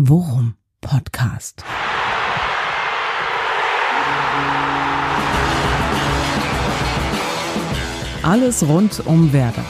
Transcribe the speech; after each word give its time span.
Worum 0.00 0.54
Podcast. 0.80 1.64
Alles 8.22 8.62
rund 8.62 9.04
um 9.06 9.32
Werder. 9.32 9.64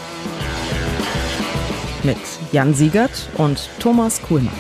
Mit 2.02 2.18
Jan 2.52 2.74
Siegert 2.74 3.30
und 3.38 3.70
Thomas 3.80 4.20
Kuhlmann. 4.20 4.52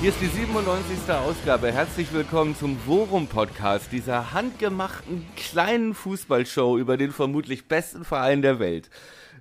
Hier 0.00 0.10
ist 0.10 0.20
die 0.20 0.26
97. 0.26 1.12
Ausgabe. 1.12 1.72
Herzlich 1.72 2.12
willkommen 2.12 2.54
zum 2.54 2.78
Worum 2.86 3.26
Podcast, 3.26 3.90
dieser 3.90 4.32
handgemachten 4.32 5.26
kleinen 5.34 5.94
Fußballshow 5.94 6.78
über 6.78 6.96
den 6.96 7.10
vermutlich 7.10 7.66
besten 7.66 8.04
Verein 8.04 8.40
der 8.40 8.60
Welt. 8.60 8.88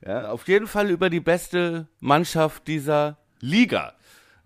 Ja, 0.05 0.29
auf 0.29 0.47
jeden 0.47 0.67
Fall 0.67 0.89
über 0.89 1.09
die 1.09 1.19
beste 1.19 1.87
Mannschaft 1.99 2.67
dieser 2.67 3.17
Liga. 3.39 3.93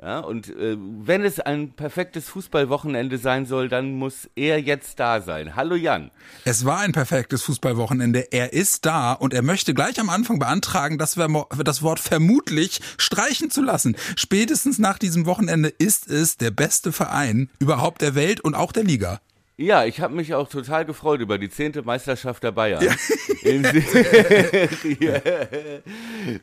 Ja, 0.02 0.20
und 0.20 0.50
äh, 0.50 0.76
wenn 0.78 1.24
es 1.24 1.40
ein 1.40 1.76
perfektes 1.76 2.28
Fußballwochenende 2.28 3.18
sein 3.18 3.46
soll, 3.46 3.70
dann 3.70 3.94
muss 3.94 4.30
er 4.36 4.60
jetzt 4.60 5.00
da 5.00 5.22
sein. 5.22 5.56
Hallo 5.56 5.76
Jan. 5.76 6.12
Es 6.44 6.66
war 6.66 6.80
ein 6.80 6.92
perfektes 6.92 7.44
Fußballwochenende. 7.44 8.34
Er 8.34 8.52
ist 8.52 8.86
da 8.86 9.14
und 9.14 9.34
er 9.34 9.44
möchte 9.44 9.74
gleich 9.74 10.02
am 10.02 10.10
Anfang 10.10 10.40
beantragen, 10.40 10.98
das, 10.98 11.18
das 11.64 11.84
Wort 11.84 12.02
vermutlich 12.02 12.82
streichen 12.98 13.50
zu 13.50 13.62
lassen. 13.62 13.96
Spätestens 14.18 14.78
nach 14.78 14.98
diesem 14.98 15.26
Wochenende 15.26 15.70
ist 15.70 16.10
es 16.10 16.36
der 16.36 16.52
beste 16.52 16.92
Verein 16.92 17.50
überhaupt 17.60 18.02
der 18.02 18.14
Welt 18.14 18.42
und 18.42 18.56
auch 18.56 18.74
der 18.74 18.84
Liga. 18.84 19.22
Ja, 19.56 19.86
ich 19.86 20.02
habe 20.02 20.16
mich 20.16 20.34
auch 20.34 20.50
total 20.50 20.84
gefreut 20.84 21.22
über 21.22 21.38
die 21.38 21.48
zehnte 21.48 21.84
Meisterschaft 21.84 22.42
der 22.44 22.52
Bayern. 22.52 22.84
Ja. 22.84 22.96
In 23.50 23.64
Serie. 23.64 25.22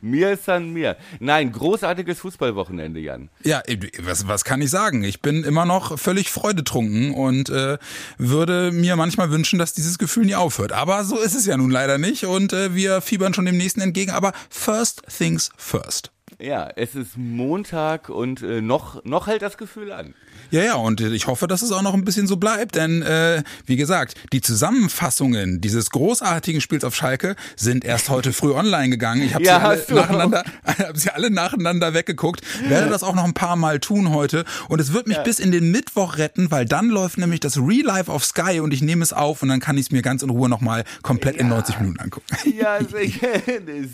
mir 0.01 0.37
san 0.37 0.71
mir. 0.71 0.95
Nein, 1.19 1.51
großartiges 1.51 2.19
Fußballwochenende, 2.19 3.01
Jan. 3.01 3.29
Ja, 3.43 3.63
was, 3.99 4.29
was 4.29 4.45
kann 4.45 4.61
ich 4.61 4.69
sagen? 4.69 5.03
Ich 5.03 5.21
bin 5.21 5.43
immer 5.43 5.65
noch 5.65 5.99
völlig 5.99 6.31
freudetrunken 6.31 7.13
und 7.13 7.49
äh, 7.49 7.77
würde 8.17 8.71
mir 8.71 8.95
manchmal 8.95 9.29
wünschen, 9.29 9.59
dass 9.59 9.73
dieses 9.73 9.97
Gefühl 9.97 10.25
nie 10.25 10.35
aufhört. 10.35 10.71
Aber 10.71 11.03
so 11.03 11.19
ist 11.19 11.35
es 11.35 11.45
ja 11.45 11.57
nun 11.57 11.71
leider 11.71 11.97
nicht 11.97 12.25
und 12.25 12.53
äh, 12.53 12.75
wir 12.75 13.01
fiebern 13.01 13.33
schon 13.33 13.45
dem 13.45 13.57
nächsten 13.57 13.81
entgegen. 13.81 14.11
Aber 14.11 14.31
first 14.49 15.03
things 15.17 15.49
first. 15.57 16.11
Ja, 16.41 16.71
es 16.75 16.95
ist 16.95 17.17
Montag 17.17 18.09
und 18.09 18.41
äh, 18.41 18.61
noch, 18.61 19.05
noch 19.05 19.27
hält 19.27 19.43
das 19.43 19.57
Gefühl 19.57 19.91
an. 19.91 20.15
Ja, 20.49 20.63
ja, 20.63 20.75
und 20.75 20.99
ich 20.99 21.27
hoffe, 21.27 21.47
dass 21.47 21.61
es 21.61 21.71
auch 21.71 21.81
noch 21.81 21.93
ein 21.93 22.03
bisschen 22.03 22.27
so 22.27 22.35
bleibt, 22.35 22.75
denn 22.75 23.03
äh, 23.03 23.43
wie 23.65 23.77
gesagt, 23.77 24.15
die 24.33 24.41
Zusammenfassungen 24.41 25.61
dieses 25.61 25.91
großartigen 25.91 26.59
Spiels 26.59 26.83
auf 26.83 26.93
Schalke 26.93 27.35
sind 27.55 27.85
erst 27.85 28.09
heute 28.09 28.33
früh 28.33 28.51
online 28.51 28.89
gegangen. 28.89 29.21
Ich 29.21 29.33
habe 29.33 29.43
ja, 29.45 29.77
sie, 29.77 29.93
alle 29.93 30.01
nacheinander, 30.01 30.43
hab 30.65 30.97
sie 30.97 31.09
alle 31.11 31.29
nacheinander 31.29 31.93
weggeguckt, 31.93 32.41
werde 32.67 32.89
das 32.89 33.03
auch 33.03 33.15
noch 33.15 33.23
ein 33.23 33.33
paar 33.33 33.55
Mal 33.55 33.79
tun 33.79 34.09
heute 34.09 34.43
und 34.67 34.81
es 34.81 34.91
wird 34.91 35.07
mich 35.07 35.17
ja. 35.17 35.23
bis 35.23 35.39
in 35.39 35.51
den 35.51 35.71
Mittwoch 35.71 36.17
retten, 36.17 36.51
weil 36.51 36.65
dann 36.65 36.89
läuft 36.89 37.17
nämlich 37.17 37.39
das 37.39 37.57
Real 37.57 37.85
Life 37.85 38.11
auf 38.11 38.25
Sky 38.25 38.59
und 38.59 38.73
ich 38.73 38.81
nehme 38.81 39.03
es 39.03 39.13
auf 39.13 39.43
und 39.43 39.49
dann 39.49 39.59
kann 39.59 39.77
ich 39.77 39.85
es 39.85 39.91
mir 39.91 40.01
ganz 40.01 40.23
in 40.23 40.29
Ruhe 40.29 40.49
nochmal 40.49 40.83
komplett 41.01 41.35
ja. 41.35 41.41
in 41.41 41.49
90 41.49 41.79
Minuten 41.79 41.99
angucken. 41.99 42.25
Ja, 42.57 42.79
sehr, 42.89 43.41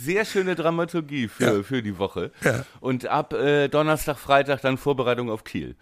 sehr 0.03 0.25
schöne 0.25 0.55
Dramaturgie 0.55 1.27
für, 1.27 1.63
für 1.63 1.83
die 1.83 1.99
Woche. 1.99 2.31
Ja. 2.43 2.65
Und 2.79 3.07
ab 3.07 3.33
äh, 3.33 3.67
Donnerstag, 3.67 4.17
Freitag 4.17 4.61
dann 4.61 4.77
Vorbereitung 4.77 5.29
auf 5.29 5.43
Kiel. 5.43 5.75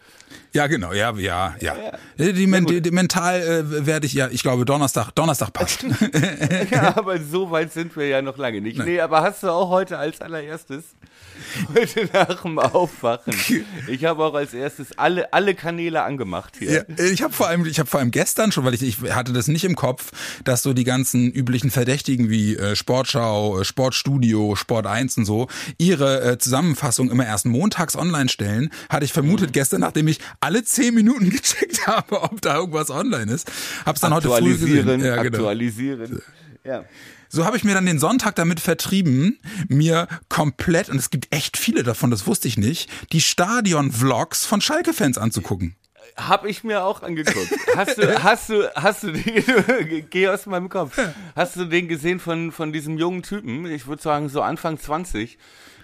Ja, 0.53 0.67
genau, 0.67 0.93
ja, 0.93 1.13
ja, 1.17 1.55
ja. 1.59 1.75
ja. 2.17 2.31
Die, 2.31 2.47
men 2.47 2.65
die, 2.65 2.81
die, 2.81 2.91
mental 2.91 3.41
äh, 3.41 3.85
werde 3.85 4.05
ich 4.05 4.13
ja, 4.13 4.29
ich 4.29 4.41
glaube, 4.41 4.65
Donnerstag, 4.65 5.11
Donnerstag 5.11 5.51
passt. 5.51 5.83
ja, 6.71 6.95
aber 6.95 7.19
so 7.19 7.51
weit 7.51 7.73
sind 7.73 7.95
wir 7.97 8.07
ja 8.07 8.21
noch 8.21 8.37
lange 8.37 8.61
nicht. 8.61 8.79
Nee, 8.79 9.01
aber 9.01 9.21
hast 9.21 9.43
du 9.43 9.49
auch 9.49 9.69
heute 9.69 9.97
als 9.97 10.21
allererstes, 10.21 10.95
heute 11.73 12.09
nach 12.13 12.41
dem 12.41 12.59
Aufwachen, 12.59 13.33
ich 13.87 14.05
habe 14.05 14.23
auch 14.23 14.33
als 14.33 14.53
erstes 14.53 14.97
alle, 14.97 15.33
alle 15.33 15.55
Kanäle 15.55 16.03
angemacht 16.03 16.55
hier. 16.57 16.85
Ja, 16.87 17.05
ich 17.05 17.21
habe 17.21 17.33
vor 17.33 17.47
allem, 17.47 17.65
ich 17.65 17.79
habe 17.79 17.89
vor 17.89 17.99
allem 17.99 18.11
gestern 18.11 18.51
schon, 18.51 18.65
weil 18.65 18.73
ich, 18.73 18.83
ich 18.83 19.13
hatte 19.13 19.33
das 19.33 19.47
nicht 19.47 19.63
im 19.63 19.75
Kopf, 19.75 20.11
dass 20.43 20.63
so 20.63 20.73
die 20.73 20.83
ganzen 20.83 21.31
üblichen 21.31 21.71
Verdächtigen 21.71 22.29
wie 22.29 22.55
äh, 22.55 22.75
Sportschau, 22.75 23.59
äh, 23.59 23.65
Sportstudio, 23.65 24.55
Sport 24.55 24.87
1 24.87 25.17
und 25.17 25.25
so, 25.25 25.47
ihre 25.77 26.21
äh, 26.21 26.37
Zusammenfassung 26.37 27.09
immer 27.09 27.25
erst 27.25 27.45
montags 27.45 27.95
online 27.95 28.29
stellen, 28.29 28.69
hatte 28.89 29.05
ich 29.05 29.13
vermutet 29.13 29.49
mhm. 29.49 29.53
gestern, 29.53 29.81
nachdem 29.81 30.07
ich 30.07 30.19
alle 30.39 30.63
zehn 30.63 30.93
Minuten 30.93 31.29
gecheckt 31.29 31.87
habe, 31.87 32.21
ob 32.21 32.41
da 32.41 32.57
irgendwas 32.57 32.89
online 32.89 33.31
ist. 33.31 33.51
Hab's 33.85 34.01
dann 34.01 34.13
heute 34.13 34.29
früh 34.29 34.57
gesehen. 34.57 34.87
Ja, 35.01 35.21
genau. 35.21 35.37
Aktualisieren. 35.37 36.21
Ja. 36.63 36.83
So 37.35 37.43
habe 37.43 37.57
ich 37.57 37.65
mir 37.65 37.73
dann 37.73 37.85
den 37.85 37.99
Sonntag 37.99 38.35
damit 38.35 38.61
vertrieben, 38.61 39.39
mir 39.67 40.07
komplett, 40.29 40.87
und 40.87 40.95
es 40.95 41.09
gibt 41.09 41.35
echt 41.35 41.57
viele 41.57 41.83
davon, 41.83 42.09
das 42.09 42.27
wusste 42.27 42.47
ich 42.47 42.57
nicht, 42.57 42.89
die 43.11 43.19
Stadion-Vlogs 43.19 44.45
von 44.45 44.61
Schalke-Fans 44.61 45.17
anzugucken. 45.17 45.75
Hab 46.15 46.45
ich 46.45 46.63
mir 46.63 46.85
auch 46.85 47.03
angeguckt. 47.03 47.53
Hast 47.75 47.97
du, 47.97 48.23
hast 48.23 48.47
du, 48.47 48.73
hast 48.73 49.03
du 49.03 49.11
den, 49.11 50.07
geh 50.09 50.29
aus 50.29 50.45
meinem 50.45 50.69
Kopf. 50.69 50.97
Hast 51.35 51.57
du 51.57 51.65
den 51.65 51.89
gesehen 51.89 52.21
von, 52.21 52.53
von 52.53 52.71
diesem 52.71 52.97
jungen 52.97 53.21
Typen? 53.21 53.65
Ich 53.65 53.85
würde 53.85 54.01
sagen, 54.01 54.29
so 54.29 54.41
Anfang 54.41 54.79
20 54.79 55.37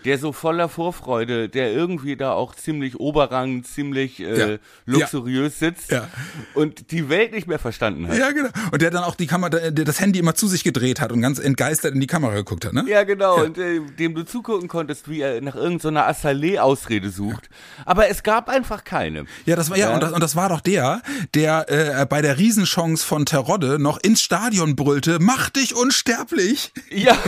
der 0.05 0.17
so 0.17 0.31
voller 0.31 0.69
Vorfreude, 0.69 1.49
der 1.49 1.71
irgendwie 1.71 2.15
da 2.15 2.33
auch 2.33 2.55
ziemlich 2.55 2.99
Oberrang, 2.99 3.63
ziemlich 3.63 4.19
äh, 4.19 4.53
ja. 4.53 4.57
luxuriös 4.85 5.59
ja. 5.59 5.67
sitzt 5.67 5.91
ja. 5.91 6.07
und 6.53 6.91
die 6.91 7.09
Welt 7.09 7.31
nicht 7.31 7.47
mehr 7.47 7.59
verstanden 7.59 8.07
hat. 8.07 8.17
Ja, 8.17 8.31
genau. 8.31 8.49
Und 8.71 8.81
der 8.81 8.91
dann 8.91 9.03
auch 9.03 9.15
die 9.15 9.27
Kamera, 9.27 9.49
der 9.49 9.85
das 9.85 9.99
Handy 9.99 10.19
immer 10.19 10.35
zu 10.35 10.47
sich 10.47 10.63
gedreht 10.63 11.01
hat 11.01 11.11
und 11.11 11.21
ganz 11.21 11.39
entgeistert 11.39 11.93
in 11.93 11.99
die 11.99 12.07
Kamera 12.07 12.33
geguckt 12.35 12.65
hat, 12.65 12.73
ne? 12.73 12.85
Ja, 12.87 13.03
genau. 13.03 13.43
Und 13.43 13.57
äh, 13.57 13.79
dem 13.99 14.15
du 14.15 14.23
zugucken 14.23 14.67
konntest, 14.67 15.09
wie 15.09 15.21
er 15.21 15.41
nach 15.41 15.55
irgendeiner 15.55 16.13
so 16.13 16.27
Assalé-Ausrede 16.27 17.09
sucht. 17.09 17.49
Aber 17.85 18.09
es 18.09 18.23
gab 18.23 18.49
einfach 18.49 18.83
keine. 18.83 19.25
Ja, 19.45 19.55
das 19.55 19.69
war 19.69 19.77
ja, 19.77 19.93
Und, 19.93 20.03
das, 20.03 20.11
und 20.11 20.21
das 20.21 20.35
war 20.35 20.49
doch 20.49 20.61
der, 20.61 21.01
der 21.33 21.65
äh, 21.69 22.05
bei 22.05 22.21
der 22.21 22.37
Riesenchance 22.37 23.05
von 23.05 23.25
Terodde 23.25 23.79
noch 23.79 23.99
ins 24.01 24.21
Stadion 24.21 24.75
brüllte, 24.75 25.17
mach 25.19 25.49
dich 25.49 25.75
unsterblich. 25.75 26.71
Ja. 26.89 27.17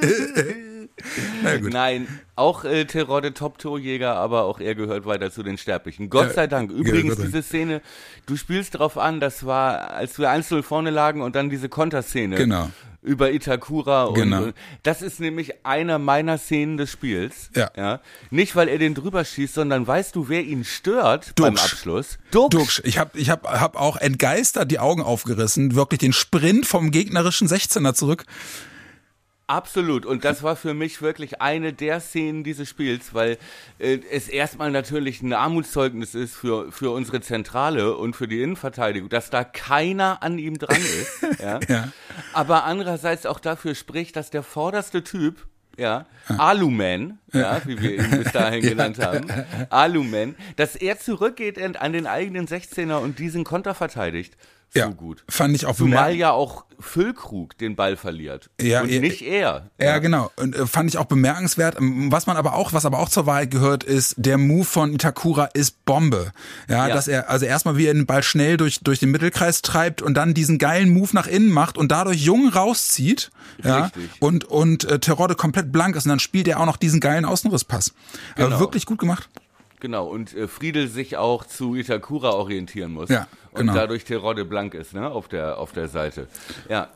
Nein, 1.62 2.08
auch 2.36 2.64
äh, 2.64 2.84
Terodde 2.84 3.34
Top-Torjäger, 3.34 4.14
aber 4.14 4.44
auch 4.44 4.60
er 4.60 4.74
gehört 4.74 5.06
weiter 5.06 5.30
zu 5.30 5.42
den 5.42 5.58
Sterblichen. 5.58 6.10
Gott 6.10 6.28
ja, 6.28 6.34
sei 6.34 6.46
Dank. 6.46 6.70
Übrigens, 6.70 7.18
ja, 7.18 7.24
diese 7.24 7.42
Szene, 7.42 7.82
du 8.26 8.36
spielst 8.36 8.74
darauf 8.74 8.98
an, 8.98 9.20
das 9.20 9.46
war, 9.46 9.90
als 9.90 10.18
wir 10.18 10.30
1 10.30 10.54
vorne 10.62 10.90
lagen 10.90 11.22
und 11.22 11.36
dann 11.36 11.50
diese 11.50 11.68
Konterszene. 11.68 12.36
Genau 12.36 12.68
über 13.02 13.32
Itakura 13.32 14.04
und, 14.04 14.14
genau. 14.14 14.42
und 14.44 14.54
das 14.82 15.02
ist 15.02 15.20
nämlich 15.20 15.64
einer 15.64 15.98
meiner 15.98 16.36
Szenen 16.36 16.76
des 16.76 16.90
Spiels. 16.90 17.50
Ja. 17.54 17.70
ja. 17.76 18.00
Nicht 18.30 18.56
weil 18.56 18.68
er 18.68 18.78
den 18.78 18.94
drüber 18.94 19.24
schießt, 19.24 19.54
sondern 19.54 19.86
weißt 19.86 20.16
du, 20.16 20.28
wer 20.28 20.42
ihn 20.42 20.64
stört 20.64 21.28
Duxch. 21.28 21.36
beim 21.36 21.56
Abschluss? 21.56 22.18
Duxch. 22.30 22.50
Duxch. 22.50 22.82
Ich 22.84 22.98
habe 22.98 23.18
ich 23.18 23.30
hab, 23.30 23.48
hab 23.48 23.76
auch 23.76 23.96
entgeistert 23.96 24.70
die 24.70 24.78
Augen 24.78 25.02
aufgerissen, 25.02 25.74
wirklich 25.74 26.00
den 26.00 26.12
Sprint 26.12 26.66
vom 26.66 26.90
gegnerischen 26.90 27.48
16er 27.48 27.94
zurück. 27.94 28.24
Absolut. 29.48 30.04
Und 30.04 30.26
das 30.26 30.42
war 30.42 30.56
für 30.56 30.74
mich 30.74 31.00
wirklich 31.00 31.40
eine 31.40 31.72
der 31.72 32.00
Szenen 32.00 32.44
dieses 32.44 32.68
Spiels, 32.68 33.14
weil 33.14 33.38
äh, 33.78 33.98
es 34.12 34.28
erstmal 34.28 34.70
natürlich 34.70 35.22
ein 35.22 35.32
Armutszeugnis 35.32 36.14
ist 36.14 36.36
für, 36.36 36.70
für 36.70 36.90
unsere 36.90 37.22
Zentrale 37.22 37.96
und 37.96 38.14
für 38.14 38.28
die 38.28 38.42
Innenverteidigung, 38.42 39.08
dass 39.08 39.30
da 39.30 39.44
keiner 39.44 40.22
an 40.22 40.38
ihm 40.38 40.58
dran 40.58 40.76
ist. 40.76 41.22
ja? 41.40 41.60
ja. 41.66 41.88
Aber 42.34 42.64
andererseits 42.64 43.24
auch 43.24 43.40
dafür 43.40 43.74
spricht, 43.74 44.16
dass 44.16 44.28
der 44.28 44.42
vorderste 44.42 45.02
Typ, 45.02 45.46
ja, 45.78 46.04
Aluman, 46.26 47.18
ja, 47.32 47.62
wie 47.64 47.80
wir 47.80 47.94
ihn 47.94 48.22
bis 48.22 48.32
dahin 48.32 48.60
genannt 48.68 48.98
haben, 48.98 49.28
Aluman, 49.70 50.34
dass 50.56 50.76
er 50.76 50.98
zurückgeht 50.98 51.58
an 51.58 51.92
den 51.94 52.06
eigenen 52.06 52.46
16er 52.46 52.98
und 52.98 53.18
diesen 53.18 53.44
Konter 53.44 53.74
verteidigt 53.74 54.36
so 54.74 54.80
ja, 54.80 54.86
gut. 54.88 55.24
Fand 55.28 55.56
ich 55.56 55.66
auch 55.66 55.76
Zumal 55.76 56.14
ja 56.14 56.32
auch 56.32 56.64
Füllkrug 56.80 57.56
den 57.58 57.74
Ball 57.74 57.96
verliert. 57.96 58.50
Ja, 58.60 58.82
und 58.82 58.88
nicht 58.88 59.22
er. 59.22 59.70
Ja, 59.80 59.86
ja, 59.86 59.98
genau. 59.98 60.30
Und 60.36 60.54
äh, 60.54 60.66
fand 60.66 60.90
ich 60.90 60.98
auch 60.98 61.06
bemerkenswert. 61.06 61.76
Ähm, 61.78 62.12
was 62.12 62.26
man 62.26 62.36
aber 62.36 62.54
auch, 62.54 62.72
was 62.72 62.84
aber 62.84 62.98
auch 62.98 63.08
zur 63.08 63.26
Wahrheit 63.26 63.50
gehört, 63.50 63.82
ist, 63.82 64.14
der 64.18 64.38
Move 64.38 64.64
von 64.64 64.92
Itakura 64.92 65.46
ist 65.46 65.84
Bombe. 65.84 66.32
Ja, 66.68 66.86
ja. 66.86 66.94
dass 66.94 67.08
er, 67.08 67.30
also 67.30 67.46
erstmal 67.46 67.76
wie 67.76 67.86
er 67.86 67.94
den 67.94 68.06
Ball 68.06 68.22
schnell 68.22 68.56
durch, 68.56 68.80
durch 68.80 69.00
den 69.00 69.10
Mittelkreis 69.10 69.62
treibt 69.62 70.02
und 70.02 70.14
dann 70.14 70.34
diesen 70.34 70.58
geilen 70.58 70.90
Move 70.90 71.10
nach 71.12 71.26
innen 71.26 71.50
macht 71.50 71.78
und 71.78 71.90
dadurch 71.90 72.20
Jung 72.22 72.48
rauszieht. 72.48 73.30
Ja. 73.64 73.86
Richtig. 73.86 74.10
Und, 74.20 74.44
und 74.44 74.84
äh, 74.84 75.00
Terodde 75.00 75.34
komplett 75.34 75.72
blank 75.72 75.96
ist 75.96 76.04
und 76.04 76.10
dann 76.10 76.20
spielt 76.20 76.46
er 76.46 76.60
auch 76.60 76.66
noch 76.66 76.76
diesen 76.76 77.00
geilen 77.00 77.24
Außenrisspass. 77.24 77.92
Also 77.92 78.34
genau. 78.36 78.46
Also 78.50 78.60
wirklich 78.60 78.86
gut 78.86 78.98
gemacht. 78.98 79.28
Genau, 79.80 80.06
und 80.06 80.34
äh, 80.34 80.48
Friedel 80.48 80.88
sich 80.88 81.16
auch 81.16 81.44
zu 81.44 81.74
Itakura 81.74 82.30
orientieren 82.30 82.92
muss. 82.92 83.08
Ja, 83.10 83.26
genau. 83.54 83.72
Und 83.72 83.76
dadurch 83.76 84.04
Terodde 84.04 84.44
blank 84.44 84.74
ist, 84.74 84.94
ne, 84.94 85.10
auf 85.10 85.28
der, 85.28 85.58
auf 85.58 85.72
der 85.72 85.88
Seite. 85.88 86.26
Ja. 86.68 86.88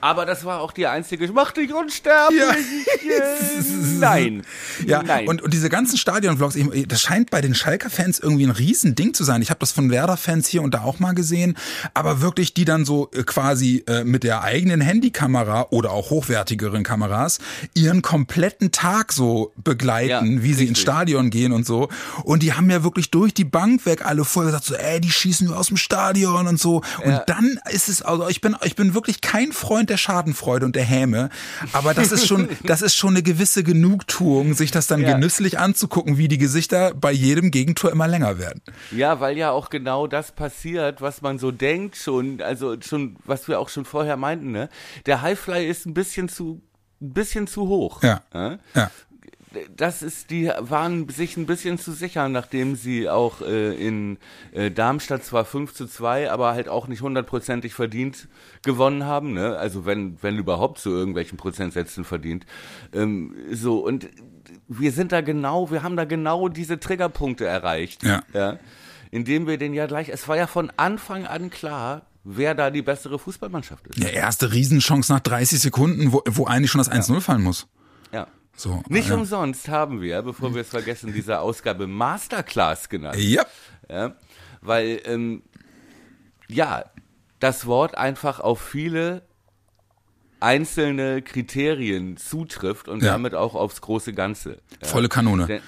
Aber 0.00 0.26
das 0.26 0.44
war 0.44 0.60
auch 0.60 0.72
die 0.72 0.86
einzige. 0.86 1.26
Mach 1.32 1.50
dich 1.52 1.72
unsterblich. 1.72 2.40
Ja. 2.40 3.24
Nein. 3.98 4.42
Ja, 4.86 5.02
Nein. 5.02 5.26
Und, 5.28 5.42
und 5.42 5.52
diese 5.52 5.68
ganzen 5.68 5.98
Stadion-Vlogs, 5.98 6.56
das 6.86 7.00
scheint 7.02 7.30
bei 7.30 7.40
den 7.40 7.54
Schalker-Fans 7.54 8.18
irgendwie 8.20 8.44
ein 8.46 8.50
Riesending 8.50 9.14
zu 9.14 9.24
sein. 9.24 9.42
Ich 9.42 9.50
habe 9.50 9.60
das 9.60 9.72
von 9.72 9.90
Werder-Fans 9.90 10.46
hier 10.46 10.62
und 10.62 10.74
da 10.74 10.82
auch 10.82 10.98
mal 11.00 11.14
gesehen. 11.14 11.56
Aber 11.94 12.20
wirklich, 12.20 12.54
die 12.54 12.64
dann 12.64 12.84
so 12.84 13.10
äh, 13.12 13.22
quasi 13.24 13.84
äh, 13.88 14.04
mit 14.04 14.22
der 14.24 14.42
eigenen 14.42 14.80
Handykamera 14.80 15.66
oder 15.70 15.90
auch 15.90 16.10
hochwertigeren 16.10 16.84
Kameras 16.84 17.38
ihren 17.74 18.02
kompletten 18.02 18.70
Tag 18.72 19.12
so 19.12 19.52
begleiten, 19.56 20.36
Ja, 20.38 20.42
wie 20.42 20.54
sie 20.54 20.66
ins 20.66 20.78
Stadion 20.80 21.30
gehen 21.30 21.52
und 21.52 21.66
so. 21.66 21.88
Und 22.24 22.42
die 22.42 22.52
haben 22.52 22.70
ja 22.70 22.84
wirklich 22.84 23.10
durch 23.10 23.34
die 23.34 23.44
Bank 23.44 23.84
weg 23.86 24.04
alle 24.04 24.24
voll 24.24 24.46
gesagt, 24.46 24.64
so, 24.64 24.74
ey, 24.74 25.00
die 25.00 25.10
schießen 25.10 25.48
wir 25.48 25.56
aus 25.58 25.68
dem 25.68 25.76
Stadion 25.76 26.46
und 26.46 26.58
so. 26.60 26.82
Und 27.04 27.10
Ja. 27.10 27.24
dann 27.26 27.58
ist 27.70 27.88
es, 27.88 28.02
also 28.02 28.28
ich 28.28 28.40
bin, 28.40 28.56
ich 28.64 28.76
bin 28.76 28.94
wirklich 28.94 29.20
kein 29.20 29.52
Freund 29.52 29.87
der 29.90 29.96
Schadenfreude 29.96 30.66
und 30.66 30.76
der 30.76 30.84
Häme. 30.84 31.30
Aber 31.72 31.94
das 31.94 32.12
ist 32.12 32.26
schon, 32.26 32.48
das 32.64 32.82
ist 32.82 32.94
schon 32.96 33.10
eine 33.10 33.22
gewisse 33.22 33.62
Genugtuung, 33.64 34.54
sich 34.54 34.70
das 34.70 34.86
dann 34.86 35.00
Ja. 35.02 35.12
genüsslich 35.14 35.58
anzugucken, 35.58 36.18
wie 36.18 36.28
die 36.28 36.38
Gesichter 36.38 36.92
bei 36.94 37.12
jedem 37.12 37.50
Gegentor 37.50 37.90
immer 37.90 38.08
länger 38.08 38.38
werden. 38.38 38.60
Ja, 38.90 39.20
weil 39.20 39.36
ja 39.36 39.50
auch 39.50 39.70
genau 39.70 40.06
das 40.06 40.32
passiert, 40.32 41.00
was 41.00 41.22
man 41.22 41.38
so 41.38 41.50
denkt 41.50 41.96
schon, 41.96 42.40
also 42.42 42.76
schon, 42.80 43.16
was 43.24 43.48
wir 43.48 43.58
auch 43.60 43.68
schon 43.68 43.84
vorher 43.84 44.16
meinten, 44.16 44.52
ne? 44.52 44.68
Der 45.06 45.22
Highfly 45.22 45.66
ist 45.68 45.86
ein 45.86 45.94
bisschen 45.94 46.28
zu, 46.28 46.60
ein 47.00 47.12
bisschen 47.12 47.46
zu 47.46 47.68
hoch. 47.68 48.02
Ja. 48.02 48.22
Ja? 48.34 48.58
Ja. 48.74 48.90
Das 49.76 50.02
ist, 50.02 50.30
die 50.30 50.50
waren 50.58 51.08
sich 51.08 51.36
ein 51.36 51.46
bisschen 51.46 51.78
zu 51.78 51.92
sicher, 51.92 52.28
nachdem 52.28 52.76
sie 52.76 53.08
auch 53.08 53.40
äh, 53.40 53.74
in 53.74 54.18
äh, 54.52 54.70
Darmstadt 54.70 55.24
zwar 55.24 55.44
5 55.44 55.72
zu 55.72 55.86
2, 55.86 56.30
aber 56.30 56.52
halt 56.52 56.68
auch 56.68 56.86
nicht 56.86 57.00
hundertprozentig 57.00 57.72
verdient 57.72 58.28
gewonnen 58.62 59.04
haben, 59.04 59.32
ne? 59.32 59.56
Also 59.56 59.86
wenn, 59.86 60.22
wenn 60.22 60.36
überhaupt 60.36 60.78
zu 60.78 60.90
irgendwelchen 60.90 61.38
Prozentsätzen 61.38 62.04
verdient. 62.04 62.44
Ähm, 62.92 63.34
so, 63.50 63.78
und 63.78 64.08
wir 64.68 64.92
sind 64.92 65.12
da 65.12 65.20
genau, 65.20 65.70
wir 65.70 65.82
haben 65.82 65.96
da 65.96 66.04
genau 66.04 66.48
diese 66.48 66.78
Triggerpunkte 66.78 67.46
erreicht. 67.46 68.02
Ja. 68.02 68.22
ja. 68.34 68.58
Indem 69.10 69.46
wir 69.46 69.56
den 69.56 69.72
ja 69.72 69.86
gleich, 69.86 70.10
es 70.10 70.28
war 70.28 70.36
ja 70.36 70.46
von 70.46 70.70
Anfang 70.76 71.26
an 71.26 71.48
klar, 71.48 72.02
wer 72.24 72.54
da 72.54 72.70
die 72.70 72.82
bessere 72.82 73.18
Fußballmannschaft 73.18 73.86
ist. 73.86 73.98
Ja, 73.98 74.08
erste 74.08 74.52
Riesenchance 74.52 75.10
nach 75.10 75.20
30 75.20 75.58
Sekunden, 75.60 76.12
wo, 76.12 76.22
wo 76.28 76.44
eigentlich 76.44 76.70
schon 76.70 76.80
das 76.80 76.90
1-0 76.90 77.20
fallen 77.20 77.42
muss. 77.42 77.66
Ja. 78.12 78.26
So, 78.58 78.82
Nicht 78.88 79.08
ja. 79.08 79.14
umsonst 79.14 79.68
haben 79.68 80.00
wir, 80.00 80.20
bevor 80.22 80.52
wir 80.52 80.62
es 80.62 80.68
vergessen, 80.70 81.12
diese 81.12 81.38
Ausgabe 81.38 81.86
Masterclass 81.86 82.88
genannt. 82.88 83.16
Ja. 83.16 83.46
Ja, 83.88 84.16
weil, 84.60 85.00
ähm, 85.04 85.42
ja, 86.48 86.84
das 87.38 87.66
Wort 87.66 87.96
einfach 87.96 88.40
auf 88.40 88.60
viele 88.60 89.22
einzelne 90.40 91.22
Kriterien 91.22 92.16
zutrifft 92.16 92.88
und 92.88 93.02
Ja. 93.02 93.12
damit 93.12 93.34
auch 93.34 93.54
aufs 93.54 93.80
große 93.80 94.12
Ganze. 94.12 94.58
Volle 94.82 95.08
Kanone. 95.08 95.46
Denn 95.46 95.62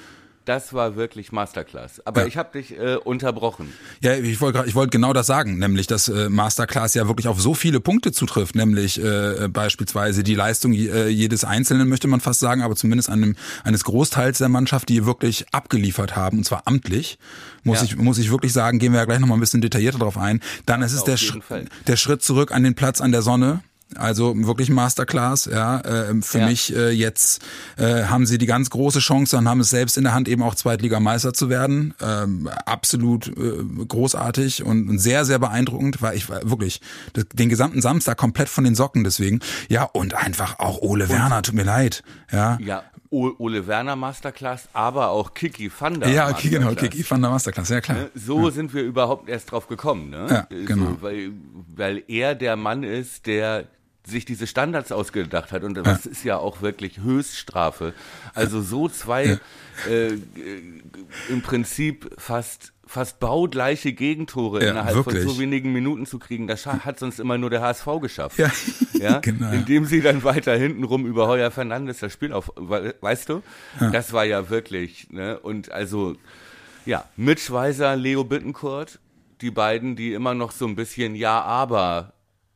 das 0.50 0.72
war 0.74 0.96
wirklich 0.96 1.30
Masterclass. 1.30 2.04
Aber 2.04 2.22
Ja. 2.22 2.26
ich 2.26 2.36
habe 2.36 2.58
dich 2.58 2.76
äh, 2.76 2.96
unterbrochen. 2.96 3.72
Ja, 4.02 4.14
ich 4.14 4.40
wollte 4.40 4.64
ich 4.66 4.74
wollte 4.74 4.90
genau 4.90 5.12
das 5.12 5.28
sagen, 5.28 5.58
nämlich 5.58 5.86
dass 5.86 6.08
äh, 6.08 6.28
Masterclass 6.28 6.94
ja 6.94 7.06
wirklich 7.06 7.28
auf 7.28 7.40
so 7.40 7.54
viele 7.54 7.78
Punkte 7.78 8.10
zutrifft, 8.10 8.56
nämlich 8.56 9.00
äh, 9.02 9.46
beispielsweise 9.48 10.24
die 10.24 10.34
Leistung 10.34 10.72
äh, 10.72 11.06
jedes 11.08 11.44
Einzelnen 11.44 11.88
möchte 11.88 12.08
man 12.08 12.18
fast 12.20 12.40
sagen, 12.40 12.62
aber 12.62 12.74
zumindest 12.74 13.08
einem, 13.10 13.36
eines 13.62 13.84
Großteils 13.84 14.38
der 14.38 14.48
Mannschaft, 14.48 14.88
die 14.88 15.06
wirklich 15.06 15.46
abgeliefert 15.52 16.16
haben 16.16 16.38
und 16.38 16.44
zwar 16.44 16.62
amtlich, 16.66 17.18
muss 17.62 17.78
Ja. 17.78 17.84
ich 17.84 17.96
muss 17.96 18.18
ich 18.18 18.30
wirklich 18.32 18.52
sagen, 18.52 18.80
gehen 18.80 18.92
wir 18.92 18.98
ja 18.98 19.04
gleich 19.06 19.20
noch 19.20 19.28
mal 19.28 19.34
ein 19.34 19.40
bisschen 19.40 19.60
detaillierter 19.60 19.98
drauf 20.00 20.18
ein. 20.18 20.40
Dann 20.66 20.82
ist 20.82 20.92
es 20.92 21.04
der 21.04 21.16
Sch 21.16 21.38
Fall. 21.46 21.66
der 21.86 21.96
Schritt 21.96 22.22
zurück 22.22 22.50
an 22.50 22.64
den 22.64 22.74
Platz 22.74 23.00
an 23.00 23.12
der 23.12 23.22
Sonne. 23.22 23.60
Also 23.96 24.34
wirklich 24.46 24.68
ein 24.68 24.74
Masterclass, 24.74 25.46
ja. 25.46 25.80
Äh, 25.80 26.22
für 26.22 26.38
Ja. 26.40 26.46
mich 26.46 26.74
äh, 26.74 26.90
jetzt 26.90 27.42
äh, 27.76 28.04
haben 28.04 28.24
sie 28.26 28.38
die 28.38 28.46
ganz 28.46 28.70
große 28.70 29.00
Chance 29.00 29.36
und 29.36 29.48
haben 29.48 29.60
es 29.60 29.70
selbst 29.70 29.96
in 29.98 30.04
der 30.04 30.14
Hand, 30.14 30.28
eben 30.28 30.42
auch 30.42 30.54
Zweitligameister 30.54 31.32
zu 31.32 31.48
werden. 31.48 31.94
Ähm, 32.00 32.48
absolut 32.66 33.28
äh, 33.28 33.84
großartig 33.88 34.64
und, 34.64 34.88
und 34.88 34.98
sehr, 34.98 35.24
sehr 35.24 35.38
beeindruckend, 35.38 36.02
weil 36.02 36.16
ich 36.16 36.28
war 36.28 36.48
wirklich 36.48 36.80
den 37.34 37.48
gesamten 37.48 37.80
Samstag 37.82 38.16
komplett 38.18 38.48
von 38.48 38.64
den 38.64 38.74
Socken 38.74 39.04
deswegen. 39.04 39.40
Ja, 39.68 39.84
und 39.84 40.14
einfach 40.14 40.58
auch 40.58 40.78
Ole 40.82 41.08
Werner, 41.08 41.42
tut 41.42 41.54
mir 41.54 41.64
leid. 41.64 42.02
Ja. 42.32 42.58
Ja, 42.60 42.82
O- 43.12 43.32
Ole 43.38 43.66
Werner 43.66 43.96
Masterclass, 43.96 44.68
aber 44.72 45.08
auch 45.08 45.34
Kiki 45.34 45.68
van 45.76 45.98
der 45.98 46.10
Ja, 46.10 46.30
okay, 46.30 46.48
genau. 46.48 46.74
Kiki 46.74 47.04
van 47.08 47.20
der 47.20 47.30
Masterclass, 47.32 47.68
ja 47.70 47.80
klar. 47.80 47.96
Ne? 47.98 48.10
So 48.14 48.50
sind 48.50 48.72
wir 48.72 48.84
überhaupt 48.84 49.28
erst 49.28 49.50
drauf 49.50 49.66
gekommen, 49.66 50.10
ne? 50.10 50.26
Ja, 50.30 50.46
genau. 50.64 50.90
So, 50.90 51.02
weil, 51.02 51.32
weil 51.74 52.02
er 52.06 52.36
der 52.36 52.54
Mann 52.54 52.84
ist, 52.84 53.26
der 53.26 53.64
sich 54.10 54.24
diese 54.24 54.46
Standards 54.46 54.92
ausgedacht 54.92 55.52
hat 55.52 55.64
und 55.64 55.74
das 55.74 56.04
ist 56.06 56.24
ja 56.24 56.36
auch 56.38 56.60
wirklich 56.62 56.98
Höchststrafe. 56.98 57.94
Also 58.34 58.60
so 58.60 58.88
zwei 58.88 59.38
äh, 59.88 60.08
äh, 60.08 60.18
im 61.28 61.42
Prinzip 61.42 62.10
fast 62.18 62.72
fast 62.86 63.20
baugleiche 63.20 63.92
Gegentore 63.92 64.64
Ja, 64.64 64.70
innerhalb 64.72 64.96
wirklich. 64.96 65.22
von 65.22 65.34
so 65.34 65.38
wenigen 65.40 65.72
Minuten 65.72 66.06
zu 66.06 66.18
kriegen, 66.18 66.48
das 66.48 66.66
hat 66.66 66.98
sonst 66.98 67.20
immer 67.20 67.38
nur 67.38 67.48
der 67.48 67.60
HSV 67.62 67.86
geschafft. 68.02 68.36
Ja, 68.36 68.50
Ja, 68.98 69.18
genau. 69.22 69.52
indem 69.52 69.84
sie 69.84 70.00
dann 70.00 70.24
weiter 70.24 70.56
hintenrum 70.56 71.06
über 71.06 71.28
Heuer 71.28 71.52
Fernandes 71.52 72.00
das 72.00 72.12
Spiel 72.12 72.32
auf, 72.32 72.50
we- 72.56 72.96
weißt 73.00 73.28
du? 73.28 73.42
Das 73.92 74.12
war 74.12 74.24
ja 74.24 74.50
wirklich, 74.50 75.08
ne? 75.10 75.38
Und 75.38 75.70
also, 75.70 76.16
ja, 76.84 77.04
Mitch 77.16 77.52
Weiser, 77.52 77.94
Leo 77.94 78.24
Bittencourt, 78.24 78.98
die 79.40 79.52
beiden, 79.52 79.94
die 79.94 80.12
immer 80.12 80.34
noch 80.34 80.50
so 80.50 80.66
ein 80.66 80.74
bisschen 80.74 81.14
Ja, 81.14 81.40
aber 81.42 82.12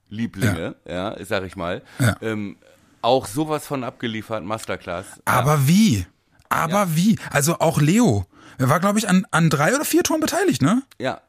Lieblinge, 0.09 0.77
ja, 0.87 1.17
sag 1.25 1.45
ich 1.45 1.57
mal, 1.57 1.83
Ja. 1.99 2.17
ähm, 2.23 2.57
auch 3.03 3.27
sowas 3.27 3.67
von 3.67 3.85
abgeliefert, 3.85 4.45
Masterclass. 4.45 5.07
Aber 5.25 5.67
wie? 5.69 6.07
Aber 6.49 6.95
wie? 6.97 7.19
Also 7.31 7.59
auch 7.59 7.81
Leo. 7.81 8.27
Er 8.59 8.69
war, 8.69 8.81
glaube 8.81 8.99
ich, 8.99 9.09
an, 9.09 9.27
an 9.31 9.51
drei 9.51 9.75
oder 9.75 9.85
vier 9.85 10.03
Toren 10.03 10.21
beteiligt, 10.21 10.63
ne? 10.63 10.83
Ja. 10.99 11.21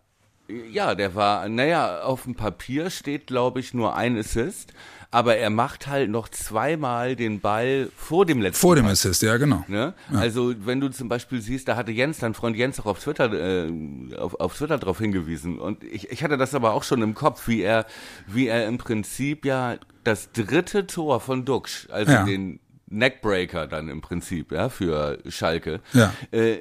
Ja, 0.72 0.94
der 0.94 1.16
war, 1.16 1.50
naja, 1.50 2.02
auf 2.04 2.24
dem 2.24 2.36
Papier 2.36 2.92
steht, 2.92 3.26
glaube 3.26 3.60
ich, 3.60 3.74
nur 3.74 3.96
ein 3.96 4.16
Assist, 4.16 4.74
aber 5.16 5.38
er 5.38 5.50
macht 5.50 5.88
halt 5.88 6.10
noch 6.10 6.28
zweimal 6.28 7.16
den 7.16 7.40
Ball 7.40 7.90
vor 7.96 8.26
dem 8.26 8.42
letzten 8.42 8.60
Vor 8.60 8.76
dem 8.76 8.84
Pass. 8.86 9.06
Assist, 9.06 9.22
ja, 9.22 9.38
genau. 9.38 9.64
Ne? 9.70 9.94
Also 10.12 10.54
wenn 10.66 10.82
du 10.82 10.90
zum 10.90 11.08
Beispiel 11.08 11.40
siehst, 11.40 11.70
da 11.70 11.78
hatte 11.78 11.92
Jens, 11.94 12.18
dein 12.18 12.34
Freund 12.34 12.58
Jens 12.58 12.82
auch 12.82 12.86
auf 12.86 13.00
Twitter, 13.00 13.32
äh, 13.32 13.72
auf, 14.18 14.38
auf 14.42 14.58
Twitter 14.58 14.78
darauf 14.78 14.98
hingewiesen 15.00 15.58
und 15.60 15.84
ich, 15.86 16.12
ich 16.12 16.22
hatte 16.24 16.38
das 16.38 16.54
aber 16.54 16.74
auch 16.74 16.84
schon 16.84 17.02
im 17.02 17.14
Kopf, 17.16 17.48
wie 17.48 17.62
er, 17.62 17.86
wie 18.28 18.48
er 18.48 18.68
im 18.68 18.78
Prinzip 18.78 19.46
ja 19.46 19.76
das 20.04 20.32
dritte 20.34 20.86
Tor 20.86 21.22
von 21.22 21.46
Duxch, 21.46 21.88
also 21.92 22.12
Ja. 22.12 22.24
den 22.26 22.60
Neckbreaker 22.88 23.68
dann 23.68 23.88
im 23.90 24.02
Prinzip, 24.02 24.52
ja, 24.52 24.68
für 24.70 25.20
Schalke, 25.30 25.80
Ja. 25.94 26.14
äh, 26.32 26.58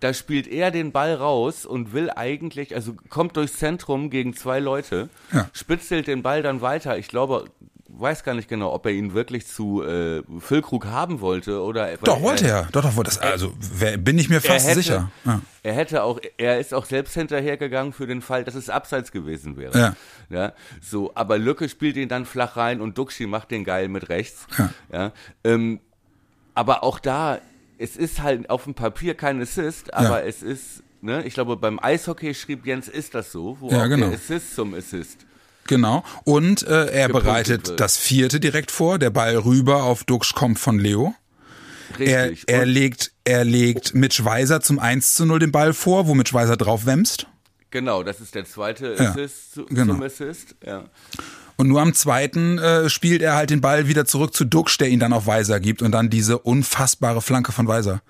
da 0.00 0.14
spielt 0.14 0.46
er 0.46 0.70
den 0.70 0.92
Ball 0.92 1.14
raus 1.14 1.66
und 1.66 1.92
will 1.92 2.10
eigentlich, 2.14 2.76
also 2.76 2.94
kommt 3.08 3.36
durchs 3.36 3.54
Zentrum 3.56 4.10
gegen 4.10 4.32
zwei 4.34 4.60
Leute, 4.60 5.08
Ja. 5.32 5.50
spitzelt 5.52 6.06
den 6.06 6.22
Ball 6.22 6.42
dann 6.42 6.60
weiter. 6.60 6.96
Ich 6.98 7.08
glaube, 7.08 7.46
weiß 7.88 8.22
gar 8.22 8.34
nicht 8.34 8.48
genau, 8.48 8.72
ob 8.72 8.86
er 8.86 8.92
ihn 8.92 9.14
wirklich 9.14 9.46
zu 9.46 9.82
äh, 9.82 10.22
Füllkrug 10.38 10.86
haben 10.86 11.20
wollte 11.20 11.62
oder 11.62 11.96
Doch, 11.96 12.20
wollte 12.20 12.46
er. 12.46 12.68
Doch, 12.70 12.82
doch, 12.82 12.96
wollte 12.96 13.10
das. 13.10 13.18
Also 13.18 13.52
wer, 13.58 13.96
bin 13.96 14.18
ich 14.18 14.28
mir 14.28 14.36
er 14.36 14.40
fast 14.42 14.68
hätte, 14.68 14.74
sicher. 14.74 15.10
Ja. 15.24 15.40
Er 15.62 15.72
hätte 15.72 16.02
auch, 16.02 16.20
er 16.36 16.60
ist 16.60 16.74
auch 16.74 16.84
selbst 16.84 17.14
hinterhergegangen 17.14 17.92
für 17.92 18.06
den 18.06 18.20
Fall, 18.20 18.44
dass 18.44 18.54
es 18.54 18.68
abseits 18.68 19.10
gewesen 19.10 19.56
wäre. 19.56 19.78
Ja. 19.78 19.96
ja 20.28 20.52
so, 20.80 21.12
aber 21.14 21.38
Lücke 21.38 21.68
spielt 21.68 21.96
ihn 21.96 22.08
dann 22.08 22.26
flach 22.26 22.56
rein 22.56 22.80
und 22.80 22.98
Duxi 22.98 23.26
macht 23.26 23.50
den 23.50 23.64
geil 23.64 23.88
mit 23.88 24.08
rechts. 24.08 24.46
Ja. 24.58 24.70
ja 24.92 25.12
ähm, 25.44 25.80
aber 26.54 26.82
auch 26.82 26.98
da, 26.98 27.38
es 27.78 27.96
ist 27.96 28.22
halt 28.22 28.50
auf 28.50 28.64
dem 28.64 28.74
Papier 28.74 29.14
kein 29.14 29.40
Assist, 29.40 29.94
aber 29.94 30.24
es 30.24 30.42
ist, 30.42 30.82
ne, 31.00 31.24
ich 31.24 31.34
glaube, 31.34 31.56
beim 31.56 31.78
Eishockey 31.80 32.34
schrieb 32.34 32.66
Jens, 32.66 32.88
ist 32.88 33.14
das 33.14 33.32
so, 33.32 33.56
wo 33.60 33.70
Ja, 33.70 33.86
genau. 33.86 34.08
der 34.08 34.16
Assist 34.16 34.54
zum 34.54 34.74
Assist. 34.74 35.24
Genau. 35.68 36.02
Und 36.24 36.64
äh, 36.66 36.86
er 36.86 37.08
bereitet 37.08 37.68
wird. 37.68 37.80
das 37.80 37.96
vierte 37.96 38.40
direkt 38.40 38.70
vor. 38.72 38.98
Der 38.98 39.10
Ball 39.10 39.36
rüber 39.36 39.84
auf 39.84 40.02
Duxch 40.02 40.34
kommt 40.34 40.58
von 40.58 40.78
Leo. 40.80 41.14
Er, 41.98 42.30
Richtig. 42.30 42.48
er 42.52 42.62
Und- 42.62 42.68
legt, 42.68 43.12
er 43.24 43.44
legt 43.44 43.94
Mitch 43.94 44.24
Weiser 44.24 44.60
zum 44.60 44.78
1 44.78 45.14
zu 45.14 45.24
0 45.26 45.38
den 45.38 45.52
Ball 45.52 45.72
vor, 45.72 46.06
wo 46.06 46.14
Mitch 46.14 46.34
Weiser 46.34 46.56
drauf 46.56 46.84
wämst. 46.86 47.26
Genau, 47.70 48.02
das 48.02 48.20
ist 48.20 48.34
der 48.34 48.44
zweite 48.46 48.94
Ja, 48.98 49.10
Assist 49.10 49.52
zu, 49.54 49.66
genau. 49.66 49.94
zum 49.94 50.02
Assist. 50.02 50.54
Ja. 50.66 50.84
Und 51.56 51.68
nur 51.68 51.80
am 51.82 51.92
zweiten 51.92 52.58
äh, 52.58 52.88
spielt 52.88 53.20
er 53.20 53.34
halt 53.34 53.50
den 53.50 53.60
Ball 53.60 53.88
wieder 53.88 54.04
zurück 54.06 54.32
zu 54.34 54.44
Duxch, 54.44 54.78
der 54.78 54.88
ihn 54.88 55.00
dann 55.00 55.12
auf 55.12 55.26
Weiser 55.26 55.60
gibt 55.60 55.82
und 55.82 55.92
dann 55.92 56.08
diese 56.08 56.38
unfassbare 56.38 57.20
Flanke 57.20 57.52
von 57.52 57.66
Weiser. 57.68 58.00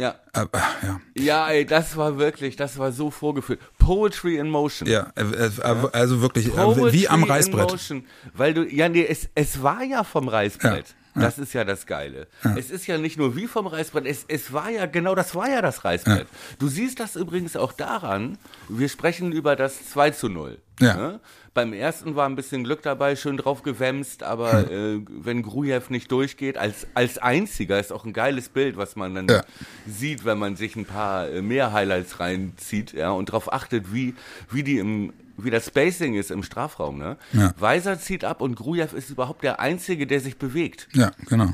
Ja. 0.00 0.14
Äh, 0.32 0.40
äh, 0.40 0.46
ja. 0.86 1.00
Ja, 1.14 1.48
ey, 1.48 1.66
das 1.66 1.96
war 1.96 2.18
wirklich, 2.18 2.56
das 2.56 2.78
war 2.78 2.92
so 2.92 3.10
vorgeführt. 3.10 3.60
Poetry 3.78 4.38
in 4.38 4.48
Motion. 4.48 4.88
Ja, 4.88 5.12
äh, 5.14 5.50
also 5.92 6.22
wirklich 6.22 6.52
Poetry 6.54 6.92
wie 6.92 7.08
am 7.08 7.22
in 7.22 7.30
Reißbrett. 7.30 7.70
Motion, 7.70 8.06
weil 8.34 8.54
du, 8.54 8.64
ja, 8.64 8.88
nee, 8.88 9.04
es, 9.06 9.28
es 9.34 9.62
war 9.62 9.82
ja 9.82 10.04
vom 10.04 10.28
Reißbrett. 10.28 10.94
Das 11.14 11.38
ist 11.38 11.52
ja 11.52 11.64
das 11.64 11.86
Geile. 11.86 12.28
Ja. 12.44 12.56
Es 12.56 12.70
ist 12.70 12.86
ja 12.86 12.96
nicht 12.96 13.18
nur 13.18 13.36
wie 13.36 13.46
vom 13.46 13.66
Reißbrett, 13.66 14.06
es, 14.06 14.24
es 14.28 14.52
war 14.52 14.70
ja, 14.70 14.86
genau 14.86 15.14
das 15.14 15.34
war 15.34 15.50
ja 15.50 15.60
das 15.60 15.84
Reißbrett. 15.84 16.20
Ja. 16.28 16.56
Du 16.58 16.68
siehst 16.68 17.00
das 17.00 17.16
übrigens 17.16 17.56
auch 17.56 17.72
daran, 17.72 18.38
wir 18.68 18.88
sprechen 18.88 19.32
über 19.32 19.56
das 19.56 19.90
2 19.90 20.10
zu 20.10 20.28
0. 20.28 20.58
Ja. 20.80 20.96
Ne? 20.96 21.20
Beim 21.52 21.72
ersten 21.72 22.14
war 22.14 22.28
ein 22.28 22.36
bisschen 22.36 22.62
Glück 22.62 22.82
dabei, 22.82 23.16
schön 23.16 23.36
drauf 23.36 23.62
gewämst, 23.62 24.22
aber 24.22 24.70
äh, 24.70 25.00
wenn 25.08 25.42
Grujew 25.42 25.82
nicht 25.88 26.10
durchgeht, 26.12 26.56
als, 26.56 26.86
als 26.94 27.18
einziger, 27.18 27.80
ist 27.80 27.92
auch 27.92 28.04
ein 28.04 28.12
geiles 28.12 28.48
Bild, 28.48 28.76
was 28.76 28.94
man 28.94 29.14
dann 29.14 29.28
ja. 29.28 29.42
sieht, 29.86 30.24
wenn 30.24 30.38
man 30.38 30.54
sich 30.54 30.76
ein 30.76 30.84
paar 30.84 31.28
äh, 31.28 31.42
mehr 31.42 31.72
Highlights 31.72 32.20
reinzieht, 32.20 32.92
ja, 32.92 33.10
und 33.10 33.30
darauf 33.30 33.52
achtet, 33.52 33.92
wie, 33.92 34.14
wie 34.50 34.62
die 34.62 34.78
im 34.78 35.12
wie 35.42 35.50
das 35.50 35.68
Spacing 35.68 36.16
ist 36.16 36.30
im 36.30 36.42
Strafraum, 36.42 36.98
ne? 36.98 37.16
Ja. 37.32 37.54
Weiser 37.58 37.98
zieht 37.98 38.26
ab 38.26 38.42
und 38.42 38.56
Grujew 38.56 38.94
ist 38.94 39.08
überhaupt 39.08 39.42
der 39.42 39.58
Einzige, 39.58 40.06
der 40.06 40.20
sich 40.20 40.36
bewegt. 40.36 40.86
Ja, 40.92 41.12
genau 41.26 41.48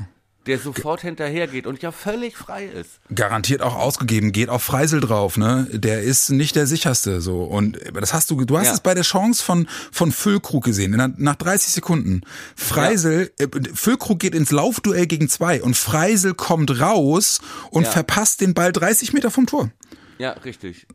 der 0.47 0.57
sofort 0.59 1.01
hinterhergeht 1.01 1.67
und 1.67 1.81
ja 1.81 1.91
völlig 1.91 2.35
frei 2.37 2.65
ist. 2.65 2.99
Garantiert 3.13 3.61
auch 3.61 3.75
ausgegeben, 3.75 4.31
geht 4.31 4.49
auf 4.49 4.63
Freisel 4.63 5.01
drauf, 5.01 5.37
ne? 5.37 5.67
Der 5.71 6.01
ist 6.01 6.29
nicht 6.29 6.55
der 6.55 6.65
sicherste 6.65 7.21
so 7.21 7.43
und 7.43 7.77
das 7.93 8.13
hast 8.13 8.31
du 8.31 8.43
du 8.45 8.57
hast 8.57 8.67
ja. 8.67 8.73
es 8.73 8.79
bei 8.79 8.93
der 8.93 9.03
Chance 9.03 9.43
von 9.43 9.67
von 9.91 10.11
Füllkrug 10.11 10.63
gesehen, 10.63 11.15
nach 11.17 11.35
30 11.35 11.73
Sekunden. 11.73 12.21
Freisel 12.55 13.31
ja. 13.39 13.45
äh, 13.45 13.49
Füllkrug 13.73 14.19
geht 14.19 14.33
ins 14.33 14.51
Laufduell 14.51 15.05
gegen 15.05 15.29
zwei 15.29 15.61
und 15.61 15.75
Freisel 15.75 16.33
kommt 16.33 16.79
raus 16.79 17.39
und 17.69 17.83
ja. 17.83 17.91
verpasst 17.91 18.41
den 18.41 18.53
Ball 18.53 18.71
30 18.71 19.13
Meter 19.13 19.31
vom 19.31 19.45
Tor. 19.45 19.71
Ja, 20.17 20.31
richtig. 20.31 20.87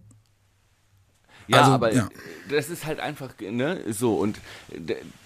Ja, 1.48 1.58
also, 1.58 1.72
aber 1.72 1.92
ja. 1.92 2.08
das 2.48 2.70
ist 2.70 2.86
halt 2.86 3.00
einfach, 3.00 3.34
ne, 3.40 3.80
so 3.90 4.16
und 4.16 4.38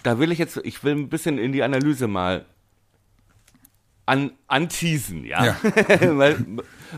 da 0.03 0.19
will 0.19 0.31
ich 0.31 0.39
jetzt, 0.39 0.59
ich 0.63 0.83
will 0.83 0.93
ein 0.93 1.09
bisschen 1.09 1.37
in 1.37 1.51
die 1.51 1.63
Analyse 1.63 2.07
mal 2.07 2.45
an, 4.07 4.31
anteasen, 4.47 5.25
ja. 5.25 5.57
ja. 6.01 6.13
mal, 6.13 6.37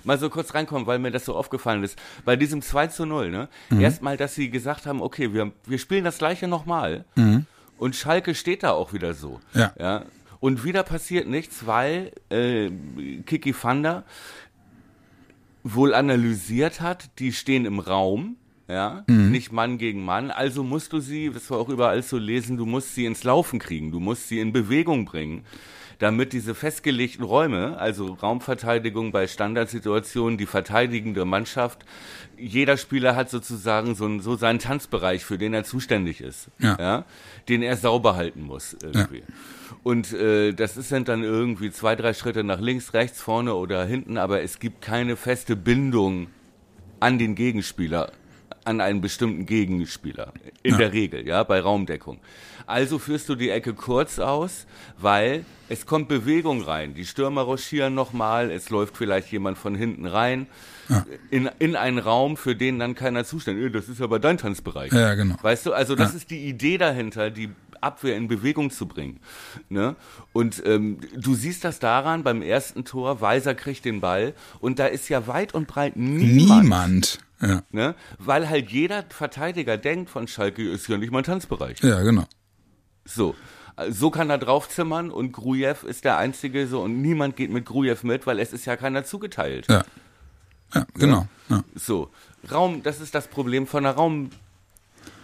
mal 0.04 0.18
so 0.18 0.30
kurz 0.30 0.54
reinkommen, 0.54 0.88
weil 0.88 1.00
mir 1.00 1.12
das 1.12 1.26
so 1.26 1.36
aufgefallen 1.36 1.84
ist. 1.84 1.98
Bei 2.24 2.36
diesem 2.36 2.62
2 2.62 2.88
zu 2.88 3.06
0, 3.06 3.32
ne? 3.32 3.50
Mhm. 3.70 3.82
Erstmal, 3.82 4.16
dass 4.16 4.36
sie 4.36 4.50
gesagt 4.50 4.86
haben, 4.86 5.02
okay, 5.02 5.34
wir, 5.34 5.52
wir 5.66 5.80
spielen 5.80 6.04
das 6.04 6.20
gleiche 6.20 6.48
nochmal. 6.48 7.06
Mhm. 7.16 7.46
Und 7.78 7.96
Schalke 7.96 8.36
steht 8.36 8.64
da 8.64 8.72
auch 8.72 8.94
wieder 8.94 9.16
so. 9.16 9.40
Ja. 9.54 9.74
ja? 9.80 10.06
Und 10.40 10.64
wieder 10.64 10.84
passiert 10.84 11.28
nichts, 11.28 11.66
weil 11.66 12.12
äh, 12.30 12.70
Kiki 13.26 13.54
Fanda 13.54 14.04
wohl 15.64 15.96
analysiert 15.96 16.80
hat, 16.80 17.10
die 17.20 17.34
stehen 17.34 17.66
im 17.66 17.80
Raum, 17.80 18.38
ja, 18.68 19.04
mhm. 19.08 19.32
nicht 19.32 19.52
Mann 19.52 19.80
gegen 19.80 20.06
Mann. 20.06 20.30
Also 20.30 20.64
musst 20.64 20.94
du 20.94 21.00
sie, 21.00 21.32
das 21.32 21.50
war 21.50 21.58
auch 21.58 21.70
überall 21.70 22.04
zu 22.04 22.20
lesen, 22.20 22.56
du 22.56 22.68
musst 22.68 22.94
sie 22.94 23.06
ins 23.06 23.24
Laufen 23.24 23.58
kriegen, 23.58 23.92
du 23.92 24.00
musst 24.00 24.30
sie 24.30 24.40
in 24.40 24.54
Bewegung 24.54 25.06
bringen 25.06 25.44
damit 26.00 26.32
diese 26.34 26.56
festgelegten 26.56 27.24
Räume, 27.24 27.78
also 27.78 28.14
Raumverteidigung 28.14 29.12
bei 29.12 29.28
Standardsituationen, 29.28 30.38
die 30.38 30.46
verteidigende 30.46 31.26
Mannschaft, 31.26 31.86
jeder 32.38 32.78
Spieler 32.78 33.18
hat 33.18 33.30
sozusagen 33.30 33.96
so, 33.96 34.20
so 34.20 34.36
seinen 34.36 34.60
Tanzbereich, 34.60 35.26
für 35.26 35.38
den 35.38 35.54
er 35.54 35.66
zuständig 35.66 36.22
ist, 36.22 36.48
ja. 36.58 36.78
ja 36.80 37.06
den 37.50 37.62
er 37.62 37.76
sauber 37.76 38.16
halten 38.16 38.44
muss 38.44 38.78
irgendwie. 38.82 39.20
Ja. 39.20 39.76
Und 39.84 40.14
äh, 40.14 40.54
das 40.54 40.76
sind 40.76 41.10
dann 41.10 41.24
irgendwie 41.24 41.70
zwei, 41.70 41.96
drei 41.98 42.14
Schritte 42.14 42.46
nach 42.46 42.62
links, 42.62 42.94
rechts, 42.94 43.22
vorne 43.22 43.54
oder 43.54 43.84
hinten, 43.86 44.18
aber 44.18 44.42
es 44.42 44.60
gibt 44.60 44.82
keine 44.82 45.18
feste 45.18 45.58
Bindung 45.58 46.28
an 47.02 47.20
den 47.20 47.36
Gegenspieler 47.36 48.12
an 48.66 48.82
einen 48.82 49.02
bestimmten 49.02 49.46
Gegenspieler. 49.46 50.34
In 50.64 50.74
ja. 50.74 50.78
der 50.78 50.94
Regel, 50.94 51.28
ja, 51.28 51.44
bei 51.44 51.60
Raumdeckung. 51.60 52.20
Also 52.70 53.00
führst 53.00 53.28
du 53.30 53.36
die 53.36 53.50
Ecke 53.50 53.74
kurz 53.74 54.20
aus, 54.20 54.68
weil 55.00 55.44
es 55.70 55.88
kommt 55.88 56.08
Bewegung 56.08 56.62
rein. 56.62 56.94
Die 56.94 57.06
Stürmer 57.06 57.42
rochieren 57.42 57.96
nochmal, 57.96 58.52
es 58.52 58.70
läuft 58.70 58.96
vielleicht 58.96 59.32
jemand 59.32 59.58
von 59.58 59.74
hinten 59.74 60.06
rein. 60.06 60.46
Ja. 60.88 61.04
In, 61.32 61.50
in 61.58 61.76
einen 61.76 61.98
Raum, 61.98 62.38
für 62.38 62.56
den 62.56 62.78
dann 62.78 62.94
keiner 62.94 63.26
zuständig 63.26 63.66
ist. 63.66 63.76
Das 63.76 63.90
ist 63.90 64.02
aber 64.02 64.20
dein 64.20 64.38
Tanzbereich. 64.38 64.92
Ja, 64.92 65.16
genau. 65.16 65.36
Weißt 65.42 65.66
du, 65.66 65.74
also 65.74 65.96
das 65.96 66.12
ja. 66.12 66.18
ist 66.18 66.30
die 66.30 66.48
Idee 66.48 66.78
dahinter, 66.78 67.32
die 67.32 67.50
Abwehr 67.82 68.16
in 68.16 68.28
Bewegung 68.28 68.70
zu 68.70 68.88
bringen. 68.88 69.20
Ne? 69.70 69.96
Und 70.32 70.62
ähm, 70.64 71.00
du 71.16 71.34
siehst 71.34 71.64
das 71.64 71.80
daran, 71.80 72.24
beim 72.24 72.44
ersten 72.44 72.86
Tor, 72.86 73.20
Weiser 73.20 73.56
kriegt 73.56 73.84
den 73.84 74.00
Ball 74.00 74.34
und 74.60 74.78
da 74.78 74.86
ist 74.86 75.10
ja 75.10 75.26
weit 75.26 75.56
und 75.56 75.68
breit 75.68 75.96
niemand. 75.96 76.64
Niemand. 76.64 77.20
Ja. 77.42 77.64
Ne? 77.72 77.96
Weil 78.20 78.48
halt 78.48 78.70
jeder 78.70 79.06
Verteidiger 79.10 79.78
denkt 79.78 80.12
von 80.12 80.28
Schalke, 80.28 80.70
ist 80.70 80.88
ja 80.88 80.98
nicht 80.98 81.12
mein 81.12 81.24
Tanzbereich. 81.24 81.82
Ja, 81.82 82.02
genau. 82.04 82.26
So. 83.10 83.36
So 83.90 84.10
kann 84.12 84.30
er 84.30 84.38
draufzimmern 84.38 85.10
und 85.10 85.32
Grujew 85.32 85.88
ist 85.88 86.04
der 86.04 86.18
Einzige 86.18 86.68
so 86.68 86.82
und 86.82 87.02
niemand 87.02 87.38
geht 87.38 87.50
mit 87.50 87.66
Grujew 87.66 87.98
mit, 88.04 88.28
weil 88.28 88.40
es 88.40 88.52
ist 88.52 88.66
ja 88.66 88.76
keiner 88.76 89.06
zugeteilt. 89.06 89.68
Ja. 89.70 89.84
Ja, 90.74 90.86
genau. 90.94 91.28
Ja. 91.48 91.64
So. 91.76 92.10
Raum, 92.52 92.84
das 92.84 93.02
ist 93.02 93.16
das 93.16 93.28
Problem 93.28 93.68
von 93.68 93.84
der 93.84 93.94
Raum, 93.94 94.30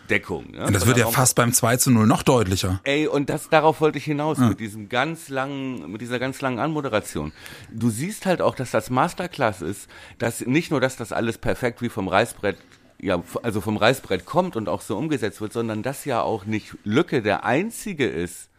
Deckung. 0.10 0.52
Ne? 0.52 0.72
Das 0.72 0.86
wird 0.86 0.98
ja 0.98 1.08
fast 1.08 1.36
beim 1.36 1.52
2 1.52 1.78
zu 1.78 1.92
0 1.92 2.08
noch 2.08 2.24
deutlicher. 2.24 2.80
Ey, 2.84 3.08
und 3.08 3.30
das, 3.30 3.50
darauf 3.50 3.82
wollte 3.82 3.98
ich 3.98 4.06
hinaus, 4.06 4.38
ja. 4.38 4.50
mit 4.50 4.60
diesem 4.60 4.90
ganz 4.90 5.30
langen, 5.30 5.92
mit 5.92 6.02
dieser 6.02 6.20
ganz 6.20 6.42
langen 6.42 6.60
Anmoderation. 6.60 7.34
Du 7.72 7.90
siehst 7.90 8.26
halt 8.26 8.42
auch, 8.42 8.56
dass 8.56 8.72
das 8.72 8.90
Masterclass 8.90 9.62
ist, 9.62 9.90
dass 10.18 10.46
nicht 10.46 10.72
nur, 10.72 10.80
dass 10.82 10.96
das 10.96 11.12
alles 11.12 11.38
perfekt 11.38 11.82
wie 11.82 11.90
vom 11.90 12.08
Reißbrett 12.08 12.58
ja, 13.02 13.22
also 13.44 13.62
vom 13.62 13.78
Reißbrett 13.78 14.26
kommt 14.26 14.56
und 14.56 14.70
auch 14.70 14.82
so 14.82 14.98
umgesetzt 14.98 15.42
wird, 15.42 15.54
sondern 15.54 15.84
dass 15.84 16.06
ja 16.06 16.22
auch 16.22 16.46
nicht 16.46 16.76
Lücke 16.84 17.22
der 17.22 17.46
einzige 17.46 18.08
ist, 18.08 18.50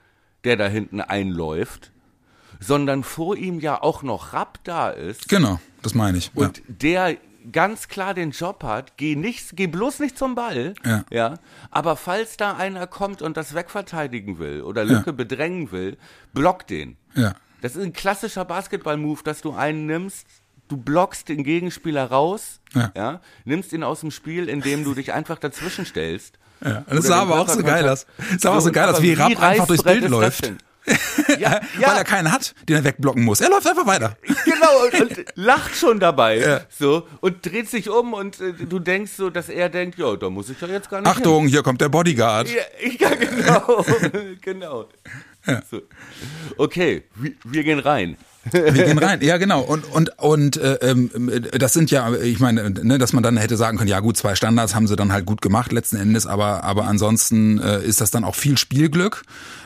der 0.44 0.56
da 0.56 0.68
hinten 0.68 1.00
einläuft, 1.00 1.90
sondern 2.60 3.02
vor 3.02 3.36
ihm 3.36 3.60
ja 3.60 3.82
auch 3.82 4.02
noch 4.02 4.32
Rapp 4.32 4.60
da 4.64 4.90
ist. 4.90 5.28
Genau, 5.28 5.60
das 5.82 5.94
meine 5.94 6.18
ich. 6.18 6.30
Und 6.34 6.58
ja. 6.58 6.64
der 6.68 7.16
ganz 7.52 7.88
klar 7.88 8.14
den 8.14 8.30
Job 8.30 8.62
hat, 8.64 8.96
geh 8.96 9.14
nicht, 9.16 9.56
geh 9.56 9.66
bloß 9.66 10.00
nicht 10.00 10.18
zum 10.18 10.34
Ball, 10.34 10.74
ja. 10.84 11.04
ja. 11.10 11.34
Aber 11.70 11.96
falls 11.96 12.36
da 12.36 12.56
einer 12.56 12.86
kommt 12.86 13.22
und 13.22 13.36
das 13.36 13.54
wegverteidigen 13.54 14.38
will 14.38 14.62
oder 14.62 14.84
Lücke 14.84 15.10
ja. 15.10 15.12
bedrängen 15.12 15.70
will, 15.70 15.96
block 16.32 16.66
den. 16.66 16.96
Ja. 17.14 17.34
Das 17.60 17.76
ist 17.76 17.82
ein 17.82 17.92
klassischer 17.92 18.44
Basketball-Move, 18.44 19.22
dass 19.24 19.40
du 19.40 19.52
einen 19.52 19.86
nimmst, 19.86 20.26
du 20.68 20.76
blockst 20.76 21.28
den 21.28 21.44
Gegenspieler 21.44 22.06
raus, 22.06 22.60
ja. 22.74 22.92
ja, 22.96 23.20
nimmst 23.44 23.72
ihn 23.72 23.82
aus 23.82 24.00
dem 24.00 24.10
Spiel, 24.10 24.48
indem 24.48 24.84
du 24.84 24.94
dich 24.94 25.12
einfach 25.12 25.38
dazwischen 25.38 25.86
stellst. 25.86 26.38
Ja, 26.64 26.84
das 26.88 27.06
sah 27.06 27.22
aber 27.22 27.40
auch 27.40 27.48
so 27.48 27.62
geil 27.62 27.88
aus. 27.88 28.06
Das 28.32 28.42
sah 28.42 28.50
aber 28.50 28.60
so 28.60 28.72
geil 28.72 28.88
aus, 28.88 29.02
wie 29.02 29.12
Rapp 29.12 29.40
einfach 29.40 29.66
durchs 29.66 29.82
Bild 29.82 30.08
läuft. 30.08 30.52
ja, 31.38 31.60
ja. 31.78 31.88
Weil 31.88 31.96
er 31.96 32.04
keinen 32.04 32.32
hat, 32.32 32.54
den 32.68 32.76
er 32.76 32.84
wegblocken 32.84 33.22
muss. 33.22 33.40
Er 33.40 33.50
läuft 33.50 33.66
einfach 33.66 33.86
weiter. 33.86 34.16
Genau, 34.44 34.84
und, 34.84 35.00
und 35.00 35.24
lacht 35.34 35.74
schon 35.74 36.00
dabei. 36.00 36.38
Ja. 36.38 36.60
So, 36.70 37.06
und 37.20 37.44
dreht 37.44 37.68
sich 37.68 37.90
um 37.90 38.14
und 38.14 38.40
äh, 38.40 38.52
du 38.52 38.78
denkst 38.78 39.12
so, 39.16 39.28
dass 39.28 39.48
er 39.48 39.68
denkt, 39.68 39.98
ja, 39.98 40.16
da 40.16 40.30
muss 40.30 40.48
ich 40.48 40.60
ja 40.60 40.68
jetzt 40.68 40.88
gar 40.88 41.00
nicht. 41.00 41.10
Achtung, 41.10 41.42
hin. 41.42 41.50
hier 41.50 41.62
kommt 41.62 41.80
der 41.80 41.88
Bodyguard. 41.88 42.48
Ja, 42.48 43.10
genau. 43.14 43.84
genau. 44.40 44.88
So. 45.70 45.82
Okay, 46.56 47.04
wir, 47.14 47.32
wir 47.44 47.64
gehen 47.64 47.78
rein. 47.78 48.16
Wir 48.52 48.72
gehen 48.72 48.98
rein, 48.98 49.20
ja 49.22 49.36
genau. 49.36 49.60
Und 49.62 49.84
und 49.92 50.18
und 50.18 50.56
äh, 50.56 50.74
ähm, 50.82 51.10
das 51.52 51.72
sind 51.72 51.90
ja, 51.90 52.12
ich 52.14 52.38
meine, 52.38 52.70
ne, 52.70 52.98
dass 52.98 53.12
man 53.12 53.22
dann 53.22 53.36
hätte 53.36 53.56
sagen 53.56 53.78
können, 53.78 53.90
ja 53.90 54.00
gut, 54.00 54.16
zwei 54.16 54.34
Standards 54.34 54.74
haben 54.74 54.86
sie 54.86 54.96
dann 54.96 55.12
halt 55.12 55.26
gut 55.26 55.42
gemacht 55.42 55.72
letzten 55.72 55.96
Endes, 55.96 56.26
aber 56.26 56.64
aber 56.64 56.84
ansonsten 56.84 57.58
äh, 57.58 57.82
ist 57.82 58.00
das 58.00 58.10
dann 58.10 58.24
auch 58.24 58.34
viel 58.34 58.58
Spielglück. 58.58 59.22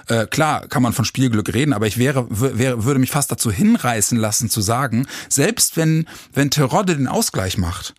Äh, 0.07 0.27
klar 0.27 0.67
kann 0.69 0.83
man 0.83 0.93
von 0.93 1.05
Spielglück 1.05 1.53
reden, 1.53 1.73
aber 1.73 1.87
ich 1.87 1.99
wäre, 1.99 2.27
wäre 2.31 2.85
würde 2.85 3.01
mich 3.01 3.11
fast 3.11 3.31
dazu 3.31 3.51
hinreißen 3.51 4.19
lassen 4.19 4.49
zu 4.49 4.61
sagen, 4.61 5.07
selbst 5.29 5.77
wenn 5.77 6.07
wenn 6.33 6.51
Terodde 6.51 6.97
den 6.97 7.09
Ausgleich 7.09 7.59
macht, 7.59 7.95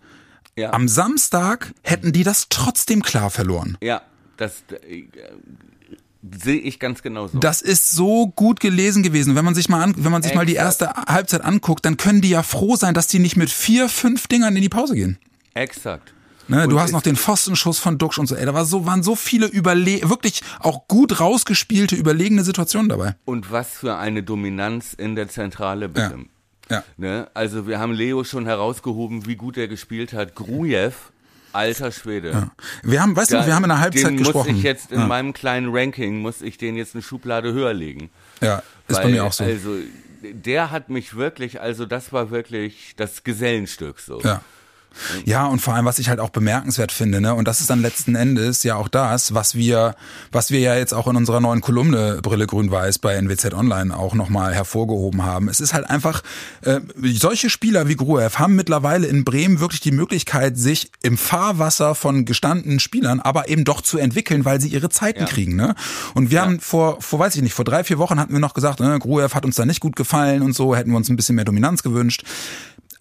ja. 0.56 0.72
am 0.72 0.88
Samstag 0.88 1.72
hätten 1.82 2.12
die 2.12 2.24
das 2.24 2.46
trotzdem 2.48 3.02
klar 3.02 3.30
verloren. 3.30 3.78
Ja, 3.80 4.02
das 4.36 4.64
äh, 4.88 5.04
Sehe 6.30 6.60
ich 6.60 6.78
ganz 6.78 7.02
genauso. 7.02 7.38
Das 7.38 7.62
ist 7.62 7.90
so 7.90 8.28
gut 8.28 8.60
gelesen 8.60 9.02
gewesen. 9.02 9.34
Wenn 9.34 9.44
man 9.44 9.56
sich 9.56 9.68
mal 9.68 9.82
an, 9.82 9.94
wenn 9.96 10.12
man 10.12 10.22
sich 10.22 10.32
Exakt. 10.32 10.36
mal 10.36 10.46
die 10.46 10.54
erste 10.54 10.88
Halbzeit 10.94 11.42
anguckt, 11.42 11.84
dann 11.84 11.96
können 11.96 12.20
die 12.20 12.30
ja 12.30 12.44
froh 12.44 12.76
sein, 12.76 12.94
dass 12.94 13.08
die 13.08 13.18
nicht 13.18 13.36
mit 13.36 13.50
vier, 13.50 13.88
fünf 13.88 14.28
Dingern 14.28 14.54
in 14.54 14.62
die 14.62 14.68
Pause 14.68 14.94
gehen. 14.94 15.18
Exakt. 15.54 16.14
Ne, 16.48 16.68
du 16.68 16.78
hast 16.78 16.92
noch 16.92 17.02
den 17.02 17.16
Pfostenschuss 17.16 17.78
von 17.78 17.98
Duxch 17.98 18.18
und 18.18 18.26
so. 18.26 18.34
Ey, 18.34 18.44
da 18.44 18.54
war 18.54 18.64
so, 18.64 18.84
waren 18.84 19.02
so 19.02 19.16
viele 19.16 19.46
überle 19.46 20.08
wirklich 20.08 20.42
auch 20.60 20.86
gut 20.88 21.20
rausgespielte, 21.20 21.96
überlegene 21.96 22.44
Situationen 22.44 22.88
dabei. 22.88 23.14
Und 23.24 23.50
was 23.50 23.70
für 23.70 23.96
eine 23.96 24.22
Dominanz 24.22 24.92
in 24.92 25.14
der 25.14 25.28
Zentrale 25.28 25.88
bitte. 25.88 26.18
Ja. 26.68 26.76
ja. 26.76 26.84
Ne? 26.96 27.28
Also 27.34 27.66
wir 27.66 27.78
haben 27.78 27.92
Leo 27.92 28.24
schon 28.24 28.46
herausgehoben, 28.46 29.26
wie 29.26 29.36
gut 29.36 29.56
er 29.56 29.68
gespielt 29.68 30.12
hat. 30.12 30.34
Grujew 30.34 30.92
Alter 31.52 31.92
Schwede. 31.92 32.30
Ja. 32.30 32.50
Wir 32.82 33.02
haben, 33.02 33.16
weißt 33.16 33.32
du, 33.32 33.46
wir 33.46 33.54
haben 33.54 33.64
in 33.64 33.70
der 33.70 33.80
Halbzeit 33.80 34.10
den 34.10 34.16
gesprochen. 34.16 34.50
muss 34.50 34.58
ich 34.58 34.62
jetzt 34.62 34.92
in 34.92 35.00
ja. 35.00 35.06
meinem 35.06 35.32
kleinen 35.32 35.74
Ranking, 35.74 36.20
muss 36.20 36.42
ich 36.42 36.58
den 36.58 36.76
jetzt 36.76 36.94
eine 36.94 37.02
Schublade 37.02 37.52
höher 37.52 37.74
legen. 37.74 38.10
Ja, 38.40 38.62
ist 38.88 38.96
Weil, 38.96 39.04
bei 39.04 39.10
mir 39.10 39.24
auch 39.24 39.32
so. 39.32 39.44
Also, 39.44 39.76
der 40.22 40.70
hat 40.70 40.88
mich 40.88 41.16
wirklich, 41.16 41.60
also 41.60 41.86
das 41.86 42.12
war 42.12 42.30
wirklich 42.30 42.94
das 42.96 43.24
Gesellenstück 43.24 44.00
so. 44.00 44.20
Ja. 44.20 44.42
Ja, 45.24 45.46
und 45.46 45.60
vor 45.60 45.74
allem, 45.74 45.84
was 45.84 45.98
ich 45.98 46.08
halt 46.08 46.20
auch 46.20 46.30
bemerkenswert 46.30 46.92
finde, 46.92 47.20
ne, 47.20 47.34
und 47.34 47.48
das 47.48 47.60
ist 47.60 47.70
dann 47.70 47.82
letzten 47.82 48.14
Endes 48.14 48.62
ja 48.62 48.76
auch 48.76 48.88
das, 48.88 49.34
was 49.34 49.54
wir, 49.54 49.94
was 50.30 50.50
wir 50.50 50.60
ja 50.60 50.74
jetzt 50.74 50.92
auch 50.92 51.06
in 51.08 51.16
unserer 51.16 51.40
neuen 51.40 51.60
Kolumne 51.60 52.20
Brille 52.22 52.46
Grün-Weiß 52.46 52.98
bei 52.98 53.14
NWZ 53.14 53.54
Online 53.54 53.96
auch 53.96 54.14
nochmal 54.14 54.54
hervorgehoben 54.54 55.24
haben. 55.24 55.48
Es 55.48 55.60
ist 55.60 55.74
halt 55.74 55.88
einfach, 55.88 56.22
äh, 56.62 56.80
solche 57.02 57.50
Spieler 57.50 57.88
wie 57.88 57.96
Gruev 57.96 58.38
haben 58.38 58.54
mittlerweile 58.54 59.06
in 59.06 59.24
Bremen 59.24 59.60
wirklich 59.60 59.80
die 59.80 59.92
Möglichkeit, 59.92 60.58
sich 60.58 60.90
im 61.02 61.16
Fahrwasser 61.16 61.94
von 61.94 62.24
gestandenen 62.24 62.80
Spielern 62.80 63.20
aber 63.20 63.48
eben 63.48 63.64
doch 63.64 63.80
zu 63.80 63.98
entwickeln, 63.98 64.44
weil 64.44 64.60
sie 64.60 64.68
ihre 64.68 64.88
Zeiten 64.88 65.20
ja. 65.20 65.26
kriegen, 65.26 65.56
ne? 65.56 65.74
Und 66.14 66.30
wir 66.30 66.36
ja. 66.36 66.44
haben 66.44 66.60
vor, 66.60 67.00
vor, 67.00 67.18
weiß 67.18 67.36
ich 67.36 67.42
nicht, 67.42 67.54
vor 67.54 67.64
drei, 67.64 67.84
vier 67.84 67.98
Wochen 67.98 68.18
hatten 68.18 68.32
wir 68.32 68.40
noch 68.40 68.54
gesagt, 68.54 68.80
ne, 68.80 68.98
Gruev 68.98 69.34
hat 69.34 69.44
uns 69.44 69.56
da 69.56 69.64
nicht 69.64 69.80
gut 69.80 69.96
gefallen 69.96 70.42
und 70.42 70.54
so, 70.54 70.74
hätten 70.74 70.90
wir 70.90 70.96
uns 70.96 71.08
ein 71.08 71.16
bisschen 71.16 71.36
mehr 71.36 71.44
Dominanz 71.44 71.82
gewünscht. 71.82 72.24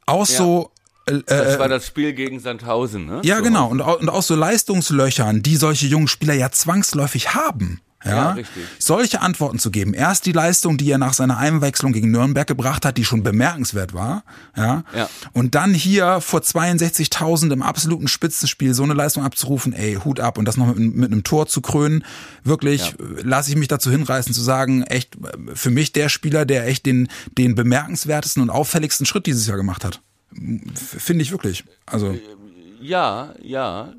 Auch 0.05 0.27
ja. 0.27 0.37
so 0.37 0.71
das 1.05 1.59
war 1.59 1.67
das 1.67 1.87
Spiel 1.87 2.13
gegen 2.13 2.39
Sandhausen, 2.39 3.05
ne? 3.05 3.21
Ja, 3.23 3.37
so 3.37 3.43
genau. 3.43 3.67
Und, 3.67 3.81
und 3.81 4.09
aus 4.09 4.27
so 4.27 4.35
Leistungslöchern, 4.35 5.41
die 5.41 5.55
solche 5.55 5.87
jungen 5.87 6.07
Spieler 6.07 6.33
ja 6.33 6.51
zwangsläufig 6.51 7.33
haben. 7.33 7.81
Ja, 8.03 8.11
ja, 8.11 8.31
richtig. 8.31 8.63
solche 8.79 9.21
Antworten 9.21 9.59
zu 9.59 9.69
geben. 9.69 9.93
Erst 9.93 10.25
die 10.25 10.31
Leistung, 10.31 10.77
die 10.77 10.89
er 10.89 10.97
nach 10.97 11.13
seiner 11.13 11.37
Einwechslung 11.37 11.93
gegen 11.93 12.09
Nürnberg 12.09 12.47
gebracht 12.47 12.83
hat, 12.83 12.97
die 12.97 13.05
schon 13.05 13.21
bemerkenswert 13.21 13.93
war. 13.93 14.23
Ja. 14.57 14.83
ja. 14.95 15.07
Und 15.33 15.53
dann 15.53 15.75
hier 15.75 16.19
vor 16.19 16.39
62.000 16.39 17.53
im 17.53 17.61
absoluten 17.61 18.07
Spitzenspiel 18.07 18.73
so 18.73 18.81
eine 18.81 18.95
Leistung 18.95 19.23
abzurufen, 19.23 19.73
ey, 19.73 19.99
Hut 20.03 20.19
ab 20.19 20.39
und 20.39 20.45
das 20.45 20.57
noch 20.57 20.75
mit, 20.75 20.95
mit 20.95 21.11
einem 21.11 21.23
Tor 21.23 21.45
zu 21.45 21.61
krönen. 21.61 22.03
Wirklich 22.43 22.95
ja. 22.97 23.05
lasse 23.21 23.51
ich 23.51 23.55
mich 23.55 23.67
dazu 23.67 23.91
hinreißen 23.91 24.33
zu 24.33 24.41
sagen, 24.41 24.81
echt 24.83 25.15
für 25.53 25.69
mich 25.69 25.93
der 25.93 26.09
Spieler, 26.09 26.45
der 26.45 26.65
echt 26.65 26.87
den, 26.87 27.07
den 27.37 27.53
bemerkenswertesten 27.53 28.41
und 28.41 28.49
auffälligsten 28.49 29.05
Schritt 29.05 29.27
dieses 29.27 29.45
Jahr 29.45 29.57
gemacht 29.57 29.85
hat. 29.85 30.01
Finde 30.75 31.23
ich 31.23 31.31
wirklich. 31.31 31.63
Also. 31.85 32.17
Ja, 32.81 33.33
ja. 33.41 33.93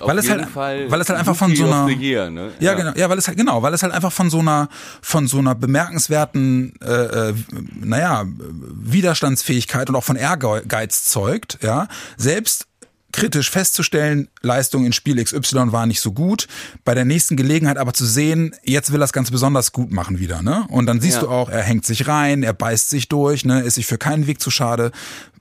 weil 0.00 0.18
es 0.18 0.28
halt, 0.28 0.48
Fall 0.48 0.90
weil 0.90 1.00
es 1.00 1.08
halt 1.08 1.18
einfach 1.18 1.36
von 1.36 1.54
so 1.54 1.66
einer, 1.66 1.88
year, 1.88 2.30
ne? 2.30 2.50
ja, 2.58 2.72
ja, 2.72 2.74
genau, 2.74 2.92
ja, 2.96 3.08
weil 3.08 3.18
es 3.18 3.28
halt 3.28 3.36
genau, 3.36 3.62
weil 3.62 3.72
es 3.74 3.82
halt 3.82 3.92
einfach 3.92 4.12
von 4.12 4.30
so 4.30 4.38
einer, 4.40 4.68
von 5.02 5.28
so 5.28 5.38
einer 5.38 5.54
bemerkenswerten, 5.54 6.72
äh, 6.80 7.28
äh, 7.30 7.34
naja, 7.78 8.24
Widerstandsfähigkeit 8.26 9.88
und 9.88 9.96
auch 9.96 10.04
von 10.04 10.16
Ehrgeiz 10.16 11.04
zeugt, 11.04 11.58
ja, 11.62 11.86
selbst 12.16 12.66
kritisch 13.12 13.50
festzustellen, 13.50 14.28
Leistung 14.42 14.86
in 14.86 14.92
Spiel 14.92 15.22
XY 15.22 15.72
war 15.72 15.86
nicht 15.86 16.00
so 16.00 16.12
gut. 16.12 16.46
Bei 16.84 16.94
der 16.94 17.04
nächsten 17.04 17.36
Gelegenheit 17.36 17.78
aber 17.78 17.92
zu 17.92 18.06
sehen, 18.06 18.54
jetzt 18.64 18.92
will 18.92 19.00
er 19.00 19.04
es 19.04 19.12
ganz 19.12 19.30
besonders 19.30 19.72
gut 19.72 19.90
machen 19.90 20.18
wieder, 20.18 20.42
ne? 20.42 20.64
Und 20.68 20.86
dann 20.86 21.00
siehst 21.00 21.16
ja. 21.16 21.22
du 21.22 21.28
auch, 21.28 21.48
er 21.48 21.62
hängt 21.62 21.84
sich 21.86 22.06
rein, 22.06 22.42
er 22.42 22.52
beißt 22.52 22.90
sich 22.90 23.08
durch, 23.08 23.44
ne? 23.44 23.62
Ist 23.62 23.74
sich 23.74 23.86
für 23.86 23.98
keinen 23.98 24.26
Weg 24.26 24.40
zu 24.40 24.50
schade. 24.50 24.92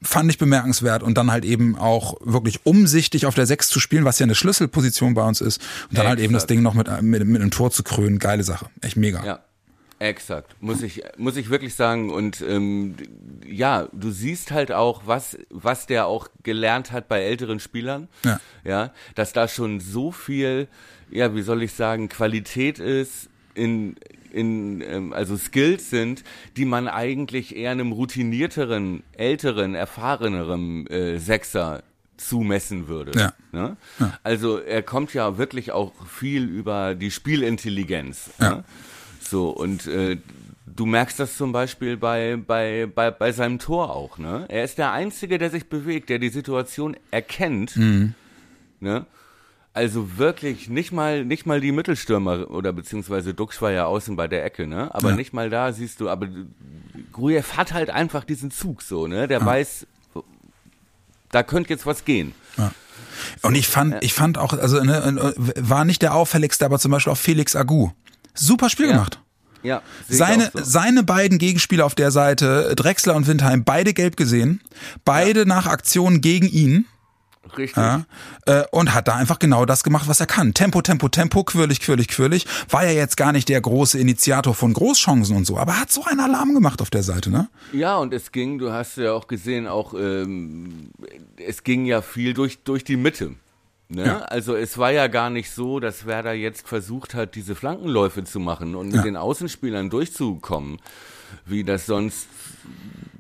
Fand 0.02 0.30
ich 0.30 0.38
bemerkenswert 0.38 1.04
und 1.04 1.18
dann 1.18 1.32
halt 1.32 1.46
eben 1.46 1.78
auch 1.78 2.16
wirklich 2.22 2.66
umsichtig 2.66 3.26
auf 3.26 3.36
der 3.36 3.46
Sechs 3.46 3.68
zu 3.68 3.80
spielen, 3.80 4.06
was 4.06 4.20
ja 4.20 4.24
eine 4.24 4.36
Schlüsselposition 4.36 5.14
bei 5.14 5.24
uns 5.24 5.42
ist. 5.42 5.62
Und 5.90 5.98
dann 5.98 6.06
ja, 6.06 6.10
halt 6.10 6.20
eben 6.20 6.34
das 6.34 6.48
Ding 6.48 6.62
noch 6.62 6.74
mit, 6.74 6.90
mit, 7.02 7.26
mit 7.26 7.42
einem 7.42 7.52
Tor 7.52 7.72
zu 7.72 7.84
krönen. 7.84 8.20
Geile 8.20 8.44
Sache. 8.44 8.68
Echt 8.82 8.96
mega. 8.96 9.26
Ja. 9.26 9.40
Exakt, 10.00 10.56
muss 10.62 10.82
ich 10.82 11.04
muss 11.18 11.36
ich 11.36 11.50
wirklich 11.50 11.76
sagen 11.76 12.10
und 12.10 12.42
ähm, 12.42 12.96
ja, 13.46 13.90
du 13.92 14.12
siehst 14.12 14.52
halt 14.52 14.72
auch 14.72 15.02
was 15.06 15.38
was 15.50 15.88
der 15.88 16.08
auch 16.08 16.30
gelernt 16.42 16.94
hat 16.94 17.10
bei 17.10 17.22
älteren 17.22 17.60
Spielern, 17.60 18.08
ja, 18.24 18.40
ja 18.64 18.94
dass 19.16 19.34
da 19.34 19.50
schon 19.50 19.82
so 19.82 20.14
viel, 20.14 20.70
ja, 21.12 21.36
wie 21.36 21.42
soll 21.42 21.64
ich 21.64 21.74
sagen, 21.74 22.08
Qualität 22.08 22.80
ist 22.80 23.30
in 23.56 23.98
in 24.32 24.82
ähm, 24.82 25.12
also 25.12 25.36
Skills 25.36 25.90
sind, 25.90 26.24
die 26.56 26.66
man 26.66 26.88
eigentlich 26.88 27.56
eher 27.56 27.72
einem 27.72 27.92
routinierteren, 27.92 29.04
älteren, 29.18 29.76
erfahreneren 29.76 30.88
äh, 30.88 31.18
Sechser 31.20 31.84
zumessen 32.16 32.88
würde. 32.88 33.20
Ja. 33.20 33.34
Ne? 33.52 33.78
ja. 34.00 34.20
Also 34.24 34.60
er 34.60 34.84
kommt 34.84 35.14
ja 35.14 35.38
wirklich 35.38 35.72
auch 35.72 35.94
viel 36.08 36.44
über 36.44 36.96
die 36.96 37.12
Spielintelligenz. 37.12 38.30
Ja. 38.40 38.50
Ne? 38.50 38.64
So, 39.30 39.50
und 39.50 39.86
äh, 39.86 40.18
du 40.66 40.86
merkst 40.86 41.20
das 41.20 41.38
zum 41.38 41.52
Beispiel 41.52 41.98
bei, 41.98 42.36
bei, 42.36 42.88
bei, 42.94 43.12
bei 43.12 43.32
seinem 43.32 43.60
Tor 43.60 43.96
auch, 43.96 44.18
ne? 44.18 44.46
Er 44.50 44.64
ist 44.64 44.78
der 44.78 44.92
Einzige, 44.92 45.38
der 45.38 45.50
sich 45.50 45.70
bewegt, 45.70 46.10
der 46.10 46.20
die 46.20 46.30
Situation 46.30 46.98
erkennt, 47.12 47.76
mhm. 47.76 48.16
ne? 48.80 49.06
Also 49.72 50.18
wirklich 50.18 50.68
nicht 50.68 50.92
mal 50.92 51.24
nicht 51.24 51.46
mal 51.46 51.62
die 51.62 51.72
Mittelstürmer 51.72 52.50
oder 52.50 52.74
beziehungsweise 52.74 53.36
Dux 53.36 53.62
war 53.62 53.72
ja 53.72 53.86
außen 53.86 54.16
bei 54.16 54.28
der 54.28 54.44
Ecke, 54.44 54.66
ne? 54.66 54.94
Aber 54.96 55.12
ja. 55.12 55.16
nicht 55.16 55.32
mal 55.32 55.50
da 55.50 55.72
siehst 55.74 56.02
du, 56.02 56.10
aber 56.10 56.28
Grujew 57.12 57.44
hat 57.56 57.72
halt 57.72 57.92
einfach 57.92 58.24
diesen 58.24 58.50
Zug 58.50 58.82
so, 58.82 59.06
ne? 59.06 59.28
Der 59.28 59.40
ja. 59.40 59.46
weiß, 59.46 59.86
da 61.32 61.44
könnte 61.44 61.70
jetzt 61.70 61.86
was 61.86 62.04
gehen. 62.04 62.34
Ja. 62.58 62.72
Und 63.44 63.56
ich 63.56 63.68
fand, 63.68 64.04
ich 64.04 64.14
fand 64.14 64.38
auch, 64.38 64.54
also 64.54 64.84
ne, 64.84 65.34
war 65.36 65.86
nicht 65.86 66.02
der 66.02 66.16
auffälligste, 66.16 66.66
aber 66.66 66.80
zum 66.80 66.92
Beispiel 66.92 67.14
auch 67.14 67.18
Felix 67.18 67.56
Agu. 67.56 67.92
Super 68.34 68.70
Spiel 68.70 68.88
ja. 68.88 68.94
gemacht. 68.94 69.20
Ja, 69.62 69.82
seine, 70.08 70.52
so. 70.54 70.62
seine 70.64 71.04
beiden 71.04 71.38
Gegenspieler 71.38 71.86
auf 71.86 71.96
der 71.96 72.12
Seite, 72.12 72.74
Drexler 72.76 73.16
und 73.16 73.28
Windheim, 73.28 73.66
beide 73.66 73.94
gelb 73.94 74.16
gesehen, 74.16 74.62
beide 75.04 75.42
ja. 75.42 75.46
nach 75.46 75.68
Aktionen 75.68 76.22
gegen 76.22 76.48
ihn. 76.48 76.86
Richtig. 77.58 77.78
Ja, 77.78 78.06
äh, 78.46 78.64
und 78.72 78.94
hat 78.94 79.08
da 79.08 79.16
einfach 79.16 79.40
genau 79.40 79.66
das 79.66 79.84
gemacht, 79.84 80.08
was 80.08 80.20
er 80.20 80.28
kann. 80.28 80.54
Tempo, 80.54 80.82
Tempo, 80.82 81.10
Tempo, 81.10 81.44
quirlig, 81.44 81.80
quirlig, 81.80 82.08
quirlig. 82.08 82.46
War 82.70 82.86
ja 82.86 82.92
jetzt 82.92 83.18
gar 83.18 83.32
nicht 83.32 83.50
der 83.50 83.60
große 83.60 83.98
Initiator 83.98 84.54
von 84.54 84.74
Großchancen 84.74 85.36
und 85.36 85.46
so, 85.46 85.58
aber 85.58 85.80
hat 85.80 85.92
so 85.92 86.04
einen 86.06 86.20
Alarm 86.20 86.54
gemacht 86.54 86.82
auf 86.82 86.92
der 86.92 87.02
Seite, 87.02 87.32
ne? 87.32 87.50
Ja, 87.74 87.98
und 87.98 88.14
es 88.14 88.32
ging, 88.32 88.60
du 88.60 88.72
hast 88.72 88.98
ja 88.98 89.14
auch 89.14 89.28
gesehen, 89.28 89.68
auch 89.68 89.94
ähm, 89.94 90.92
es 91.38 91.64
ging 91.64 91.86
ja 91.86 92.02
viel 92.02 92.34
durch, 92.34 92.60
durch 92.64 92.84
die 92.84 92.98
Mitte. 92.98 93.32
Ne? 93.90 94.06
Ja. 94.06 94.20
Also 94.20 94.56
es 94.56 94.78
war 94.78 94.92
ja 94.92 95.08
gar 95.08 95.32
nicht 95.32 95.50
so, 95.50 95.80
dass 95.80 96.06
Werder 96.06 96.34
jetzt 96.34 96.68
versucht 96.68 97.16
hat, 97.16 97.34
diese 97.34 97.56
Flankenläufe 97.56 98.24
zu 98.24 98.40
machen 98.40 98.76
und 98.76 98.88
mit 98.88 98.98
ja. 98.98 99.02
den 99.02 99.18
Außenspielern 99.18 99.90
durchzukommen, 99.90 100.78
wie 101.46 101.64
das 101.64 101.88
sonst 101.88 102.28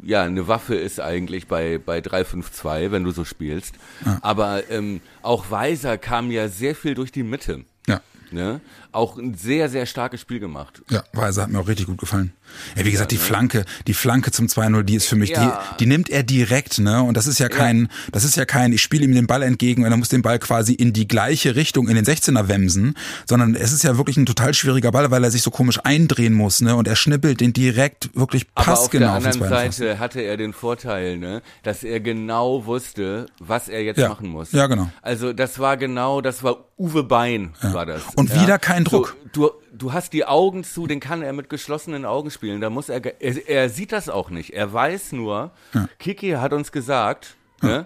ja 0.04 0.22
eine 0.22 0.48
Waffe 0.48 0.76
ist 0.76 1.02
eigentlich 1.02 1.48
bei 1.48 1.80
bei 1.80 2.02
352, 2.02 2.92
wenn 2.92 3.04
du 3.04 3.10
so 3.10 3.26
spielst. 3.26 3.76
Ja. 4.06 4.20
Aber 4.22 4.70
ähm, 4.70 5.02
auch 5.24 5.50
Weiser 5.50 5.98
kam 5.98 6.30
ja 6.30 6.48
sehr 6.48 6.76
viel 6.76 6.94
durch 6.94 7.12
die 7.12 7.24
Mitte. 7.24 7.66
Ja. 7.88 8.02
Ne? 8.30 8.62
Auch 8.92 9.18
ein 9.18 9.36
sehr, 9.36 9.70
sehr 9.70 9.86
starkes 9.86 10.22
Spiel 10.22 10.40
gemacht. 10.40 10.82
Ja, 10.90 11.04
Weiser 11.14 11.44
hat 11.44 11.50
mir 11.50 11.60
auch 11.60 11.68
richtig 11.68 11.86
gut 11.86 12.00
gefallen. 12.00 12.34
Ja, 12.76 12.86
wie 12.86 12.92
gesagt, 12.92 13.12
die 13.12 13.18
Flanke, 13.18 13.66
die 13.88 13.94
Flanke 13.94 14.32
zum 14.32 14.48
2-0, 14.48 14.84
die 14.84 14.96
ist 14.96 15.08
für 15.08 15.16
mich, 15.16 15.30
ja. 15.30 15.62
die, 15.78 15.84
die 15.84 15.86
nimmt 15.86 16.10
er 16.10 16.24
direkt, 16.24 16.80
ne? 16.80 17.04
Und 17.04 17.16
das 17.16 17.28
ist 17.28 17.40
ja 17.40 17.50
kein, 17.50 17.84
ja. 17.84 17.88
das 18.12 18.24
ist 18.24 18.36
ja 18.36 18.46
kein, 18.46 18.74
ich 18.74 18.82
spiele 18.82 19.06
ihm 19.06 19.14
den 19.14 19.28
Ball 19.28 19.44
entgegen 19.44 19.86
und 19.86 19.92
er 19.92 19.98
muss 19.98 20.10
den 20.10 20.22
Ball 20.22 20.40
quasi 20.40 20.74
in 20.74 20.94
die 20.94 21.08
gleiche 21.08 21.56
Richtung 21.56 21.88
in 21.88 21.96
den 21.96 22.06
16er 22.06 22.48
wemsen, 22.48 22.96
sondern 23.28 23.56
es 23.56 23.72
ist 23.72 23.84
ja 23.84 23.98
wirklich 23.98 24.18
ein 24.18 24.26
total 24.26 24.54
schwieriger 24.54 24.92
Ball, 24.92 25.12
weil 25.12 25.24
er 25.24 25.32
sich 25.32 25.42
so 25.42 25.52
komisch 25.52 25.80
eindrehen 25.84 26.34
muss, 26.34 26.62
ne? 26.62 26.76
Und 26.76 26.88
er 26.88 26.96
schnippelt 26.96 27.42
den 27.42 27.54
direkt 27.54 28.10
wirklich 28.16 28.54
passgenau. 28.54 29.08
Aber 29.08 29.18
auf 29.18 29.24
der 29.24 29.34
anderen 29.34 29.72
Seite 29.72 30.00
hatte 30.00 30.22
er 30.22 30.38
den 30.38 30.54
Vorteil, 30.54 31.18
ne? 31.18 31.42
Dass 31.64 31.84
er 31.84 32.00
genau 32.00 32.66
wusste, 32.66 33.28
was 33.40 33.70
er 33.70 33.84
jetzt 33.84 34.00
ja. 34.00 34.10
machen 34.10 34.30
muss. 34.30 34.52
Ja, 34.52 34.68
genau. 34.68 34.90
Also 35.02 35.34
das 35.34 35.60
war 35.60 35.78
genau, 35.78 36.22
das 36.22 36.44
war 36.44 36.66
Uwe 36.78 37.04
Bein, 37.04 37.54
war 37.62 37.86
das. 37.86 38.02
Und 38.16 38.34
wieder 38.34 38.58
kein 38.58 38.79
Druck. 38.84 39.16
So, 39.24 39.30
du, 39.32 39.52
du 39.72 39.94
hast 39.94 40.14
die 40.14 40.26
Augen 40.26 40.64
zu, 40.64 40.88
den 40.88 41.00
kann 41.00 41.22
er 41.22 41.34
mit 41.34 41.50
geschlossenen 41.50 42.06
Augen 42.06 42.32
spielen. 42.32 42.62
Da 42.62 42.70
muss 42.70 42.90
er, 42.90 43.04
er, 43.22 43.50
er 43.50 43.70
sieht 43.70 43.92
das 43.92 44.10
auch 44.10 44.30
nicht. 44.30 44.54
Er 44.54 44.72
weiß 44.72 45.12
nur, 45.14 45.52
ja. 45.74 45.88
Kiki 46.00 46.32
hat 46.32 46.54
uns 46.54 46.72
gesagt, 46.72 47.36
ja. 47.62 47.68
ne, 47.68 47.86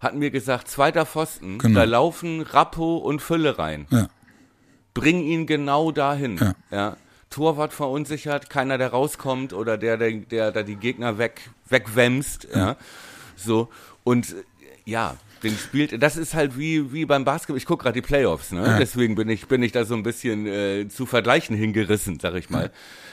hat 0.00 0.14
mir 0.14 0.30
gesagt, 0.30 0.68
zweiter 0.68 1.06
Pfosten, 1.06 1.58
genau. 1.58 1.80
da 1.80 1.84
laufen 1.84 2.42
Rappo 2.42 2.96
und 2.96 3.22
Fülle 3.22 3.58
rein. 3.58 3.86
Ja. 3.90 4.08
Bring 4.94 5.22
ihn 5.22 5.46
genau 5.46 5.92
dahin. 5.92 6.36
Ja. 6.38 6.54
ja. 6.70 6.96
Torwart 7.30 7.72
verunsichert, 7.72 8.50
keiner, 8.50 8.76
der 8.76 8.88
rauskommt 8.88 9.54
oder 9.54 9.78
der, 9.78 9.96
der, 9.96 10.12
der, 10.12 10.52
der 10.52 10.64
die 10.64 10.76
Gegner 10.76 11.18
weg, 11.18 11.50
wegwämst. 11.68 12.48
Ja. 12.54 12.76
So. 13.36 13.68
Und 14.04 14.34
ja, 14.84 15.16
den 15.42 15.56
spielt, 15.56 16.02
das 16.02 16.16
ist 16.16 16.34
halt 16.34 16.56
wie, 16.56 16.92
wie 16.92 17.04
beim 17.04 17.24
Basketball, 17.24 17.56
ich 17.56 17.66
gucke 17.66 17.82
gerade 17.84 18.00
die 18.00 18.06
Playoffs, 18.06 18.52
ne? 18.52 18.64
Ja. 18.64 18.78
Deswegen 18.78 19.14
bin 19.14 19.28
ich, 19.28 19.48
bin 19.48 19.62
ich 19.62 19.72
da 19.72 19.84
so 19.84 19.94
ein 19.94 20.02
bisschen 20.02 20.46
äh, 20.46 20.88
zu 20.88 21.06
vergleichen 21.06 21.56
hingerissen, 21.56 22.20
sag 22.20 22.34
ich 22.34 22.50
mal. 22.50 22.70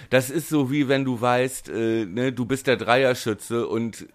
Das 0.09 0.29
ist 0.29 0.49
so 0.49 0.71
wie 0.71 0.87
wenn 0.87 1.05
du 1.05 1.19
weißt, 1.19 1.69
äh, 1.69 2.05
ne, 2.05 2.31
du 2.31 2.45
bist 2.45 2.67
der 2.67 2.77
Dreierschütze 2.77 3.67
und 3.67 4.07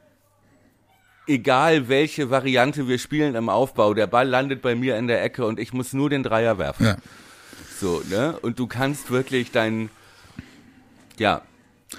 egal 1.27 1.89
welche 1.89 2.31
Variante 2.31 2.89
wir 2.89 2.99
spielen 2.99 3.35
im 3.35 3.49
Aufbau, 3.49 3.95
der 3.95 4.07
Ball 4.07 4.29
landet 4.29 4.63
bei 4.63 4.75
mir 4.75 4.97
in 4.97 5.07
der 5.07 5.23
Ecke 5.23 5.45
und 5.45 5.59
ich 5.59 5.73
muss 5.73 5.93
nur 5.93 6.11
den 6.11 6.23
Dreier 6.23 6.59
werfen. 6.59 6.87
Ja. 6.87 6.97
So, 7.81 8.03
ne? 8.09 8.39
Und 8.43 8.59
du 8.59 8.67
kannst 8.67 9.11
wirklich 9.11 9.51
dein, 9.51 9.91
ja, 11.19 11.43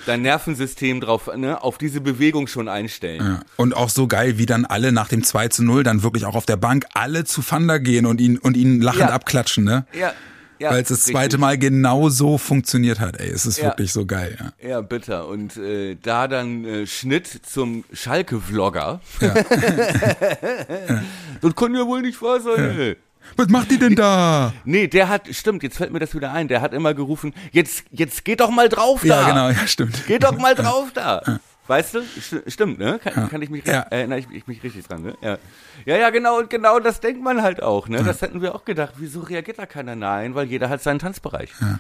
dein 0.06 0.22
Nervensystem 0.22 1.02
drauf, 1.02 1.30
ne, 1.36 1.62
auf 1.62 1.78
diese 1.78 2.02
Bewegung 2.02 2.48
schon 2.48 2.68
einstellen. 2.68 3.22
Ja. 3.22 3.40
Und 3.58 3.76
auch 3.76 3.90
so 3.90 4.08
geil, 4.08 4.38
wie 4.38 4.46
dann 4.46 4.66
alle 4.66 4.92
nach 4.92 5.08
dem 5.08 5.24
2 5.24 5.50
zu 5.50 5.64
0 5.64 5.84
dann 5.84 6.04
wirklich 6.04 6.26
auch 6.26 6.36
auf 6.36 6.46
der 6.46 6.58
Bank 6.58 6.86
alle 6.94 7.26
zu 7.26 7.42
Fanda 7.42 7.78
gehen 7.78 8.06
und 8.06 8.22
ihn, 8.22 8.38
und 8.38 8.58
ihn 8.58 8.82
lachend 8.82 9.10
ja. 9.10 9.10
abklatschen, 9.10 9.64
ne? 9.64 9.86
Ja. 9.94 10.14
Ja, 10.58 10.72
Weil 10.72 10.84
es 10.84 10.88
das 10.88 11.02
zweite 11.02 11.24
richtig. 11.24 11.40
Mal 11.40 11.58
genau 11.58 12.10
so 12.10 12.38
funktioniert 12.38 13.00
hat. 13.00 13.20
Ey, 13.20 13.30
es 13.30 13.46
ist 13.46 13.58
ja. 13.58 13.66
wirklich 13.66 13.92
so 13.92 14.06
geil. 14.06 14.38
Ja, 14.62 14.70
ja 14.70 14.82
bitter. 14.82 15.28
Und 15.28 15.58
äh, 15.58 15.98
da 16.02 16.28
dann 16.28 16.64
äh, 16.64 16.88
Schnitt 16.88 17.28
zum 17.28 17.84
Schalke-Vlogger. 17.92 19.02
Ja. 19.20 19.34
das 21.42 21.56
kann 21.56 21.76
ja 21.76 21.86
wohl 21.86 22.02
nicht 22.02 22.22
wahr 22.22 22.40
sein. 22.40 22.80
Ja. 22.80 22.94
Was 23.36 23.50
macht 23.50 23.72
die 23.72 23.80
denn 23.80 23.96
da? 23.96 24.54
Nee, 24.64 24.88
der 24.88 25.10
hat, 25.10 25.28
stimmt, 25.32 25.64
jetzt 25.64 25.78
fällt 25.78 25.92
mir 25.92 26.00
das 26.00 26.16
wieder 26.16 26.32
ein, 26.32 26.48
der 26.48 26.62
hat 26.62 26.74
immer 26.74 26.94
gerufen, 26.94 27.34
jetzt, 27.52 27.84
jetzt 27.92 28.26
geht 28.26 28.40
doch 28.40 28.50
mal 28.50 28.70
drauf 28.70 29.02
da. 29.02 29.22
Ja, 29.22 29.30
genau, 29.30 29.50
ja, 29.50 29.68
stimmt. 29.68 30.06
Geht 30.08 30.24
doch 30.24 30.38
mal 30.38 30.56
drauf 30.56 30.92
da. 30.94 31.40
Weißt 31.68 31.96
du? 31.96 32.02
Stimmt, 32.46 32.78
ne? 32.78 33.00
Kann, 33.04 33.14
ja. 33.16 33.28
kann 33.28 33.42
ich 33.42 33.50
mich, 33.50 33.66
ja. 33.66 33.80
erinnere 33.80 34.20
ich, 34.20 34.28
ich, 34.32 34.46
mich 34.46 34.62
richtig 34.62 34.86
dran, 34.86 35.02
ne? 35.02 35.18
Ja. 35.22 35.40
ja, 35.86 35.98
ja, 35.98 36.10
genau, 36.12 36.38
und 36.38 36.52
genau 36.52 36.80
das 36.80 37.00
denkt 37.00 37.24
man 37.24 37.42
halt 37.42 37.64
auch, 37.64 37.88
ne? 37.88 38.04
Das 38.04 38.22
hätten 38.22 38.44
wir 38.44 38.54
auch 38.54 38.66
gedacht. 38.66 38.94
Wieso 38.98 39.22
reagiert 39.22 39.58
da 39.58 39.66
keiner? 39.66 39.96
Nein, 39.96 40.36
weil 40.36 40.46
jeder 40.46 40.70
hat 40.70 40.84
seinen 40.84 41.00
Tanzbereich. 41.00 41.50
Ja. 41.60 41.80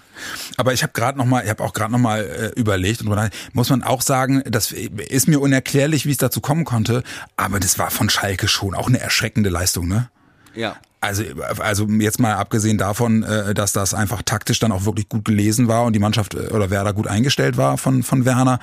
Aber 0.57 0.73
ich 0.73 0.81
habe 0.81 0.93
gerade 0.93 1.19
noch 1.19 1.25
mal, 1.25 1.43
ich 1.43 1.51
habe 1.51 1.63
auch 1.63 1.73
gerade 1.73 1.91
noch 1.91 1.99
mal 1.99 2.23
äh, 2.23 2.59
überlegt 2.59 3.03
und 3.03 3.31
muss 3.53 3.69
man 3.69 3.83
auch 3.83 4.01
sagen, 4.01 4.41
das 4.45 4.71
ist 4.71 5.27
mir 5.27 5.39
unerklärlich, 5.39 6.07
wie 6.07 6.11
es 6.11 6.17
dazu 6.17 6.41
kommen 6.41 6.65
konnte, 6.65 7.03
aber 7.37 7.59
das 7.59 7.77
war 7.77 7.91
von 7.91 8.09
Schalke 8.09 8.47
schon 8.47 8.73
auch 8.73 8.87
eine 8.87 8.99
erschreckende 8.99 9.51
Leistung, 9.51 9.87
ne? 9.87 10.09
Ja. 10.55 10.77
Also, 11.05 11.23
also 11.59 11.87
jetzt 11.87 12.19
mal 12.19 12.33
abgesehen 12.33 12.77
davon, 12.77 13.23
äh, 13.23 13.53
dass 13.53 13.71
das 13.71 13.93
einfach 13.93 14.21
taktisch 14.23 14.59
dann 14.59 14.71
auch 14.71 14.85
wirklich 14.85 15.07
gut 15.07 15.25
gelesen 15.25 15.67
war 15.67 15.83
und 15.83 15.93
die 15.93 15.99
Mannschaft 15.99 16.33
äh, 16.33 16.47
oder 16.47 16.69
Werder 16.69 16.93
gut 16.93 17.07
eingestellt 17.07 17.57
war 17.57 17.77
von, 17.77 18.03
von 18.03 18.25
Werner. 18.25 18.59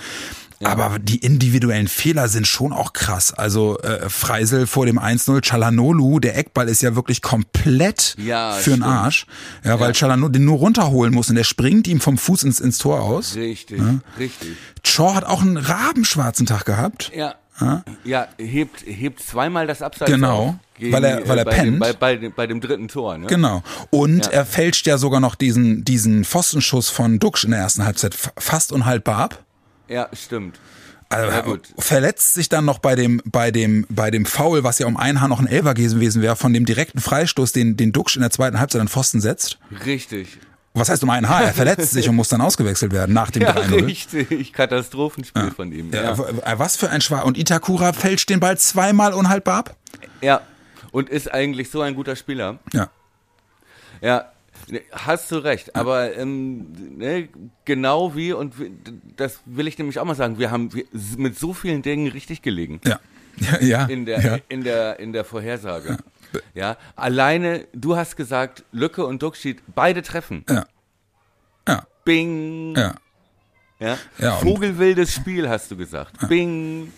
Ja. 0.63 0.69
Aber 0.69 0.99
die 1.01 1.17
individuellen 1.17 1.89
Fehler 1.89 2.29
sind 2.29 2.47
schon 2.47 2.73
auch 2.73 2.93
krass. 2.93 3.33
Also 3.33 3.79
äh, 3.81 4.09
Freisel 4.09 4.69
vor 4.69 4.87
dem 4.87 4.99
1-0, 4.99 5.41
Chalanolu, 5.45 6.21
der 6.21 6.37
Eckball 6.37 6.69
ist 6.69 6.83
ja 6.83 6.95
wirklich 6.95 7.21
komplett 7.21 8.15
ja, 8.17 8.53
für 8.53 8.71
den 8.71 8.85
Arsch. 8.85 9.27
Ja, 9.65 9.81
weil 9.81 9.89
ja. 9.89 9.95
Chalanolu 9.95 10.31
den 10.31 10.45
nur 10.45 10.59
runterholen 10.59 11.13
muss 11.13 11.31
und 11.31 11.35
der 11.35 11.45
springt 11.45 11.89
ihm 11.89 12.01
vom 12.01 12.17
Fuß 12.17 12.45
ins, 12.45 12.61
ins 12.61 12.79
Tor 12.79 13.03
aus. 13.03 13.35
Richtig, 13.35 13.81
ja. 13.81 13.99
richtig. 14.19 14.57
Shaw 14.85 15.15
hat 15.15 15.25
auch 15.25 15.43
einen 15.43 15.57
rabenschwarzen 15.57 16.47
Tag 16.47 16.65
gehabt. 16.65 17.11
Ja. 17.15 17.35
Ja, 17.61 17.85
ja 18.05 18.29
hebt, 18.39 18.83
hebt 18.87 19.23
zweimal 19.23 19.67
das 19.67 19.83
Abseits 19.83 20.11
Genau, 20.11 20.57
gegen, 20.79 20.93
weil 20.93 21.05
er, 21.05 21.29
weil 21.29 21.39
er 21.39 21.43
äh, 21.43 21.45
bei 21.45 21.51
pennt. 21.51 21.67
Dem, 21.67 21.79
bei, 21.79 21.93
bei, 21.93 22.17
dem, 22.17 22.33
bei 22.33 22.47
dem 22.47 22.61
dritten 22.61 22.89
Tor. 22.89 23.19
Ne? 23.19 23.27
Genau. 23.27 23.63
Und 23.91 24.27
ja. 24.27 24.33
er 24.33 24.47
fälscht 24.47 24.87
ja 24.87 24.99
sogar 24.99 25.21
noch 25.21 25.35
diesen, 25.35 25.85
diesen 25.85 26.25
Pfostenschuss 26.25 26.89
von 26.89 27.19
Duxch 27.19 27.45
in 27.45 27.51
der 27.51 27.61
ersten 27.61 27.85
Halbzeit 27.85 28.17
fast 28.39 28.73
unhaltbar 28.73 29.19
ab. 29.19 29.45
Ja, 29.89 30.09
stimmt. 30.13 30.59
Also, 31.13 31.59
verletzt 31.79 32.33
sich 32.33 32.49
dann 32.49 32.65
noch 32.65 32.79
bei 32.79 32.95
dem, 32.95 33.21
bei 33.27 33.51
dem, 33.51 33.87
bei 33.91 34.11
dem 34.11 34.25
Foul, 34.25 34.65
was 34.65 34.79
ja 34.79 34.87
um 34.87 34.97
ein 34.97 35.21
Haar 35.21 35.29
noch 35.29 35.41
ein 35.41 35.47
Elfer 35.47 35.75
gewesen 35.75 36.23
wäre, 36.23 36.37
von 36.37 36.55
dem 36.55 36.65
direkten 36.65 37.01
Freistoß, 37.01 37.53
den, 37.53 37.77
den 37.77 37.93
Duxch 37.93 38.17
in 38.17 38.23
der 38.23 38.31
zweiten 38.31 38.59
Halbzeit 38.59 38.81
an 38.81 38.89
Pfosten 38.89 39.21
setzt. 39.21 39.59
Richtig. 39.85 40.39
Was 40.75 40.89
heißt 40.89 41.03
um 41.03 41.11
ein 41.11 41.29
Haar? 41.29 41.45
Er 41.45 41.53
verletzt 41.53 41.91
sich 41.91 42.09
und 42.09 42.17
muss 42.17 42.29
dann 42.29 42.41
ausgewechselt 42.41 42.93
werden 42.93 43.13
nach 43.13 43.31
dem 43.31 43.43
ja, 43.43 43.51
3-0. 43.51 43.87
Richtig, 43.87 44.53
Katastrophenspiel 44.53 45.45
ja. 45.45 45.51
von 45.51 45.71
ihm. 45.71 45.93
Ja. 45.93 46.15
ja. 46.15 46.59
Was 46.59 46.77
für 46.77 46.89
ein 46.89 47.01
Schwach. 47.03 47.25
Und 47.25 47.37
Itakura 47.37 47.93
fälscht 47.93 48.31
den 48.31 48.41
Ball 48.41 48.57
zweimal 48.57 49.13
unhaltbar 49.13 49.59
ab? 49.59 49.77
Ja. 50.23 50.41
Und 50.91 51.11
ist 51.11 51.33
eigentlich 51.33 51.71
so 51.71 51.83
ein 51.83 51.95
guter 51.95 52.17
Spieler. 52.17 52.59
Ja. 52.73 52.89
Ja, 54.01 54.33
Hast 54.93 55.31
du 55.31 55.37
recht, 55.37 55.75
aber 55.75 56.17
ähm, 56.17 56.67
ne, 56.97 57.29
genau 57.65 58.15
wie, 58.15 58.33
und 58.33 58.55
das 59.17 59.41
will 59.45 59.67
ich 59.67 59.77
nämlich 59.79 59.99
auch 59.99 60.05
mal 60.05 60.15
sagen, 60.15 60.39
wir 60.39 60.51
haben 60.51 60.71
mit 61.17 61.39
so 61.39 61.53
vielen 61.53 61.83
Dingen 61.83 62.09
richtig 62.09 62.43
gelegen. 62.43 62.81
Ja. 62.85 63.01
Ja, 63.39 63.61
ja, 63.63 63.85
in 63.87 64.05
der, 64.05 64.21
ja. 64.21 64.39
in 64.51 64.63
der, 64.63 65.01
in 65.01 65.15
der 65.15 65.25
Vorhersage. 65.25 65.97
Ja. 66.33 66.41
ja. 66.55 66.77
Alleine, 66.97 67.67
du 67.73 67.97
hast 67.97 68.17
gesagt, 68.17 68.65
Lücke 68.73 69.05
und 69.07 69.23
Duckschied, 69.23 69.63
beide 69.75 70.03
treffen. 70.03 70.45
Ja. 70.49 70.67
Ja. 71.69 71.87
Bing. 72.05 72.75
Ja. 72.77 72.95
Ja. 73.79 73.99
ja 74.19 74.37
Vogelwildes 74.37 75.15
Spiel, 75.15 75.49
hast 75.49 75.71
du 75.71 75.77
gesagt. 75.77 76.29
Bing. 76.29 76.93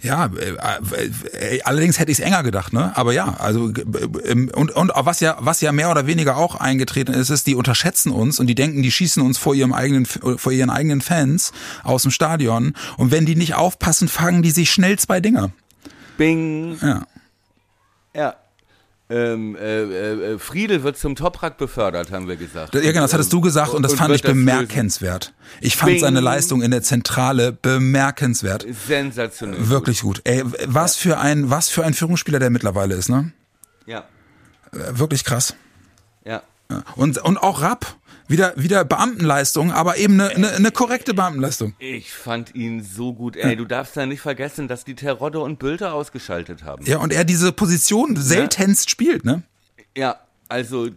Ja, 0.00 0.26
äh, 0.26 1.56
äh, 1.56 1.62
allerdings 1.62 1.98
hätte 1.98 2.12
ich 2.12 2.20
es 2.20 2.24
enger 2.24 2.44
gedacht, 2.44 2.72
ne? 2.72 2.96
Aber 2.96 3.12
ja, 3.12 3.34
also 3.38 3.64
und 3.64 4.52
und 4.52 4.92
was 4.94 5.18
ja 5.18 5.36
was 5.40 5.60
ja 5.60 5.72
mehr 5.72 5.90
oder 5.90 6.06
weniger 6.06 6.36
auch 6.36 6.54
eingetreten 6.54 7.12
ist, 7.12 7.30
ist, 7.30 7.48
die 7.48 7.56
unterschätzen 7.56 8.12
uns 8.12 8.38
und 8.38 8.46
die 8.46 8.54
denken, 8.54 8.82
die 8.82 8.92
schießen 8.92 9.20
uns 9.20 9.38
vor 9.38 9.56
ihrem 9.56 9.72
eigenen 9.72 10.06
vor 10.06 10.52
ihren 10.52 10.70
eigenen 10.70 11.00
Fans 11.00 11.52
aus 11.82 12.02
dem 12.02 12.12
Stadion 12.12 12.74
und 12.96 13.10
wenn 13.10 13.26
die 13.26 13.34
nicht 13.34 13.56
aufpassen, 13.56 14.06
fangen 14.06 14.42
die 14.42 14.52
sich 14.52 14.70
schnell 14.70 15.00
zwei 15.00 15.18
Dinger. 15.18 15.50
Bing. 16.16 16.78
Ja. 16.80 17.04
Ja, 18.18 18.34
ähm, 19.10 19.56
äh, 19.56 20.34
äh, 20.34 20.38
Friedel 20.38 20.82
wird 20.82 20.98
zum 20.98 21.14
Toprak 21.14 21.56
befördert, 21.56 22.12
haben 22.12 22.28
wir 22.28 22.36
gesagt. 22.36 22.74
Ja, 22.74 22.80
genau, 22.80 23.00
das 23.00 23.14
hattest 23.14 23.32
du 23.32 23.40
gesagt 23.40 23.72
und 23.72 23.82
das 23.82 23.92
und 23.92 23.98
fand 23.98 24.14
ich 24.14 24.22
bemerkenswert. 24.22 25.32
Ich 25.62 25.76
fand 25.76 25.92
Bing. 25.92 26.00
seine 26.00 26.20
Leistung 26.20 26.60
in 26.60 26.70
der 26.70 26.82
Zentrale 26.82 27.52
bemerkenswert. 27.52 28.66
Sensationell. 28.86 29.70
Wirklich 29.70 30.02
gut. 30.02 30.20
Ey, 30.24 30.42
was 30.66 31.02
ja. 31.02 31.12
für 31.12 31.18
ein, 31.20 31.48
was 31.48 31.70
für 31.70 31.84
ein 31.84 31.94
Führungsspieler 31.94 32.38
der 32.38 32.50
mittlerweile 32.50 32.96
ist, 32.96 33.08
ne? 33.08 33.32
Ja. 33.86 34.04
Äh, 34.72 34.98
wirklich 34.98 35.24
krass. 35.24 35.54
Ja. 36.26 36.42
Und, 36.96 37.16
und 37.16 37.38
auch 37.38 37.62
Rapp 37.62 37.86
wieder, 38.28 38.52
wieder 38.56 38.84
Beamtenleistung, 38.84 39.72
aber 39.72 39.96
eben 39.96 40.20
eine, 40.20 40.30
eine, 40.30 40.50
eine 40.52 40.70
korrekte 40.70 41.14
Beamtenleistung. 41.14 41.74
Ich 41.78 42.12
fand 42.12 42.54
ihn 42.54 42.82
so 42.82 43.14
gut. 43.14 43.36
Ey, 43.36 43.56
du 43.56 43.64
darfst 43.64 43.96
ja 43.96 44.06
nicht 44.06 44.20
vergessen, 44.20 44.68
dass 44.68 44.84
die 44.84 44.94
Terodde 44.94 45.40
und 45.40 45.58
Bülter 45.58 45.94
ausgeschaltet 45.94 46.62
haben. 46.62 46.84
Ja, 46.84 46.98
und 46.98 47.12
er 47.12 47.24
diese 47.24 47.52
Position 47.52 48.16
seltenst 48.16 48.86
ja. 48.86 48.90
spielt, 48.90 49.24
ne? 49.24 49.42
Ja, 49.96 50.20
also 50.48 50.88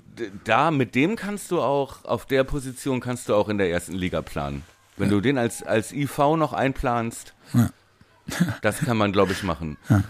da, 0.44 0.72
mit 0.72 0.94
dem 0.96 1.16
kannst 1.16 1.52
du 1.52 1.62
auch, 1.62 2.06
auf 2.06 2.26
der 2.26 2.44
Position 2.44 3.00
kannst 3.00 3.30
du 3.30 3.36
auch 3.36 3.50
in 3.50 3.58
der 3.58 3.70
ersten 3.70 3.94
Liga 3.94 4.22
planen. 4.22 4.64
Wenn 4.98 5.10
ja. 5.10 5.16
du 5.16 5.22
den 5.22 5.38
als, 5.38 5.64
als 5.64 5.92
IV 5.94 6.18
noch 6.38 6.54
einplanst, 6.54 7.34
ja. 7.54 7.70
das 8.62 8.80
kann 8.80 8.98
man, 8.98 9.12
glaube 9.12 9.32
ich, 9.32 9.44
machen. 9.44 9.78
Ja, 9.90 10.04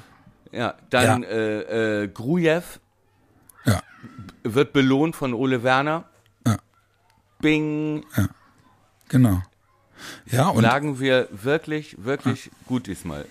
ja 0.51 0.75
dann. 0.89 1.23
Äh, 1.23 2.03
äh, 2.03 2.07
Grujew 2.07 2.63
wird 4.43 4.73
belohnt 4.73 5.15
von 5.15 5.33
Ole 5.33 5.63
Werner. 5.63 6.05
Bing. 7.41 8.05
Ja, 8.15 8.29
genau. 9.09 9.41
Ja, 10.25 10.47
und 10.49 10.63
lagen 10.63 10.99
wir 10.99 11.27
wirklich, 11.31 11.95
wirklich 11.99 12.45
ja. 12.45 12.51
gut 12.67 12.87
diesmal. 12.87 13.25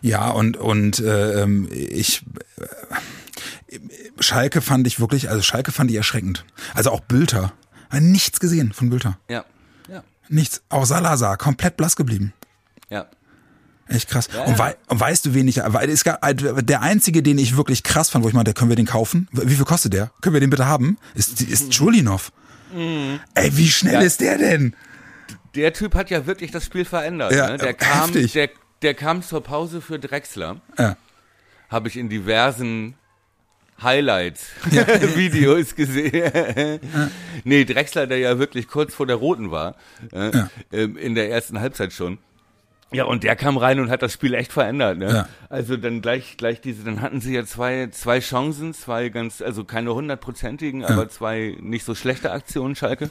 Ja, 0.00 0.30
und, 0.30 0.56
und 0.56 0.98
äh, 0.98 1.42
ähm, 1.42 1.68
ich 1.70 2.24
äh, 3.68 3.78
Schalke 4.18 4.60
fand 4.60 4.86
ich 4.86 5.00
wirklich, 5.00 5.30
also 5.30 5.42
Schalke 5.42 5.72
fand 5.72 5.90
ich 5.90 5.96
erschreckend. 5.96 6.44
Also 6.74 6.90
auch 6.90 7.00
Bülter. 7.00 7.52
Nichts 7.92 8.40
gesehen 8.40 8.72
von 8.72 8.90
Bülter. 8.90 9.18
Ja. 9.28 9.44
ja. 9.88 10.02
Nichts. 10.28 10.62
Auch 10.70 10.86
Salazar, 10.86 11.36
komplett 11.36 11.76
blass 11.76 11.96
geblieben. 11.96 12.32
Ja. 12.88 13.06
Echt 13.86 14.08
krass. 14.08 14.28
Ja, 14.32 14.44
und, 14.44 14.58
wei 14.58 14.76
und, 14.88 14.98
weißt 14.98 15.26
du, 15.26 15.34
wen 15.34 15.48
ich, 15.48 15.60
weil 15.62 15.90
es 15.90 16.04
gab, 16.04 16.20
der 16.36 16.80
einzige, 16.80 17.22
den 17.22 17.36
ich 17.38 17.56
wirklich 17.56 17.82
krass 17.82 18.08
fand, 18.08 18.24
wo 18.24 18.28
ich 18.28 18.34
meinte, 18.34 18.54
können 18.54 18.70
wir 18.70 18.76
den 18.76 18.86
kaufen? 18.86 19.28
Wie 19.32 19.54
viel 19.54 19.64
kostet 19.64 19.92
der? 19.92 20.10
Können 20.20 20.34
wir 20.34 20.40
den 20.40 20.50
bitte 20.50 20.66
haben? 20.66 20.96
Ist, 21.14 21.42
ist 21.42 21.70
Chulinov. 21.70 22.32
Mhm. 22.72 23.20
Ey, 23.34 23.56
wie 23.56 23.68
schnell 23.68 23.94
ja. 23.94 24.00
ist 24.00 24.20
der 24.20 24.38
denn? 24.38 24.74
Der 25.54 25.72
Typ 25.72 25.94
hat 25.94 26.10
ja 26.10 26.26
wirklich 26.26 26.50
das 26.50 26.64
Spiel 26.64 26.84
verändert. 26.84 27.32
Ja, 27.32 27.50
ne? 27.50 27.58
Der 27.58 27.74
kam, 27.74 28.12
der, 28.12 28.50
der 28.82 28.94
kam 28.94 29.22
zur 29.22 29.42
Pause 29.42 29.80
für 29.80 29.98
Drexler. 29.98 30.60
Ja. 30.78 30.96
Habe 31.68 31.88
ich 31.88 31.96
in 31.96 32.08
diversen 32.08 32.94
Highlights-Videos 33.82 35.70
ja. 35.70 35.76
gesehen. 35.76 36.80
ja. 36.94 37.08
Nee, 37.44 37.64
Drexler, 37.64 38.06
der 38.06 38.18
ja 38.18 38.38
wirklich 38.38 38.68
kurz 38.68 38.94
vor 38.94 39.06
der 39.06 39.16
Roten 39.16 39.50
war, 39.50 39.76
äh, 40.12 40.30
ja. 40.36 40.50
Ähm, 40.72 40.96
in 40.96 41.14
der 41.14 41.30
ersten 41.30 41.60
Halbzeit 41.60 41.92
schon. 41.92 42.18
Ja, 42.92 43.04
und 43.04 43.24
der 43.24 43.36
kam 43.36 43.56
rein 43.56 43.80
und 43.80 43.90
hat 43.90 44.02
das 44.02 44.12
Spiel 44.12 44.34
echt 44.34 44.52
verändert. 44.52 44.98
Ne? 44.98 45.12
Ja. 45.12 45.28
Also 45.48 45.76
dann 45.76 46.02
gleich, 46.02 46.36
gleich 46.36 46.60
diese, 46.60 46.84
dann 46.84 47.00
hatten 47.00 47.20
sie 47.20 47.34
ja 47.34 47.44
zwei, 47.44 47.88
zwei 47.90 48.20
Chancen, 48.20 48.74
zwei 48.74 49.08
ganz, 49.08 49.42
also 49.42 49.64
keine 49.64 49.94
hundertprozentigen, 49.94 50.82
ja. 50.82 50.88
aber 50.88 51.08
zwei 51.08 51.56
nicht 51.60 51.84
so 51.84 51.94
schlechte 51.94 52.32
Aktionen, 52.32 52.76
Schalke. 52.76 53.10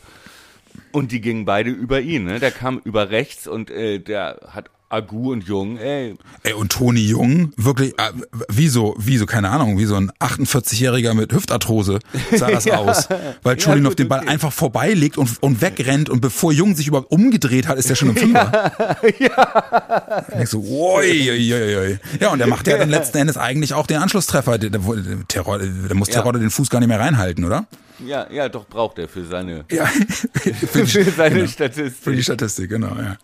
Und 0.91 1.11
die 1.11 1.21
gingen 1.21 1.45
beide 1.45 1.69
über 1.69 2.01
ihn. 2.01 2.25
Ne? 2.25 2.39
Der 2.39 2.51
kam 2.51 2.79
über 2.83 3.09
rechts 3.09 3.47
und 3.47 3.69
äh, 3.69 3.99
der 3.99 4.39
hat 4.53 4.69
Agu 4.91 5.31
und 5.31 5.45
Jung, 5.45 5.77
ey. 5.77 6.15
Ey, 6.43 6.53
und 6.53 6.71
Toni 6.71 7.01
Jung, 7.01 7.53
wirklich, 7.55 7.97
äh, 7.97 8.11
wie 8.49 8.67
so, 8.67 8.95
wie 8.97 9.17
so, 9.17 9.25
keine 9.25 9.49
Ahnung, 9.49 9.77
wie 9.77 9.85
so 9.85 9.95
ein 9.95 10.11
48-Jähriger 10.19 11.13
mit 11.13 11.31
Hüftarthrose 11.31 11.99
sah 12.35 12.51
das 12.51 12.65
ja. 12.65 12.77
aus. 12.77 13.07
Weil 13.43 13.55
Chulinov 13.55 13.93
ja, 13.93 13.95
den 13.95 14.09
Ball 14.09 14.19
okay. 14.19 14.29
einfach 14.29 14.51
vorbeilegt 14.51 15.17
und, 15.17 15.41
und 15.41 15.61
wegrennt 15.61 16.09
und 16.09 16.19
bevor 16.19 16.51
Jung 16.51 16.75
sich 16.75 16.87
überhaupt 16.87 17.11
umgedreht 17.11 17.67
hat, 17.67 17.77
ist 17.77 17.89
er 17.89 17.95
schon 17.95 18.09
im 18.09 18.17
Fünfer. 18.17 18.71
Ja. 19.19 20.25
ja. 20.39 20.45
So, 20.45 20.59
oi, 20.59 21.29
oi, 21.31 21.77
oi. 21.77 21.99
Ja, 22.19 22.29
und 22.29 22.39
der 22.39 22.47
macht 22.47 22.67
ja 22.67 22.77
dann 22.77 22.89
letzten 22.91 23.17
Endes 23.17 23.37
eigentlich 23.37 23.73
auch 23.73 23.87
den 23.87 23.97
Anschlusstreffer. 23.97 24.57
Der, 24.57 24.69
der, 24.71 24.81
Terror, 25.27 25.59
der 25.59 25.95
muss 25.95 26.09
Terodde 26.09 26.39
den 26.39 26.49
Fuß 26.49 26.69
gar 26.69 26.79
nicht 26.79 26.89
mehr 26.89 26.99
reinhalten, 26.99 27.45
oder? 27.45 27.65
Ja, 28.05 28.27
ja, 28.31 28.49
doch 28.49 28.67
braucht 28.67 28.99
er 28.99 29.07
für 29.07 29.25
seine, 29.25 29.65
ja, 29.71 29.85
für, 29.85 30.85
für 30.85 31.03
seine 31.11 31.35
genau. 31.35 31.47
Statistik. 31.47 32.03
Für 32.03 32.15
die 32.15 32.23
Statistik, 32.23 32.69
genau, 32.69 32.95
ja. 32.95 33.17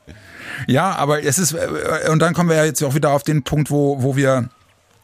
Ja, 0.68 0.96
aber 0.96 1.24
es 1.24 1.38
ist, 1.40 1.54
äh, 1.54 2.10
und 2.12 2.20
dann 2.20 2.34
kommen 2.34 2.50
wir 2.50 2.58
ja 2.58 2.66
jetzt 2.66 2.82
auch 2.84 2.96
wieder 2.96 3.12
auf 3.12 3.24
den 3.24 3.44
Punkt, 3.44 3.70
wo, 3.70 4.02
wo 4.02 4.16
wir 4.16 4.50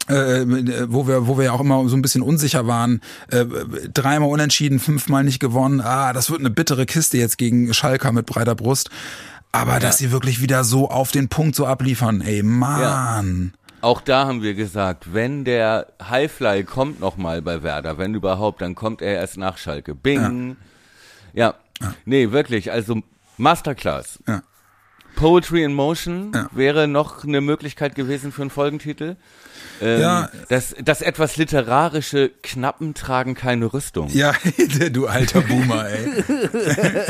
äh, 0.08 0.44
wo 0.88 1.06
wir, 1.06 1.26
wo 1.26 1.38
wir 1.38 1.46
ja 1.46 1.52
auch 1.52 1.60
immer 1.60 1.88
so 1.88 1.96
ein 1.96 2.02
bisschen 2.02 2.22
unsicher 2.22 2.66
waren, 2.66 3.00
äh, 3.30 3.46
dreimal 3.92 4.28
unentschieden, 4.28 4.78
fünfmal 4.78 5.24
nicht 5.24 5.40
gewonnen. 5.40 5.80
Ah, 5.80 6.12
das 6.12 6.30
wird 6.30 6.40
eine 6.40 6.50
bittere 6.50 6.84
Kiste 6.84 7.16
jetzt 7.16 7.38
gegen 7.38 7.72
Schalker 7.72 8.12
mit 8.12 8.26
breiter 8.26 8.54
Brust. 8.54 8.90
Aber 9.52 9.74
ja. 9.74 9.78
dass 9.78 9.98
sie 9.98 10.10
wirklich 10.10 10.42
wieder 10.42 10.64
so 10.64 10.90
auf 10.90 11.10
den 11.12 11.28
Punkt 11.28 11.54
so 11.54 11.64
abliefern, 11.64 12.20
ey, 12.20 12.42
Mann. 12.42 12.80
Ja. 12.80 13.24
Auch 13.84 14.00
da 14.00 14.26
haben 14.26 14.40
wir 14.40 14.54
gesagt, 14.54 15.12
wenn 15.12 15.44
der 15.44 15.88
Highfly 16.02 16.64
kommt 16.64 17.00
nochmal 17.00 17.42
bei 17.42 17.62
Werder, 17.62 17.98
wenn 17.98 18.14
überhaupt, 18.14 18.62
dann 18.62 18.74
kommt 18.74 19.02
er 19.02 19.16
erst 19.16 19.36
nach 19.36 19.58
Schalke. 19.58 19.94
Bing. 19.94 20.56
Ja. 21.34 21.52
ja. 21.82 21.94
Nee, 22.06 22.32
wirklich, 22.32 22.72
also 22.72 23.02
Masterclass. 23.36 24.20
Ja. 24.26 24.42
Poetry 25.16 25.64
in 25.64 25.74
Motion 25.74 26.32
wäre 26.52 26.88
noch 26.88 27.24
eine 27.24 27.42
Möglichkeit 27.42 27.94
gewesen 27.94 28.32
für 28.32 28.40
einen 28.40 28.50
Folgentitel. 28.50 29.16
Ähm, 29.80 30.00
ja. 30.00 30.30
das, 30.48 30.74
das 30.82 31.00
etwas 31.00 31.36
literarische 31.36 32.30
Knappen 32.42 32.94
tragen 32.94 33.34
keine 33.34 33.72
Rüstung. 33.72 34.08
Ja, 34.12 34.32
du 34.92 35.06
alter 35.06 35.40
Boomer, 35.40 35.86
ey. 35.88 36.08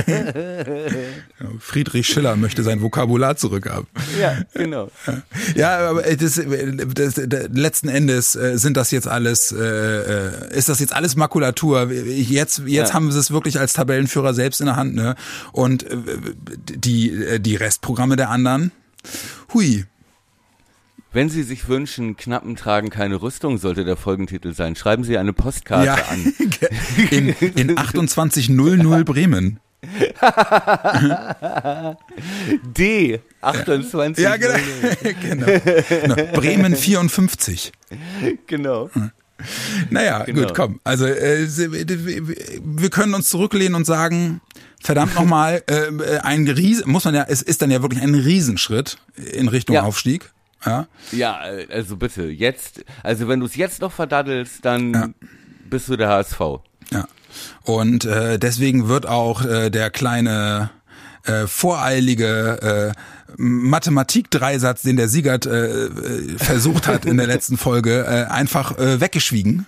Friedrich 1.59 2.07
Schiller 2.07 2.37
möchte 2.37 2.63
sein 2.63 2.81
Vokabular 2.81 3.37
zurückhaben. 3.37 3.87
Ja, 4.21 4.39
genau. 4.55 4.91
Ja, 5.55 5.91
aber 5.91 6.03
das, 6.03 6.41
das, 6.95 7.15
das, 7.15 7.49
letzten 7.53 7.89
Endes 7.89 8.35
äh, 8.35 8.59
sind 8.59 8.77
das 8.77 8.91
jetzt 8.91 9.07
alles, 9.07 9.53
äh, 9.53 9.63
äh, 9.65 10.57
ist 10.57 10.69
das 10.69 10.81
jetzt 10.81 10.93
alles 10.95 11.17
Makulatur. 11.17 11.91
Jetzt, 11.91 12.63
jetzt 12.67 12.89
ja. 12.89 12.95
haben 12.95 13.13
sie 13.13 13.19
es 13.19 13.31
wirklich 13.31 13.61
als 13.61 13.73
Tabellenführer 13.75 14.35
selbst 14.35 14.61
in 14.61 14.67
der 14.67 14.77
Hand, 14.77 14.95
ne? 14.95 15.15
Und 15.53 15.87
die, 16.75 17.41
die 17.41 17.57
Restprogramme 17.57 18.17
der 18.17 18.31
anderen, 18.31 18.73
hui, 19.53 19.85
wenn 21.15 21.29
Sie 21.29 21.45
sich 21.45 21.69
wünschen, 21.69 22.17
Knappen 22.17 22.57
tragen 22.57 22.91
keine 22.91 23.23
Rüstung, 23.23 23.59
sollte 23.59 23.85
der 23.85 23.97
Folgentitel 23.97 24.53
sein. 24.53 24.75
Schreiben 24.77 25.05
Sie 25.05 25.17
eine 25.17 25.33
Postkarte 25.33 25.87
ja, 25.87 25.95
an. 25.95 26.35
In, 27.11 27.29
in 27.29 27.77
2800 27.77 29.07
Bremen. 29.07 29.61
D 32.65 33.21
28. 33.43 34.25
Ja, 34.25 34.37
genau. 34.37 34.55
genau. 35.21 35.47
Bremen 36.33 36.75
54. 36.75 37.71
Genau. 38.47 38.89
Naja, 39.91 40.25
genau. 40.25 40.43
gut, 40.43 40.55
komm. 40.55 40.81
Also 40.85 41.07
äh, 41.07 41.47
wir 41.47 42.91
können 42.91 43.15
uns 43.15 43.29
zurücklehnen 43.29 43.75
und 43.75 43.85
sagen, 43.85 44.41
verdammt 44.83 45.15
nochmal, 45.15 45.63
äh, 45.67 46.19
ein 46.23 46.49
Riesen, 46.49 46.91
muss 46.91 47.05
man 47.05 47.15
ja, 47.15 47.27
es 47.29 47.43
ist 47.43 47.61
dann 47.63 47.71
ja 47.71 47.83
wirklich 47.83 48.03
ein 48.03 48.15
Riesenschritt 48.15 48.99
in 49.17 49.49
Richtung 49.49 49.77
ja. 49.77 49.83
Aufstieg. 49.83 50.31
Ja, 50.65 50.87
ja 51.13 51.41
also 51.71 51.97
bitte, 51.97 52.25
jetzt, 52.25 52.85
also 53.03 53.29
wenn 53.29 53.41
du 53.41 53.47
es 53.47 53.57
jetzt 53.57 53.81
noch 53.81 53.93
verdaddelst, 53.93 54.65
dann 54.65 54.93
ja. 54.93 55.09
bist 55.69 55.89
du 55.89 55.97
der 55.97 56.09
HSV. 56.09 56.41
Ja. 56.91 57.07
Und 57.63 58.05
äh, 58.05 58.39
deswegen 58.39 58.89
wird 58.89 59.07
auch 59.07 59.45
äh, 59.45 59.71
der 59.71 59.91
kleine 59.91 60.71
äh, 61.25 61.47
voreilige 61.47 62.93
äh, 62.95 63.01
Mathematik-Dreisatz, 63.37 64.83
den 64.83 64.97
der 64.97 65.09
Siegert 65.09 65.47
äh, 65.47 65.87
äh, 65.87 66.39
versucht 66.39 66.87
hat 66.87 67.05
in 67.05 67.17
der 67.17 67.27
letzten 67.27 67.57
Folge, 67.57 68.05
äh, 68.07 68.31
einfach 68.31 68.79
äh, 68.79 69.01
weggeschwiegen. 69.01 69.67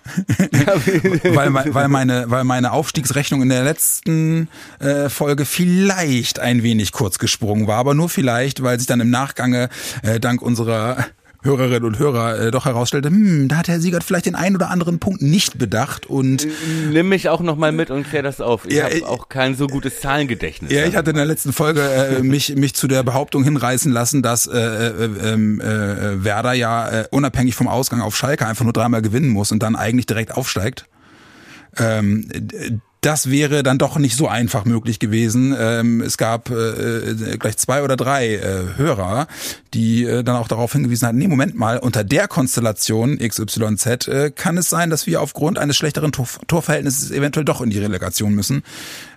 weil, 1.25 1.55
weil, 1.55 1.89
meine, 1.89 2.31
weil 2.31 2.45
meine 2.45 2.73
Aufstiegsrechnung 2.73 3.43
in 3.43 3.49
der 3.49 3.65
letzten 3.65 4.49
äh, 4.79 5.09
Folge 5.09 5.45
vielleicht 5.45 6.39
ein 6.39 6.63
wenig 6.63 6.93
kurz 6.93 7.19
gesprungen 7.19 7.67
war, 7.67 7.79
aber 7.79 7.95
nur 7.95 8.09
vielleicht, 8.09 8.63
weil 8.63 8.79
sich 8.79 8.87
dann 8.87 9.01
im 9.01 9.11
Nachgange 9.11 9.69
äh, 10.03 10.21
dank 10.21 10.43
unserer 10.43 11.07
Hörerinnen 11.47 11.85
und 11.85 11.99
Hörer 11.99 12.39
äh, 12.39 12.51
doch 12.51 12.67
herausstellte, 12.67 13.09
hm, 13.09 13.49
da 13.49 13.57
hat 13.57 13.69
Herr 13.69 13.81
Siegert 13.81 14.05
vielleicht 14.05 14.27
den 14.27 14.35
einen 14.35 14.57
oder 14.57 14.71
anderen 14.71 14.99
Punkt 14.99 15.23
nicht 15.23 15.59
bedacht 15.59 16.07
und 16.07 16.47
nimm 16.91 17.09
mich 17.09 17.29
auch 17.29 17.41
noch 17.41 17.57
mal 17.57 17.73
mit 17.73 17.91
und 17.91 18.09
klär 18.09 18.23
das 18.23 18.41
auf. 18.41 18.67
Ich 18.67 18.75
ja, 18.75 18.85
habe 18.85 19.09
auch 19.09 19.29
kein 19.29 19.55
so 19.55 19.67
gutes 19.67 20.01
Zahlengedächtnis. 20.01 20.71
Ja, 20.71 20.85
ich 20.85 20.97
hatte 20.97 21.11
in 21.11 21.17
der 21.17 21.25
letzten 21.25 21.53
Folge 21.53 21.81
äh, 21.83 22.23
mich 22.23 22.55
mich 22.57 22.75
zu 22.75 22.89
der 22.89 23.03
Behauptung 23.03 23.45
hinreißen 23.45 23.93
lassen, 23.93 24.23
dass 24.23 24.47
äh, 24.47 24.59
äh, 24.59 25.33
ähm, 25.33 25.61
äh, 25.61 26.25
Werder 26.25 26.53
ja 26.53 26.89
äh, 26.89 27.05
unabhängig 27.11 27.55
vom 27.55 27.69
Ausgang 27.69 28.01
auf 28.01 28.17
Schalke 28.17 28.47
einfach 28.47 28.65
nur 28.65 28.73
dreimal 28.73 29.03
gewinnen 29.03 29.31
muss 29.31 29.53
und 29.53 29.63
dann 29.63 29.77
eigentlich 29.77 30.07
direkt 30.07 30.37
aufsteigt. 30.37 30.87
Ähm, 31.79 32.29
das 33.07 33.31
wäre 33.31 33.63
dann 33.63 33.79
doch 33.79 33.99
nicht 33.99 34.17
so 34.17 34.27
einfach 34.27 34.65
möglich 34.65 34.99
gewesen. 34.99 35.55
Ähm, 35.57 36.01
es 36.01 36.19
gab 36.19 36.51
äh, 36.51 37.37
gleich 37.39 37.57
zwei 37.57 37.85
oder 37.85 37.97
drei 37.97 38.35
äh, 38.35 38.65
Hörer, 38.77 39.29
die 39.75 40.03
äh, 40.03 40.25
dann 40.25 40.35
auch 40.35 40.49
darauf 40.49 40.73
hingewiesen 40.73 41.07
hatten, 41.07 41.19
nee, 41.19 41.29
Moment 41.29 41.55
mal, 41.55 41.79
unter 41.79 42.03
der 42.03 42.27
Konstellation 42.27 43.19
XYZ 43.19 44.09
äh, 44.09 44.33
kann 44.35 44.59
es 44.59 44.69
sein, 44.69 44.91
dass 44.91 45.07
wir 45.07 45.21
aufgrund 45.21 45.57
eines 45.57 45.77
schlechteren 45.77 46.11
Tor 46.11 46.27
Torverhältnisses 46.49 47.13
eventuell 47.13 47.45
doch 47.45 47.61
in 47.61 47.71
die 47.71 47.79
Relegation 47.79 48.35
müssen, 48.35 48.65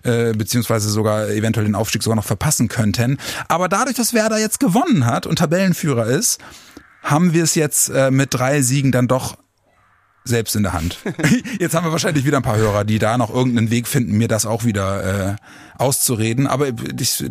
äh, 0.03 0.33
beziehungsweise 0.33 0.91
sogar 0.91 1.27
eventuell 1.29 1.65
den 1.65 1.73
Aufstieg 1.73 2.03
sogar 2.03 2.15
noch 2.15 2.25
verpassen 2.25 2.67
könnten. 2.67 3.17
Aber 3.47 3.69
dadurch, 3.69 3.95
dass 3.95 4.13
Werder 4.13 4.37
jetzt 4.37 4.59
gewonnen 4.59 5.07
hat 5.07 5.25
und 5.25 5.39
Tabellenführer 5.39 6.05
ist, 6.05 6.37
haben 7.01 7.33
wir 7.33 7.43
es 7.43 7.55
jetzt 7.55 7.89
äh, 7.89 8.11
mit 8.11 8.35
drei 8.35 8.61
Siegen 8.61 8.91
dann 8.91 9.07
doch 9.07 9.35
selbst 10.29 10.55
in 10.55 10.63
der 10.63 10.73
Hand. 10.73 10.97
Jetzt 11.59 11.75
haben 11.75 11.85
wir 11.85 11.91
wahrscheinlich 11.91 12.25
wieder 12.25 12.37
ein 12.37 12.43
paar 12.43 12.57
Hörer, 12.57 12.85
die 12.85 12.99
da 12.99 13.17
noch 13.17 13.33
irgendeinen 13.33 13.71
Weg 13.71 13.87
finden, 13.87 14.17
mir 14.17 14.27
das 14.27 14.45
auch 14.45 14.63
wieder 14.63 15.31
äh, 15.31 15.35
auszureden. 15.77 16.47
Aber 16.47 16.67
ich, 16.99 17.11
so, 17.11 17.25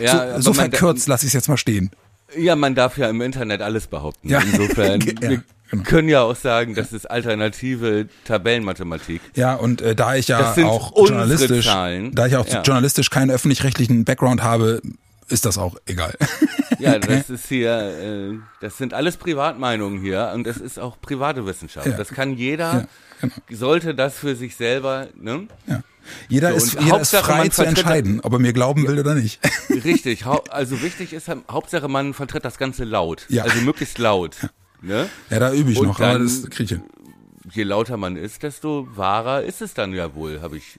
ja, 0.00 0.40
so, 0.40 0.52
verkürzt 0.52 1.06
lasse 1.06 1.24
ich 1.24 1.30
es 1.30 1.34
jetzt 1.34 1.48
mal 1.48 1.56
stehen. 1.56 1.90
Ja, 2.36 2.56
man 2.56 2.74
darf 2.74 2.98
ja 2.98 3.08
im 3.08 3.20
Internet 3.20 3.62
alles 3.62 3.86
behaupten. 3.86 4.28
Ja. 4.28 4.40
Insofern, 4.40 5.00
ja, 5.20 5.20
wir 5.20 5.42
genau. 5.70 5.82
können 5.84 6.08
ja 6.08 6.22
auch 6.22 6.36
sagen, 6.36 6.74
das 6.74 6.92
ist 6.92 7.10
alternative 7.10 8.08
Tabellenmathematik. 8.24 9.20
Ja, 9.34 9.54
und 9.54 9.82
äh, 9.82 9.94
da 9.94 10.16
ich 10.16 10.28
ja 10.28 10.54
auch 10.64 10.96
journalistisch, 10.96 11.66
Zahlen. 11.66 12.14
da 12.14 12.26
ich 12.26 12.36
auch 12.36 12.46
ja. 12.46 12.62
journalistisch 12.62 13.10
keinen 13.10 13.30
öffentlich-rechtlichen 13.30 14.04
Background 14.04 14.42
habe, 14.42 14.80
ist 15.28 15.44
das 15.44 15.58
auch 15.58 15.76
egal. 15.86 16.14
Ja, 16.78 16.98
das 16.98 17.30
ist 17.30 17.48
hier, 17.48 17.70
äh, 17.70 18.38
das 18.60 18.78
sind 18.78 18.94
alles 18.94 19.16
Privatmeinungen 19.16 20.00
hier 20.00 20.32
und 20.34 20.46
es 20.46 20.58
ist 20.58 20.78
auch 20.78 21.00
private 21.00 21.46
Wissenschaft. 21.46 21.86
Ja. 21.86 21.96
Das 21.96 22.08
kann 22.08 22.36
jeder, 22.36 22.72
ja, 22.72 22.86
genau. 23.20 23.34
sollte 23.50 23.94
das 23.94 24.18
für 24.18 24.36
sich 24.36 24.56
selber, 24.56 25.08
ne? 25.14 25.48
Ja. 25.66 25.82
Jeder, 26.28 26.50
so, 26.50 26.56
ist, 26.56 26.80
jeder 26.80 27.00
ist 27.00 27.16
frei 27.16 27.48
zu 27.48 27.62
entscheiden, 27.62 28.20
ob 28.20 28.34
er 28.34 28.38
mir 28.38 28.52
glauben 28.52 28.86
will 28.86 28.98
oder 28.98 29.14
nicht. 29.14 29.40
Richtig, 29.70 30.26
also 30.26 30.82
wichtig 30.82 31.14
ist, 31.14 31.30
Hauptsache 31.50 31.88
man 31.88 32.12
vertritt 32.12 32.44
das 32.44 32.58
Ganze 32.58 32.84
laut, 32.84 33.24
ja. 33.30 33.44
also 33.44 33.58
möglichst 33.62 33.96
laut. 33.98 34.36
Ne? 34.82 35.08
Ja, 35.30 35.38
da 35.38 35.54
übe 35.54 35.72
ich 35.72 35.78
und 35.78 35.86
noch, 35.86 35.98
dann, 35.98 36.16
aber 36.16 36.24
das 36.24 36.42
kriege 36.50 36.64
ich 36.64 36.70
hin. 36.70 36.82
Je 37.50 37.62
lauter 37.62 37.96
man 37.96 38.16
ist, 38.16 38.42
desto 38.42 38.86
wahrer 38.94 39.44
ist 39.44 39.62
es 39.62 39.72
dann 39.72 39.94
ja 39.94 40.14
wohl, 40.14 40.42
habe 40.42 40.58
ich 40.58 40.78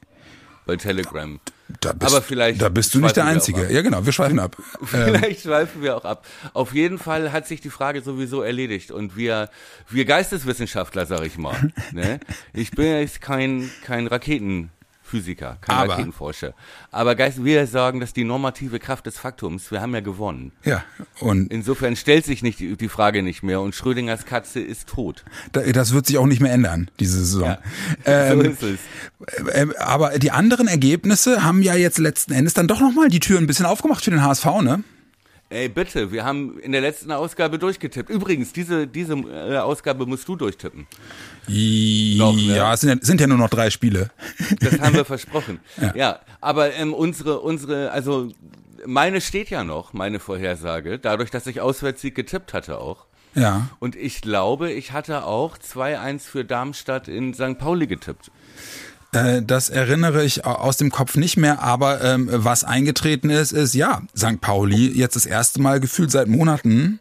bei 0.67 0.75
Telegram. 0.75 1.39
Da 1.81 1.93
bist, 1.93 2.13
Aber 2.13 2.21
vielleicht 2.21 2.61
da 2.61 2.69
bist 2.69 2.93
du 2.93 2.99
nicht 2.99 3.15
der 3.15 3.25
Einzige. 3.25 3.71
Ja, 3.71 3.81
genau, 3.81 4.05
wir 4.05 4.13
schweifen 4.13 4.37
ab. 4.39 4.55
vielleicht 4.85 5.41
schweifen 5.41 5.81
wir 5.81 5.97
auch 5.97 6.05
ab. 6.05 6.25
Auf 6.53 6.73
jeden 6.73 6.99
Fall 6.99 7.31
hat 7.31 7.47
sich 7.47 7.59
die 7.59 7.71
Frage 7.71 8.01
sowieso 8.01 8.43
erledigt. 8.43 8.91
Und 8.91 9.17
wir, 9.17 9.49
wir 9.89 10.05
Geisteswissenschaftler, 10.05 11.07
sag 11.07 11.25
ich 11.25 11.37
mal, 11.37 11.71
ne? 11.91 12.19
ich 12.53 12.71
bin 12.71 12.85
jetzt 12.85 13.19
kein, 13.19 13.71
kein 13.83 14.05
Raketen, 14.05 14.69
Physiker, 15.05 15.57
kein 15.61 15.75
Aber, 15.75 15.93
Raketenforscher. 15.93 16.53
Aber 16.91 17.13
Geist, 17.15 17.45
wir 17.45 17.67
sagen, 17.67 17.99
dass 17.99 18.11
die 18.11 18.23
normative 18.23 18.79
Kraft 18.79 19.05
des 19.05 19.19
Faktums, 19.19 19.69
wir 19.69 19.79
haben 19.79 19.93
ja 19.93 19.99
gewonnen. 19.99 20.51
Ja, 20.63 20.83
und. 21.19 21.51
Insofern 21.51 21.95
stellt 21.95 22.25
sich 22.25 22.41
nicht 22.41 22.59
die, 22.59 22.75
die 22.75 22.89
Frage 22.89 23.21
nicht 23.21 23.43
mehr 23.43 23.61
und 23.61 23.75
Schrödingers 23.75 24.25
Katze 24.25 24.59
ist 24.59 24.89
tot. 24.89 25.23
das 25.51 25.93
wird 25.93 26.07
sich 26.07 26.17
auch 26.17 26.25
nicht 26.25 26.41
mehr 26.41 26.51
ändern, 26.51 26.89
diese 26.99 27.19
Saison. 27.19 27.49
Ja, 27.49 27.59
ähm, 28.05 28.41
so 28.41 28.47
ist 28.47 28.63
es. 28.63 28.79
Ähm, 29.53 29.73
aber 29.77 30.17
die 30.17 30.31
anderen 30.31 30.67
Ergebnisse 30.67 31.43
haben 31.43 31.61
ja 31.61 31.75
jetzt 31.75 31.99
letzten 31.99 32.33
Endes 32.33 32.55
dann 32.55 32.67
doch 32.67 32.79
nochmal 32.79 33.09
die 33.09 33.19
Tür 33.19 33.37
ein 33.37 33.47
bisschen 33.47 33.67
aufgemacht 33.67 34.03
für 34.03 34.11
den 34.11 34.23
HSV, 34.23 34.45
ne? 34.63 34.83
Ey, 35.55 35.69
bitte, 35.69 36.11
wir 36.11 36.25
haben 36.25 36.59
in 36.59 36.73
der 36.73 36.81
letzten 36.81 37.13
Ausgabe 37.13 37.57
durchgetippt. 37.57 38.09
Übrigens, 38.09 38.51
diese, 38.51 38.87
diese 38.87 39.13
äh, 39.13 39.57
Ausgabe 39.57 40.05
musst 40.05 40.27
du 40.27 40.35
durchtippen. 40.35 40.85
Noch, 41.47 42.35
ne? 42.35 42.57
Ja, 42.57 42.73
es 42.73 42.81
sind 42.81 42.89
ja, 42.89 42.97
sind 42.99 43.21
ja 43.21 43.27
nur 43.27 43.37
noch 43.37 43.49
drei 43.49 43.69
Spiele. 43.69 44.09
Das 44.59 44.81
haben 44.81 44.95
wir 44.95 45.05
versprochen. 45.15 45.61
Ja, 45.79 45.95
ja 45.95 46.19
aber 46.41 46.73
ähm, 46.73 46.93
unsere, 46.93 47.39
unsere, 47.39 47.91
also 47.91 48.33
meine 48.85 49.21
steht 49.21 49.49
ja 49.49 49.63
noch, 49.63 49.93
meine 49.93 50.19
Vorhersage, 50.19 50.99
dadurch, 50.99 51.31
dass 51.31 51.47
ich 51.47 51.61
Auswärtssieg 51.61 52.15
getippt 52.15 52.53
hatte 52.53 52.79
auch. 52.79 53.05
Ja. 53.33 53.69
Und 53.79 53.95
ich 53.95 54.19
glaube, 54.19 54.73
ich 54.73 54.91
hatte 54.91 55.23
auch 55.23 55.57
2-1 55.57 56.19
für 56.19 56.43
Darmstadt 56.43 57.07
in 57.07 57.33
St. 57.33 57.57
Pauli 57.57 57.87
getippt. 57.87 58.29
Äh, 59.15 59.41
das 59.43 59.69
erinnere 59.69 60.23
ich 60.23 60.45
aus 60.45 60.77
dem 60.77 60.91
Kopf 60.91 61.15
nicht 61.15 61.37
mehr, 61.37 61.61
aber 61.61 62.03
ähm, 62.03 62.27
was 62.31 62.63
eingetreten 62.63 63.29
ist, 63.29 63.53
ist 63.53 63.73
ja, 63.73 64.01
St. 64.15 64.41
Pauli 64.41 64.91
jetzt 64.91 65.15
das 65.15 65.25
erste 65.25 65.61
Mal 65.61 65.79
gefühlt 65.79 66.11
seit 66.11 66.27
Monaten 66.27 66.99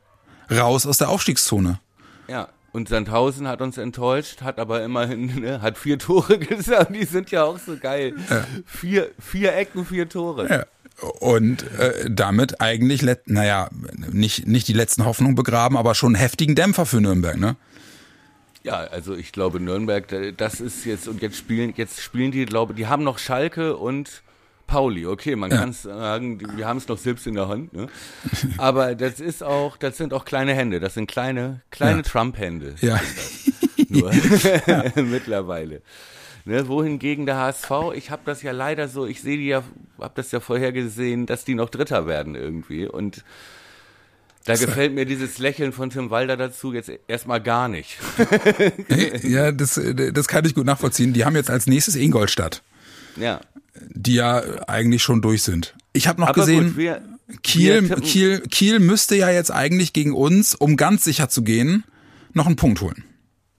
raus 0.51 0.87
aus 0.87 0.99
der 0.99 1.09
Aufstiegszone. 1.09 1.81
Ja, 2.29 2.49
und 2.73 2.89
Sandhausen 2.89 3.49
hat 3.49 3.61
uns 3.61 3.79
enttäuscht, 3.79 4.43
hat 4.43 4.59
aber 4.59 4.83
immerhin, 4.85 5.27
ne, 5.41 5.61
hat 5.61 5.77
vier 5.77 5.99
Tore 5.99 6.39
gesagt, 6.41 6.95
die 6.95 7.05
sind 7.05 7.31
ja 7.31 7.45
auch 7.45 7.59
so 7.59 7.77
geil. 7.77 8.15
Ja. 8.31 8.45
Vier, 8.65 9.11
vier 9.19 9.55
Ecken, 9.57 9.85
vier 9.85 10.09
Tore. 10.09 10.49
Ja. 10.49 10.65
Und 11.19 11.65
äh, 11.79 12.09
damit 12.09 12.61
eigentlich, 12.61 13.05
naja, 13.27 13.69
nicht, 14.13 14.47
nicht 14.47 14.69
die 14.69 14.73
letzten 14.73 15.05
Hoffnungen 15.05 15.35
begraben, 15.35 15.77
aber 15.77 15.97
schon 15.97 16.15
einen 16.15 16.23
heftigen 16.23 16.55
Dämpfer 16.55 16.87
für 16.87 17.01
Nürnberg, 17.01 17.37
ne? 17.37 17.57
Ja, 18.65 18.79
also 18.79 19.15
ich 19.15 19.31
glaube 19.31 19.61
Nürnberg, 19.61 20.07
das 20.39 20.61
ist 20.61 20.87
jetzt 20.87 21.07
und 21.07 21.21
jetzt 21.21 21.37
spielen 21.37 21.75
jetzt 21.77 22.01
spielen 22.01 22.33
die, 22.33 22.47
glaube 22.47 22.73
die 22.73 22.87
haben 22.87 23.05
noch 23.05 23.19
Schalke 23.19 23.77
und 23.77 24.23
Pauli. 24.67 25.07
Okay, 25.07 25.37
man 25.37 25.51
ja. 25.51 25.59
kann 25.59 25.75
sagen, 25.75 26.41
wir 26.57 26.67
haben 26.67 26.79
es 26.79 26.89
noch 26.89 26.97
selbst 26.97 27.27
in 27.27 27.35
der 27.35 27.49
Hand, 27.49 27.75
ne? 27.75 27.89
Aber 28.57 28.95
das 28.95 29.21
ist 29.21 29.43
auch, 29.43 29.77
das 29.77 29.99
sind 29.99 30.15
auch 30.15 30.25
kleine 30.25 30.55
Hände, 30.55 30.81
das 30.81 30.95
sind 30.95 31.11
kleine 31.11 31.61
kleine 31.71 31.99
ja. 31.99 32.03
Trump-Hände. 32.03 32.75
Ja. 32.81 32.99
Nur 33.89 34.11
mittlerweile. 34.97 35.83
Ne, 36.47 36.69
wohingegen 36.69 37.27
der 37.27 37.37
HSV, 37.37 37.71
ich 37.95 38.11
habe 38.11 38.23
das 38.25 38.43
ja 38.43 38.53
leider 38.53 38.89
so, 38.89 39.07
ich 39.07 39.23
sehe 39.23 39.39
die 39.39 39.47
ja, 39.47 39.63
habe 39.99 40.13
das 40.15 40.31
ja 40.31 40.41
vorher 40.41 40.73
gesehen, 40.73 41.25
dass 41.27 41.45
die 41.45 41.55
noch 41.55 41.71
Dritter 41.71 42.07
werden 42.07 42.35
irgendwie 42.35 42.87
und 42.87 43.25
da 44.45 44.57
gefällt 44.57 44.95
mir 44.95 45.07
dieses 45.07 45.39
Lächeln 45.39 45.73
von 45.73 45.89
Tim 45.89 46.11
Walder 46.11 46.37
dazu 46.37 46.73
jetzt 46.73 46.91
erstmal 47.09 47.43
gar 47.43 47.69
nicht. 47.69 47.97
ja, 49.23 49.53
das, 49.53 49.81
das 50.13 50.29
kann 50.29 50.45
ich 50.45 50.55
gut 50.55 50.67
nachvollziehen. 50.67 51.15
Die 51.15 51.25
haben 51.25 51.35
jetzt 51.35 51.51
als 51.51 51.67
nächstes 51.67 51.97
Ingolstadt. 51.97 52.63
Ja. 53.17 53.41
Die 53.91 54.15
ja 54.15 54.43
eigentlich 54.69 55.03
schon 55.03 55.23
durch 55.23 55.43
sind. 55.43 55.75
Ich 55.95 56.09
habe 56.09 56.21
noch 56.21 56.29
Aber 56.29 56.41
gesehen, 56.41 56.69
gut, 56.69 56.77
wir, 56.77 57.03
Kiel, 57.43 57.89
wir 57.89 57.97
Kiel, 57.97 58.41
Kiel 58.41 58.81
müsste 58.81 59.17
ja 59.17 59.31
jetzt 59.31 59.51
eigentlich 59.51 59.93
gegen 59.95 60.13
uns, 60.13 60.55
um 60.55 60.77
ganz 60.77 61.05
sicher 61.05 61.31
zu 61.31 61.43
gehen, 61.43 61.85
noch 62.35 62.47
einen 62.47 62.57
Punkt 62.57 62.83
holen. 62.83 63.05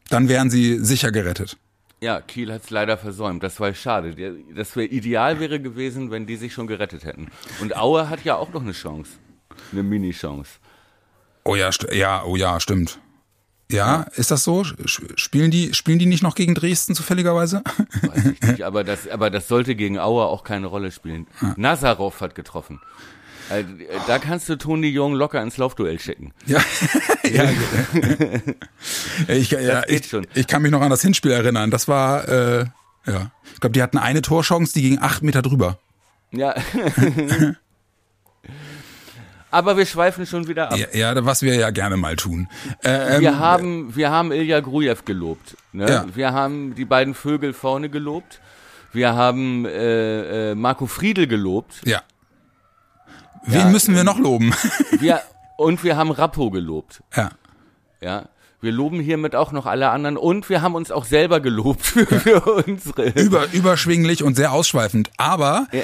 Dann 0.10 0.30
wären 0.30 0.52
sie 0.52 0.78
sicher 0.84 1.12
gerettet. 1.12 1.58
Ja, 2.02 2.22
Kiel 2.22 2.54
hat 2.54 2.66
es 2.66 2.70
leider 2.70 2.98
versäumt. 2.98 3.42
Das 3.42 3.60
war 3.60 3.74
schade. 3.74 4.36
Das 4.54 4.76
wäre 4.76 4.86
ideal 4.86 5.40
wäre 5.40 5.60
gewesen, 5.60 6.12
wenn 6.12 6.28
die 6.28 6.36
sich 6.36 6.54
schon 6.54 6.68
gerettet 6.68 7.06
hätten. 7.06 7.32
Und 7.60 7.76
Aue 7.76 8.10
hat 8.10 8.24
ja 8.24 8.36
auch 8.36 8.54
noch 8.54 8.62
eine 8.62 8.74
Chance. 8.74 9.14
Eine 9.72 9.82
Mini-Chance. 9.82 10.60
Oh 11.46 11.56
ja, 11.56 11.70
ja, 11.92 12.24
oh 12.26 12.36
ja, 12.36 12.60
stimmt. 12.60 13.00
Ja, 13.72 14.06
ist 14.16 14.30
das 14.30 14.44
so? 14.44 14.64
Spielen 14.64 15.50
die, 15.50 15.74
spielen 15.74 15.98
die 15.98 16.06
nicht 16.06 16.22
noch 16.22 16.36
gegen 16.36 16.54
Dresden 16.54 16.94
zufälligerweise? 16.94 17.64
Weiß 18.02 18.26
ich 18.26 18.42
nicht, 18.42 18.64
aber 18.64 18.84
das, 18.84 19.08
aber 19.08 19.32
das 19.32 19.48
sollte 19.48 19.76
gegen 19.76 19.98
Aue 19.98 20.26
auch 20.26 20.44
keine 20.44 20.68
Rolle 20.68 20.92
spielen. 20.92 21.26
Ja. 21.42 21.54
Nazarov 21.58 22.22
hat 22.22 22.36
getroffen. 22.36 22.80
Also, 23.50 23.70
da 24.08 24.20
kannst 24.20 24.50
du 24.50 24.58
Toni 24.58 24.88
Jung 24.88 25.14
locker 25.14 25.42
ins 25.42 25.58
Laufduell 25.58 26.00
schicken. 26.00 26.34
Ja, 26.46 26.60
ja. 27.24 27.50
ich, 29.28 29.52
ja 29.52 29.84
ich, 29.88 30.14
ich, 30.34 30.48
kann 30.48 30.62
mich 30.62 30.72
noch 30.72 30.82
an 30.82 30.90
das 30.90 31.02
Hinspiel 31.02 31.32
erinnern. 31.32 31.70
Das 31.72 31.88
war, 31.88 32.28
äh, 32.28 32.66
ja, 33.06 33.32
ich 33.54 33.60
glaube, 33.60 33.74
die 33.74 33.84
hatten 33.84 33.98
eine 33.98 34.22
Torchance, 34.22 34.74
die 34.74 34.82
ging 34.82 35.00
acht 35.00 35.22
Meter 35.24 35.42
drüber. 35.42 35.80
Ja. 36.32 36.56
Aber 39.56 39.78
wir 39.78 39.86
schweifen 39.86 40.26
schon 40.26 40.50
wieder 40.50 40.70
ab. 40.70 40.78
Ja, 40.78 40.88
ja 41.14 41.26
was 41.26 41.42
wir 41.42 41.56
ja 41.56 41.70
gerne 41.70 41.96
mal 41.96 42.18
tun. 42.18 42.50
Äh, 42.84 43.16
ähm, 43.16 43.22
wir 43.22 43.40
haben, 43.40 43.96
wir 43.96 44.12
haben 44.12 44.34
Ilja 44.34 44.60
Grujew 44.60 44.98
gelobt. 45.06 45.56
Ne? 45.72 45.90
Ja. 45.90 46.06
Wir 46.14 46.34
haben 46.34 46.76
die 46.76 46.84
beiden 46.84 47.14
Vögel 47.14 47.54
vorne 47.54 47.88
gelobt. 47.88 48.42
Wir 48.92 49.16
haben 49.16 49.66
äh, 49.66 50.52
äh, 50.52 50.56
Marco 50.56 50.88
Friedel 50.88 51.28
gelobt. 51.28 51.76
Ja. 51.86 52.02
Wen 53.46 53.60
ja, 53.60 53.70
müssen 53.70 53.96
wir 53.96 54.04
noch 54.04 54.20
loben? 54.20 54.54
Wir, 55.00 55.22
und 55.56 55.86
wir 55.86 55.96
haben 55.96 56.12
Rappo 56.12 56.50
gelobt. 56.50 57.02
Ja. 57.16 57.30
Ja. 58.02 58.26
Wir 58.60 58.74
loben 58.74 59.00
hiermit 59.00 59.38
auch 59.38 59.54
noch 59.54 59.68
alle 59.68 59.90
anderen 59.90 60.18
und 60.18 60.50
wir 60.50 60.62
haben 60.62 60.76
uns 60.76 60.92
auch 60.92 61.06
selber 61.06 61.40
gelobt 61.40 61.86
für, 61.86 62.06
für 62.08 62.42
unsere. 62.42 63.08
Über, 63.12 63.54
überschwinglich 63.54 64.22
und 64.22 64.36
sehr 64.36 64.52
ausschweifend. 64.52 65.12
Aber 65.16 65.68
ja. 65.72 65.84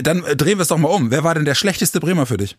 dann 0.00 0.22
drehen 0.36 0.58
wir 0.58 0.62
es 0.62 0.68
doch 0.68 0.78
mal 0.78 0.90
um. 0.90 1.10
Wer 1.10 1.24
war 1.24 1.34
denn 1.34 1.44
der 1.44 1.56
schlechteste 1.56 1.98
Bremer 1.98 2.26
für 2.26 2.36
dich? 2.36 2.56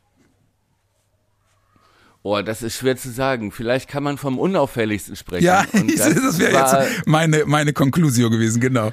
Oh, 2.21 2.41
das 2.41 2.61
ist 2.61 2.77
schwer 2.77 2.97
zu 2.97 3.09
sagen. 3.11 3.51
Vielleicht 3.51 3.89
kann 3.89 4.03
man 4.03 4.17
vom 4.17 4.37
unauffälligsten 4.39 5.15
sprechen. 5.15 5.45
Ja, 5.45 5.65
das, 5.73 6.13
das 6.13 6.39
wäre 6.39 6.51
jetzt 6.51 7.07
meine, 7.07 7.45
meine 7.45 7.73
Conclusio 7.73 8.29
gewesen, 8.29 8.59
genau. 8.59 8.91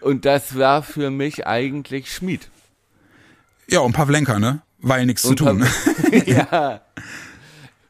Und 0.00 0.24
das 0.24 0.56
war 0.56 0.82
für 0.82 1.10
mich 1.10 1.46
eigentlich 1.46 2.12
Schmied. 2.12 2.48
Ja, 3.68 3.80
und 3.80 3.92
Pavlenka, 3.92 4.38
ne? 4.38 4.62
War 4.80 4.98
ja 4.98 5.04
nichts 5.04 5.22
zu 5.22 5.34
tun. 5.34 5.66
ja. 6.26 6.80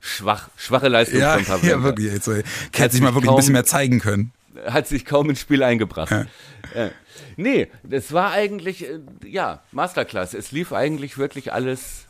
Schwach, 0.01 0.49
schwache 0.57 0.89
Leistung 0.89 1.21
ja, 1.21 1.35
von 1.35 1.45
Pavlenka. 1.45 1.77
Ja, 1.77 1.83
wirklich. 1.83 2.13
Jetzt, 2.13 2.29
äh, 2.29 2.43
hätte 2.75 2.93
sich 2.93 3.03
mal 3.03 3.15
wirklich 3.15 3.27
kaum, 3.27 3.35
ein 3.35 3.41
bisschen 3.41 3.53
mehr 3.53 3.65
zeigen 3.65 4.01
können. 4.01 4.33
Hat 4.67 4.89
sich 4.89 5.05
kaum 5.05 5.29
ins 5.29 5.41
Spiel 5.41 5.63
eingebracht. 5.63 6.11
Ja. 6.11 6.25
Ja. 6.75 6.91
Nee, 7.37 7.69
das 7.85 8.13
war 8.13 8.33
eigentlich, 8.33 8.89
äh, 8.89 9.01
ja, 9.25 9.63
Masterclass. 9.71 10.35
Es 10.35 10.51
lief 10.51 10.73
eigentlich 10.73 11.19
wirklich 11.19 11.53
alles 11.53 12.07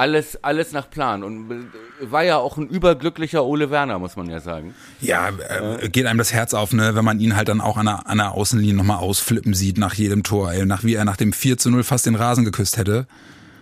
alles, 0.00 0.42
alles 0.42 0.72
nach 0.72 0.88
Plan 0.88 1.22
und 1.22 1.50
äh, 1.50 2.10
war 2.10 2.24
ja 2.24 2.38
auch 2.38 2.56
ein 2.56 2.68
überglücklicher 2.68 3.44
Ole 3.44 3.70
Werner, 3.70 3.98
muss 3.98 4.16
man 4.16 4.30
ja 4.30 4.40
sagen. 4.40 4.74
Ja, 5.02 5.28
äh, 5.28 5.90
geht 5.90 6.06
einem 6.06 6.16
das 6.16 6.32
Herz 6.32 6.54
auf, 6.54 6.72
ne, 6.72 6.94
wenn 6.94 7.04
man 7.04 7.20
ihn 7.20 7.36
halt 7.36 7.48
dann 7.48 7.60
auch 7.60 7.76
an 7.76 7.84
der, 7.84 8.06
an 8.06 8.16
der 8.16 8.32
Außenlinie 8.32 8.74
nochmal 8.74 8.96
ausflippen 8.96 9.52
sieht 9.52 9.76
nach 9.76 9.92
jedem 9.92 10.22
Tor, 10.22 10.52
ey, 10.52 10.64
nach 10.64 10.84
wie 10.84 10.94
er 10.94 11.04
nach 11.04 11.18
dem 11.18 11.34
4 11.34 11.58
zu 11.58 11.70
0 11.70 11.84
fast 11.84 12.06
den 12.06 12.14
Rasen 12.14 12.46
geküsst 12.46 12.78
hätte. 12.78 13.06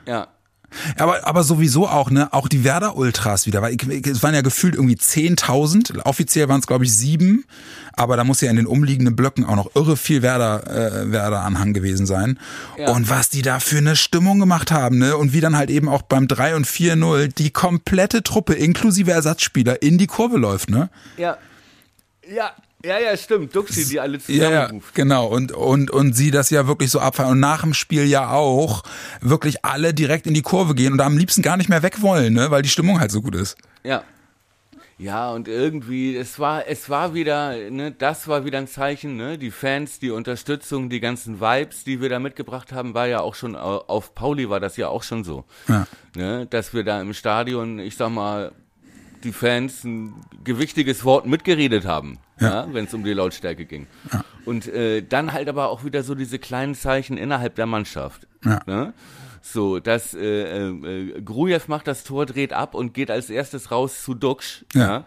Ja. 0.07 0.29
Aber, 0.97 1.27
aber 1.27 1.45
sowieso 1.45 1.89
auch, 1.89 2.11
ne, 2.11 2.33
auch 2.33 2.49
die 2.49 2.65
Werder-Ultras 2.65 3.47
wieder, 3.47 3.63
weil 3.63 3.77
es 4.05 4.23
waren 4.23 4.35
ja 4.35 4.43
gefühlt 4.43 4.75
irgendwie 4.75 4.97
10.000, 4.97 6.05
offiziell 6.05 6.49
waren 6.49 6.61
es 6.61 6.67
glaube 6.67 6.85
ich 6.85 6.95
sieben, 6.95 7.45
aber 7.95 8.17
da 8.17 8.25
muss 8.25 8.41
ja 8.41 8.51
in 8.51 8.57
den 8.57 8.67
umliegenden 8.67 9.17
Blöcken 9.17 9.45
auch 9.45 9.57
noch 9.57 9.75
irre 9.75 9.97
viel 9.97 10.23
Werder, 10.23 10.67
äh, 10.67 11.11
Werder-Anhang 11.11 11.73
gewesen 11.73 12.07
sein. 12.07 12.39
Ja. 12.77 12.91
Und 12.91 13.09
was 13.09 13.29
die 13.29 13.43
da 13.43 13.61
für 13.61 13.79
eine 13.79 13.97
Stimmung 13.97 14.39
gemacht 14.39 14.71
haben, 14.71 14.99
ne, 14.99 15.17
und 15.17 15.33
wie 15.33 15.41
dann 15.41 15.57
halt 15.57 15.71
eben 15.71 15.89
auch 15.89 16.03
beim 16.03 16.29
3 16.29 16.57
und 16.57 16.67
4-0 16.67 17.29
die 17.29 17.51
komplette 17.51 18.23
Truppe 18.23 18.55
inklusive 18.55 19.11
Ersatzspieler 19.11 19.83
in 19.83 19.99
die 19.99 20.07
Kurve 20.07 20.39
läuft, 20.39 20.71
ne? 20.71 20.91
Ja. 21.17 21.39
Ja, 22.31 22.53
ja, 22.85 22.99
ja, 22.99 23.17
stimmt. 23.17 23.55
Duxi, 23.55 23.89
die 23.89 23.99
alle 23.99 24.21
zusammen 24.21 24.41
Ja, 24.41 24.51
ja, 24.51 24.71
genau. 24.95 25.27
Und, 25.27 25.53
und, 25.53 25.91
und 25.91 26.13
sie 26.15 26.31
das 26.31 26.51
ja 26.51 26.69
wirklich 26.69 26.91
so 26.91 27.01
abfallen. 27.01 27.33
Und 27.33 27.41
nach 27.41 27.63
dem 27.63 27.75
Spiel 27.75 28.05
ja 28.05 28.31
auch 28.31 28.85
wirklich 29.21 29.65
alle 29.65 29.93
direkt 29.93 30.27
in 30.27 30.35
die 30.35 30.43
Kurve 30.43 30.75
gehen 30.75 30.93
und 30.93 31.01
am 31.01 31.19
liebsten 31.19 31.43
gar 31.43 31.57
nicht 31.57 31.69
mehr 31.69 31.83
weg 31.83 32.03
wollen, 32.03 32.35
ne? 32.35 32.51
weil 32.51 32.63
die 32.63 32.69
Stimmung 32.69 33.01
halt 33.01 33.11
so 33.11 33.21
gut 33.21 33.35
ist. 33.35 33.57
Ja. 33.83 34.05
Ja, 35.01 35.31
und 35.31 35.47
irgendwie, 35.47 36.17
es 36.17 36.41
war, 36.41 36.67
es 36.67 36.91
war 36.91 37.15
wieder, 37.15 37.71
ne, 37.71 37.93
das 37.93 38.27
war 38.27 38.45
wieder 38.45 38.59
ein 38.59 38.67
Zeichen, 38.67 39.17
ne, 39.17 39.39
die 39.39 39.53
Fans, 39.53 40.01
die 40.01 40.11
Unterstützung, 40.11 40.91
die 40.91 40.99
ganzen 40.99 41.41
Vibes, 41.41 41.85
die 41.85 42.01
wir 42.01 42.09
da 42.09 42.19
mitgebracht 42.19 42.73
haben, 42.73 42.95
war 42.95 43.07
ja 43.07 43.21
auch 43.21 43.37
schon, 43.37 43.55
auf 43.55 44.17
Pauli 44.17 44.51
war 44.51 44.59
das 44.59 44.77
ja 44.77 44.89
auch 44.89 45.05
schon 45.05 45.23
so. 45.23 45.45
Ja. 45.69 45.87
Ne, 46.17 46.47
dass 46.51 46.75
wir 46.75 46.83
da 46.83 47.01
im 47.01 47.15
Stadion, 47.15 47.79
ich 47.79 47.97
sag 47.97 48.11
mal, 48.11 48.51
die 49.25 49.33
Fans 49.33 49.85
ein 49.85 50.15
gewichtiges 50.45 51.05
Wort 51.05 51.27
mitgeredet 51.27 51.85
haben, 51.85 52.19
ja. 52.41 52.49
ja 52.65 52.75
wenn 52.75 52.85
es 52.85 52.95
um 52.95 53.05
die 53.05 53.13
Lautstärke 53.13 53.65
ging. 53.65 53.87
Ja. 54.13 54.25
Und 54.45 54.67
äh, 54.69 55.03
dann 55.03 55.33
halt 55.33 55.49
aber 55.49 55.69
auch 55.69 55.85
wieder 55.85 56.03
so 56.03 56.15
diese 56.15 56.39
kleinen 56.39 56.75
Zeichen 56.75 57.17
innerhalb 57.17 57.55
der 57.55 57.67
Mannschaft. 57.67 58.27
Ja. 58.45 58.61
Ne? 58.67 58.95
So, 59.43 59.79
dass 59.79 60.15
äh, 60.15 60.69
äh, 60.69 61.21
Grujew 61.23 61.61
macht 61.69 61.87
das 61.87 62.05
Tor, 62.05 62.27
dreht 62.27 62.53
ab 62.53 62.75
und 62.75 62.95
geht 62.95 63.11
als 63.11 63.31
erstes 63.31 63.71
raus 63.71 64.03
zu 64.03 64.15
Duxch. 64.15 64.65
Ja. 64.75 65.05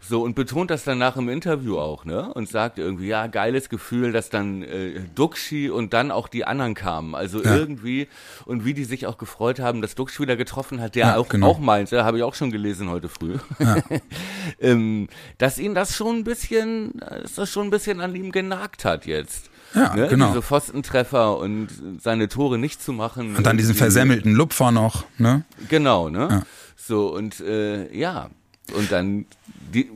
So, 0.00 0.22
und 0.22 0.34
betont 0.34 0.70
das 0.70 0.84
danach 0.84 1.16
im 1.16 1.28
Interview 1.28 1.78
auch, 1.78 2.04
ne? 2.04 2.32
Und 2.32 2.48
sagt 2.48 2.78
irgendwie, 2.78 3.08
ja, 3.08 3.26
geiles 3.26 3.68
Gefühl, 3.68 4.12
dass 4.12 4.30
dann 4.30 4.62
äh, 4.62 5.00
Duxi 5.14 5.68
und 5.70 5.92
dann 5.92 6.10
auch 6.10 6.28
die 6.28 6.44
anderen 6.44 6.74
kamen. 6.74 7.14
Also 7.14 7.42
ja. 7.42 7.54
irgendwie, 7.54 8.08
und 8.46 8.64
wie 8.64 8.74
die 8.74 8.84
sich 8.84 9.06
auch 9.06 9.18
gefreut 9.18 9.60
haben, 9.60 9.82
dass 9.82 9.94
Duxi 9.94 10.22
wieder 10.22 10.36
getroffen 10.36 10.80
hat, 10.80 10.94
der 10.94 11.06
ja, 11.06 11.16
auch, 11.16 11.28
genau. 11.28 11.48
auch 11.48 11.58
meinte, 11.58 12.04
habe 12.04 12.18
ich 12.18 12.22
auch 12.22 12.34
schon 12.34 12.50
gelesen 12.50 12.88
heute 12.88 13.08
früh, 13.08 13.36
ja. 13.58 13.76
ähm, 14.60 15.08
dass 15.36 15.58
ihn 15.58 15.74
das 15.74 15.94
schon 15.94 16.18
ein 16.18 16.24
bisschen, 16.24 16.92
dass 16.98 17.34
das 17.34 17.50
schon 17.50 17.66
ein 17.66 17.70
bisschen 17.70 18.00
an 18.00 18.14
ihm 18.14 18.32
genagt 18.32 18.84
hat 18.84 19.04
jetzt. 19.04 19.50
Ja, 19.74 19.94
ne? 19.94 20.08
genau. 20.08 20.28
Diese 20.28 20.42
Pfostentreffer 20.42 21.36
und 21.36 21.68
seine 22.00 22.28
Tore 22.28 22.58
nicht 22.58 22.82
zu 22.82 22.92
machen. 22.92 23.36
Und 23.36 23.46
dann 23.46 23.58
diesen 23.58 23.74
versemmelten 23.74 24.32
Lupfer 24.32 24.70
noch, 24.70 25.04
ne? 25.18 25.44
Genau, 25.68 26.08
ne? 26.08 26.28
Ja. 26.30 26.42
So, 26.76 27.12
und 27.12 27.40
äh, 27.40 27.94
ja, 27.94 28.30
und 28.72 28.90
dann 28.92 29.26
die, 29.72 29.90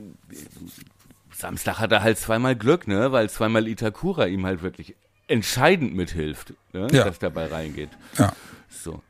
Samstag 1.43 1.79
hat 1.79 1.91
er 1.91 2.03
halt 2.03 2.17
zweimal 2.17 2.55
Glück, 2.55 2.87
ne? 2.87 3.11
Weil 3.11 3.29
zweimal 3.29 3.67
Itakura 3.67 4.25
ihm 4.25 4.45
halt 4.45 4.61
wirklich 4.61 4.95
entscheidend 5.27 5.95
mithilft, 5.95 6.53
ne? 6.73 6.87
ja. 6.91 7.05
dass 7.05 7.19
dabei 7.19 7.47
reingeht. 7.47 7.89
Ja. 8.17 8.33
So. 8.69 9.01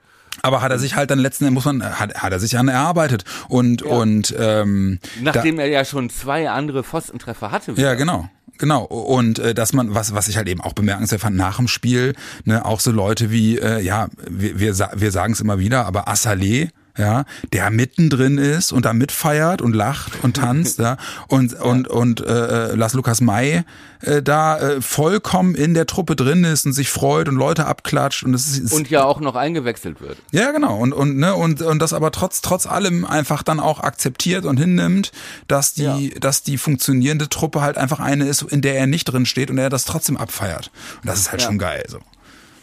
Aber 0.42 0.62
hat 0.62 0.72
er 0.72 0.80
sich 0.80 0.96
halt 0.96 1.12
dann 1.12 1.20
letzten 1.20 1.46
Endes, 1.46 1.64
muss 1.64 1.66
man, 1.66 2.00
hat, 2.00 2.16
hat 2.16 2.32
er 2.32 2.40
sich 2.40 2.58
an 2.58 2.68
erarbeitet 2.68 3.24
und 3.50 3.82
ja. 3.82 3.88
und 3.88 4.34
ähm, 4.38 5.00
nachdem 5.22 5.58
da, 5.58 5.64
er 5.64 5.70
ja 5.70 5.86
schon 5.86 6.10
zwei 6.10 6.50
andere 6.50 6.84
Pfostentreffer 6.84 7.52
hatte. 7.52 7.78
Wieder. 7.78 7.90
Ja, 7.90 7.94
genau. 7.96 8.30
Genau, 8.60 8.84
und 8.84 9.40
äh, 9.40 9.56
dass 9.56 9.74
man, 9.74 9.96
was, 9.96 10.14
was 10.14 10.28
ich 10.28 10.38
halt 10.38 10.48
eben 10.48 10.62
auch 10.62 10.74
bemerkenswert 10.74 11.22
fand, 11.22 11.36
nach 11.36 11.58
dem 11.58 11.68
Spiel, 11.68 12.14
ne, 12.46 12.64
auch 12.64 12.80
so 12.80 12.92
Leute 12.92 13.32
wie, 13.32 13.58
äh, 13.58 13.82
ja, 13.82 14.10
wir, 14.30 14.60
wir, 14.60 14.78
wir 14.94 15.12
sagen 15.12 15.34
es 15.34 15.42
immer 15.42 15.58
wieder, 15.58 15.86
aber 15.88 16.08
Assalé, 16.08 16.70
ja, 16.98 17.26
der 17.52 17.72
mittendrin 17.72 18.38
ist 18.38 18.72
und 18.72 18.86
da 18.86 18.94
mitfeiert 18.94 19.62
und 19.62 19.74
lacht 19.74 20.24
und 20.24 20.38
tanzt, 20.38 20.80
ja, 20.80 20.98
und 21.28 21.54
und 21.60 21.88
und 21.88 22.22
äh, 22.22 22.76
Las 22.76 22.94
Lukas 22.94 23.20
May 23.20 23.64
äh, 24.02 24.22
da 24.22 24.60
äh, 24.60 24.82
vollkommen 24.82 25.56
in 25.56 25.74
der 25.74 25.88
Truppe 25.88 26.16
drin 26.16 26.44
ist 26.44 26.66
und 26.66 26.74
sich 26.74 26.90
freut 26.90 27.28
und 27.30 27.36
Leute 27.36 27.66
abklatscht 27.66 28.24
und 28.24 28.34
es 28.34 28.60
ist 28.60 28.74
und 28.74 28.90
ja 28.90 29.04
auch 29.04 29.20
noch 29.20 29.36
eingewechselt 29.36 30.02
wird. 30.02 30.18
Ja, 30.32 30.52
genau 30.52 30.78
und 30.78 30.94
und 30.94 31.18
ne 31.18 31.34
und 31.36 31.62
und 31.62 31.80
das 31.82 31.94
aber 31.94 32.12
trotz 32.12 32.42
trotz 32.42 32.68
allem 32.68 33.06
einfach 33.06 33.42
dann 33.42 33.60
auch 33.60 33.80
akzeptiert 33.80 34.46
und 34.46 34.58
hinnimmt, 34.58 35.12
dass 35.48 35.74
die 35.74 35.84
ja. 35.84 36.20
dass 36.20 36.44
die 36.44 36.58
funktionierende 36.58 37.28
Truppe 37.28 37.62
halt 37.62 37.78
einfach 37.78 38.00
eine 38.00 38.26
ist, 38.26 38.44
in 38.44 38.62
der 38.62 38.76
er 38.76 38.86
nicht 38.86 39.06
drin 39.06 39.26
steht 39.26 39.50
und 39.50 39.58
er 39.58 39.70
das 39.70 39.86
trotzdem 39.86 40.18
abfeiert. 40.18 40.72
Und 41.02 41.08
das 41.08 41.20
ist 41.20 41.32
halt 41.32 41.42
ja. 41.42 41.48
schon 41.48 41.58
geil 41.58 41.84
so. 41.88 42.00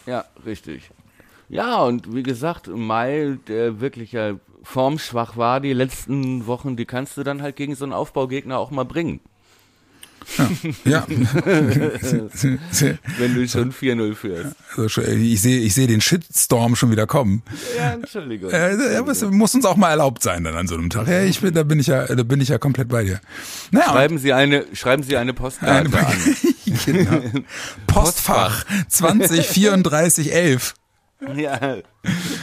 Ja, 0.07 0.25
richtig. 0.45 0.91
Ja, 1.51 1.83
und 1.83 2.15
wie 2.15 2.23
gesagt, 2.23 2.69
Mai, 2.69 3.37
der 3.49 3.81
wirklich 3.81 4.13
ja 4.13 4.35
formschwach 4.63 5.37
war 5.37 5.61
die 5.61 5.73
letzten 5.73 6.47
Wochen, 6.47 6.77
die 6.77 6.85
kannst 6.85 7.17
du 7.17 7.25
dann 7.25 7.43
halt 7.43 7.57
gegen 7.57 7.75
so 7.75 7.85
einen 7.85 7.93
Aufbaugegner 7.93 8.59
auch 8.59 8.71
mal 8.71 8.85
bringen. 8.85 9.21
Ja. 10.37 10.49
ja. 10.85 11.07
Wenn 13.19 13.35
du 13.35 13.49
schon 13.49 13.73
4-0 13.73 14.15
führst. 14.15 14.55
Also 14.77 15.03
ich 15.03 15.41
sehe 15.41 15.61
ich 15.61 15.75
sehe 15.75 15.89
den 15.89 16.01
Shitstorm 16.01 16.77
schon 16.77 16.93
wieder 16.93 17.07
kommen. 17.09 17.43
Ja, 17.77 17.95
Entschuldigung. 17.95 18.51
Äh, 18.51 18.93
ja, 18.93 19.03
das 19.03 19.23
muss 19.23 19.55
uns 19.55 19.65
auch 19.65 19.77
mal 19.77 19.91
erlaubt 19.91 20.23
sein 20.23 20.45
dann 20.45 20.55
an 20.55 20.69
so 20.69 20.77
einem 20.77 20.91
Tag. 20.91 21.09
Ja, 21.09 21.23
ich 21.23 21.41
bin, 21.41 21.55
da 21.55 21.65
bin 21.65 21.81
ich 21.81 21.89
ja, 21.89 22.07
da 22.07 22.23
bin 22.23 22.41
ich 22.41 22.49
ja 22.49 22.59
komplett 22.59 22.89
bei 22.89 23.03
dir. 23.03 23.21
Naja, 23.73 23.91
schreiben 23.91 24.19
Sie 24.19 24.33
eine, 24.33 24.67
schreiben 24.73 25.03
Sie 25.03 25.17
eine 25.17 25.33
Postkarte 25.33 25.99
eine, 25.99 26.07
an. 26.07 26.17
genau. 26.85 27.43
Postfach 27.89 28.65
203411. 28.89 30.75
Ja, 31.37 31.77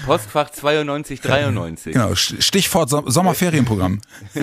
Postfach 0.05 0.49
9293. 0.51 1.93
Genau, 1.93 2.15
Stichwort 2.15 2.89
Sommerferienprogramm. 2.89 4.01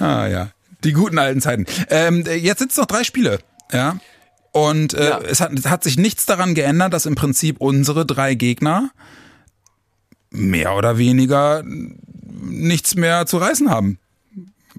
ah 0.00 0.26
ja, 0.26 0.48
die 0.84 0.92
guten 0.92 1.18
alten 1.18 1.40
Zeiten. 1.40 1.66
Ähm, 1.90 2.24
jetzt 2.26 2.60
sind 2.60 2.70
es 2.70 2.76
noch 2.78 2.86
drei 2.86 3.04
Spiele, 3.04 3.40
ja. 3.72 3.98
Und 4.52 4.94
äh, 4.94 5.08
ja. 5.08 5.18
es, 5.20 5.40
hat, 5.40 5.52
es 5.52 5.66
hat 5.66 5.82
sich 5.84 5.96
nichts 5.96 6.26
daran 6.26 6.54
geändert, 6.54 6.92
dass 6.92 7.06
im 7.06 7.14
Prinzip 7.14 7.56
unsere 7.58 8.04
drei 8.04 8.34
Gegner 8.34 8.90
mehr 10.30 10.74
oder 10.74 10.98
weniger 10.98 11.62
nichts 11.64 12.94
mehr 12.94 13.26
zu 13.26 13.38
reißen 13.38 13.70
haben. 13.70 13.98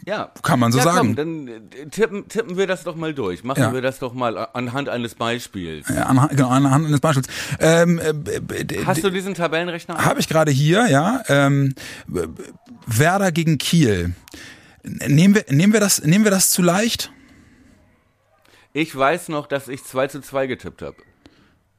Ja. 0.05 0.31
Kann 0.41 0.59
man 0.59 0.71
so 0.71 0.79
ja, 0.79 0.83
sagen. 0.83 1.15
Komm, 1.15 1.15
dann 1.15 1.47
äh, 1.47 1.85
tippen, 1.89 2.27
tippen 2.27 2.57
wir 2.57 2.67
das 2.67 2.83
doch 2.83 2.95
mal 2.95 3.13
durch. 3.13 3.43
Machen 3.43 3.61
ja. 3.61 3.73
wir 3.73 3.81
das 3.81 3.99
doch 3.99 4.13
mal 4.13 4.37
anhand 4.53 4.89
eines 4.89 5.15
Beispiels. 5.15 5.87
Ja, 5.87 6.03
anhand, 6.03 6.31
genau, 6.31 6.49
anhand 6.49 6.87
eines 6.87 6.99
Beispiels. 6.99 7.27
Ähm, 7.59 7.99
äh, 7.99 8.85
Hast 8.85 9.03
du 9.03 9.09
diesen 9.09 9.33
Tabellenrechner? 9.33 10.03
Habe 10.03 10.19
ich 10.19 10.27
gerade 10.27 10.51
hier, 10.51 10.87
ja. 10.87 11.23
Ähm, 11.27 11.75
Werder 12.85 13.31
gegen 13.31 13.57
Kiel. 13.57 14.13
Nehmen 14.83 15.35
wir, 15.35 15.45
nehmen 15.49 15.73
wir 15.73 15.79
das, 15.79 16.03
nehmen 16.03 16.23
wir 16.23 16.31
das 16.31 16.49
zu 16.49 16.61
leicht? 16.61 17.11
Ich 18.73 18.95
weiß 18.95 19.29
noch, 19.29 19.47
dass 19.47 19.67
ich 19.67 19.83
2 19.83 20.07
zu 20.07 20.21
2 20.21 20.47
getippt 20.47 20.81
habe. 20.81 20.97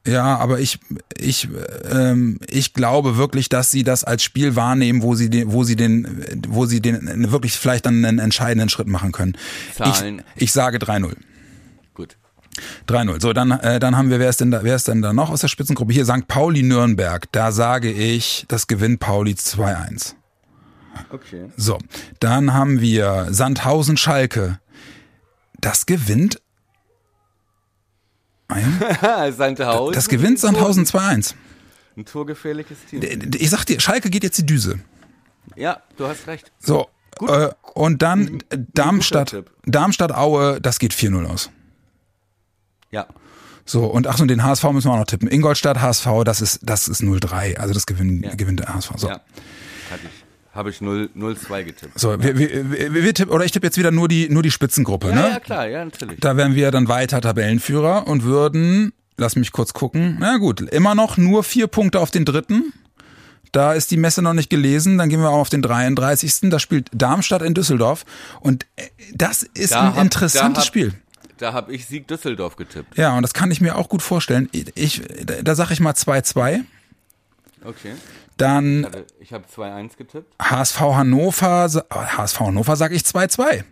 Ja, 0.07 0.37
aber 0.37 0.61
ich, 0.61 0.79
ich, 1.17 1.49
ähm, 1.91 2.39
ich 2.47 2.75
glaube 2.75 3.17
wirklich, 3.17 3.49
dass 3.49 3.71
sie 3.71 3.85
das 3.85 4.05
als 4.05 4.23
Spiel 4.23 4.55
wahrnehmen, 4.55 5.03
wo 5.03 5.15
sie 5.15 5.31
den, 5.31 5.51
wo 5.51 5.65
sie 5.65 5.77
den, 5.77 6.43
wo 6.49 6.67
sie 6.67 6.83
den 6.83 7.31
wirklich 7.33 7.55
vielleicht 7.55 7.87
dann 7.87 8.05
einen 8.05 8.19
entscheidenden 8.19 8.69
Schritt 8.69 8.87
machen 8.87 9.13
können. 9.13 9.37
Zahlen. 9.75 10.23
Ich, 10.37 10.43
ich 10.43 10.53
sage 10.53 10.77
3-0. 10.77 11.15
Gut. 11.95 12.19
3-0. 12.87 13.23
So, 13.23 13.33
dann, 13.33 13.51
äh, 13.53 13.81
dann 13.81 13.97
haben 13.97 14.11
wir, 14.11 14.19
wer 14.19 14.29
ist 14.29 14.43
denn 14.43 14.51
da, 14.51 14.63
wer 14.63 14.77
ist 14.77 14.89
denn 14.89 15.01
da 15.01 15.15
noch 15.15 15.31
aus 15.31 15.41
der 15.41 15.49
Spitzengruppe? 15.49 15.95
Hier 15.95 16.05
St. 16.05 16.29
Pauli 16.29 16.63
Nürnberg. 16.63 17.31
Da 17.33 17.51
sage 17.51 17.91
ich, 17.91 18.45
das 18.49 18.67
gewinnt 18.67 19.01
Pauli 19.01 19.33
2-1. 19.33 20.15
Okay. 21.11 21.47
So, 21.57 21.79
dann 22.21 22.53
haben 22.53 22.81
wir 22.81 23.29
Sandhausen 23.31 23.97
Schalke. 23.97 24.61
Das 25.61 25.87
gewinnt 25.87 26.41
Sandhausen. 29.33 29.95
Das 29.95 30.09
gewinnt 30.09 30.39
Sandhausen 30.39 30.85
2-1. 30.85 31.35
Ein 31.97 32.05
torgefährliches 32.05 32.79
Team. 32.91 33.03
Ich 33.37 33.51
sag 33.51 33.65
dir, 33.65 33.81
Schalke 33.81 34.11
geht 34.11 34.25
jetzt 34.25 34.39
die 34.39 34.47
Düse. 34.47 34.81
Ja, 35.57 35.83
du 35.97 36.07
hast 36.07 36.27
recht. 36.27 36.51
So. 36.59 36.89
Äh, 37.21 37.51
und 37.75 38.03
dann 38.03 38.43
Darmstadt, 38.51 39.45
Darmstadt 39.65 40.13
Aue, 40.13 40.61
das 40.61 40.79
geht 40.79 40.93
4-0 40.93 41.27
aus. 41.27 41.51
Ja. 42.91 43.07
So, 43.65 43.87
und 43.87 44.07
ach 44.07 44.19
so, 44.19 44.25
den 44.25 44.43
HSV 44.43 44.65
müssen 44.73 44.89
wir 44.89 44.93
auch 44.93 44.99
noch 44.99 45.07
tippen. 45.07 45.29
Ingolstadt, 45.29 45.81
HSV, 45.81 46.07
das 46.25 46.41
ist, 46.41 46.61
das 46.63 46.89
ist 46.89 47.03
0-3. 47.03 47.57
Also 47.57 47.73
das 47.73 47.87
gewinnt, 47.87 48.25
ja. 48.25 48.35
gewinnt 48.35 48.61
der 48.61 48.75
HSV. 48.75 48.91
So. 48.97 49.09
Ja. 49.09 49.15
Hatte 49.91 50.03
ich. 50.05 50.24
Habe 50.55 50.71
ich 50.71 50.79
0-2 50.79 51.65
getippt. 51.65 51.99
So, 51.99 52.23
wir, 52.23 52.39
wir, 52.39 52.95
wir, 52.95 53.15
tippen, 53.15 53.35
oder 53.35 53.45
ich 53.45 53.51
tippe 53.51 53.67
jetzt 53.67 53.77
wieder 53.77 53.91
nur 53.91 54.07
die, 54.07 54.29
nur 54.29 54.43
die 54.45 54.53
Spitzengruppe, 54.53 55.09
ja, 55.09 55.15
ne? 55.15 55.29
Ja, 55.31 55.41
klar, 55.41 55.67
ja, 55.67 55.85
natürlich. 55.85 56.21
Da 56.21 56.37
wären 56.37 56.55
wir 56.55 56.71
dann 56.71 56.87
weiter 56.87 57.21
Tabellenführer 57.21 58.07
und 58.07 58.23
würden, 58.23 58.93
lass 59.17 59.35
mich 59.35 59.51
kurz 59.51 59.73
gucken, 59.73 60.17
na 60.21 60.37
gut, 60.37 60.61
immer 60.61 60.95
noch 60.95 61.17
nur 61.17 61.43
vier 61.43 61.67
Punkte 61.67 61.99
auf 61.99 62.13
den 62.13 62.25
dritten. 62.25 62.73
Da 63.51 63.73
ist 63.73 63.91
die 63.91 63.97
Messe 63.97 64.23
noch 64.23 64.33
nicht 64.33 64.51
gelesen. 64.51 64.99
Dann 64.99 65.09
gehen 65.09 65.21
wir 65.21 65.31
auch 65.31 65.39
auf 65.39 65.49
den 65.49 65.63
33. 65.63 66.51
Da 66.51 66.59
spielt 66.59 66.89
Darmstadt 66.93 67.43
in 67.43 67.55
Düsseldorf. 67.55 68.05
Und 68.41 68.67
äh, 68.75 68.83
das 69.15 69.45
ist 69.45 69.73
da 69.73 69.81
ein 69.81 69.95
hab, 69.95 70.03
interessantes 70.03 70.55
da 70.55 70.61
hab, 70.61 70.67
Spiel. 70.67 70.93
Da 71.39 71.53
habe 71.53 71.73
ich 71.73 71.87
Sieg 71.87 72.09
Düsseldorf 72.09 72.57
getippt. 72.57 72.97
Ja, 72.97 73.17
und 73.17 73.23
das 73.23 73.33
kann 73.33 73.53
ich 73.53 73.61
mir 73.61 73.77
auch 73.77 73.89
gut 73.89 74.03
vorstellen. 74.03 74.49
Ich, 74.75 75.03
da 75.43 75.55
sage 75.55 75.73
ich 75.73 75.79
mal 75.79 75.93
2-2. 75.93 76.63
Okay. 77.65 77.93
Dann. 78.37 78.87
Ich 79.21 79.33
habe 79.33 79.45
2-1 79.47 79.97
getippt. 79.97 80.35
HSV 80.43 80.81
Hannover, 80.81 81.69
HSV 81.91 82.41
Hannover 82.41 82.77
sage 82.77 82.95
ich 82.95 83.03
2-2. 83.03 83.65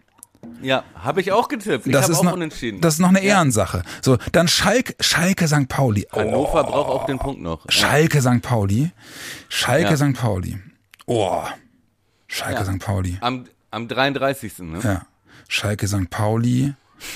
Ja, 0.61 0.85
habe 0.95 1.21
ich 1.21 1.33
auch 1.33 1.49
getippt. 1.49 1.87
Ich 1.87 1.93
das 1.93 2.09
ist 2.09 2.19
auch 2.19 2.25
noch, 2.25 2.33
unentschieden. 2.33 2.81
Das 2.81 2.95
ist 2.95 3.01
noch 3.01 3.09
eine 3.09 3.21
Ehrensache. 3.23 3.83
So, 4.01 4.19
dann 4.33 4.49
Schalke, 4.49 4.95
Schalke 5.01 5.47
St. 5.47 5.69
Pauli. 5.69 6.07
Oh. 6.13 6.19
Hannover 6.19 6.65
braucht 6.65 6.91
auch 6.91 7.07
den 7.07 7.19
Punkt 7.19 7.43
noch. 7.43 7.65
Schalke 7.69 8.19
ja. 8.19 8.33
St. 8.33 8.43
Pauli. 8.43 8.91
Schalke 9.49 9.91
ja. 9.91 9.97
St. 9.97 10.15
Pauli. 10.15 10.59
Oh. 11.07 11.43
Schalke. 12.27 12.65
St. 12.65 12.79
Pauli. 12.79 13.19
Am, 13.21 13.45
am 13.71 13.89
33. 13.89 14.59
Ne? 14.61 14.81
Ja. 14.83 15.03
Schalke 15.49 15.87
St. 15.87 16.11
Pauli. 16.11 16.75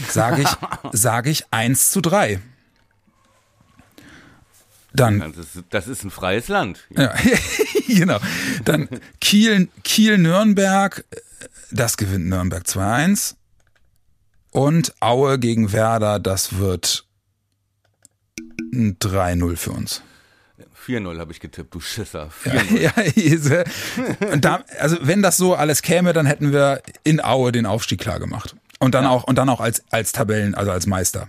Sage 0.09 0.43
ich, 0.43 0.49
sage 0.93 1.31
ich 1.31 1.45
1 1.53 1.91
zu 1.91 2.01
3. 2.01 2.41
Dann, 4.97 5.21
das, 5.21 5.37
ist, 5.37 5.65
das 5.71 5.89
ist 5.89 6.05
ein 6.05 6.11
freies 6.11 6.49
Land. 6.49 6.87
Ja, 6.91 7.15
genau. 7.89 8.19
Dann 8.65 8.89
Kiel, 9.21 9.69
Kiel, 9.85 10.19
Nürnberg, 10.19 11.05
das 11.71 11.97
gewinnt 11.97 12.27
Nürnberg 12.27 12.65
2-1. 12.65 13.35
Und 14.51 14.95
Aue 15.01 15.39
gegen 15.39 15.73
Werder, 15.73 16.19
das 16.19 16.59
wird 16.59 17.05
ein 18.73 18.99
3-0 18.99 19.57
für 19.57 19.73
uns. 19.73 20.03
4-0 20.87 21.19
habe 21.19 21.33
ich 21.33 21.41
getippt, 21.41 21.75
du 21.75 21.81
Schisser. 21.81 22.31
Ja, 22.45 22.93
ja, 23.15 23.65
da, 24.39 24.65
also 24.79 24.97
wenn 25.03 25.21
das 25.21 25.37
so 25.37 25.55
alles 25.55 25.83
käme, 25.83 26.13
dann 26.13 26.27
hätten 26.27 26.53
wir 26.53 26.81
in 27.03 27.23
Aue 27.23 27.53
den 27.53 27.67
Aufstieg 27.67 28.01
klar 28.01 28.21
gemacht. 28.21 28.55
Und 28.79 28.95
dann 28.95 29.05
ja. 29.05 29.11
auch, 29.11 29.25
und 29.25 29.37
dann 29.37 29.49
auch 29.49 29.61
als, 29.61 29.83
als 29.91 30.13
Tabellen, 30.13 30.55
also 30.55 30.71
als 30.71 30.87
Meister. 30.87 31.29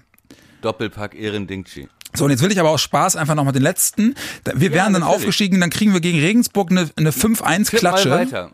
Doppelpack 0.61 1.15
Ehrendingchi. 1.15 1.87
So, 2.17 2.25
und 2.25 2.31
jetzt 2.31 2.41
will 2.41 2.51
ich 2.51 2.59
aber 2.59 2.69
aus 2.69 2.81
Spaß 2.81 3.15
einfach 3.15 3.35
nochmal 3.35 3.53
den 3.53 3.61
letzten. 3.61 4.15
Wir 4.45 4.71
wären 4.73 4.93
ja, 4.93 4.99
dann 4.99 5.03
aufgestiegen, 5.03 5.59
dann 5.59 5.69
kriegen 5.69 5.93
wir 5.93 6.01
gegen 6.01 6.19
Regensburg 6.19 6.71
eine, 6.71 6.89
eine 6.95 7.11
5-1-Klatsche. 7.11 8.09
weiter. 8.09 8.51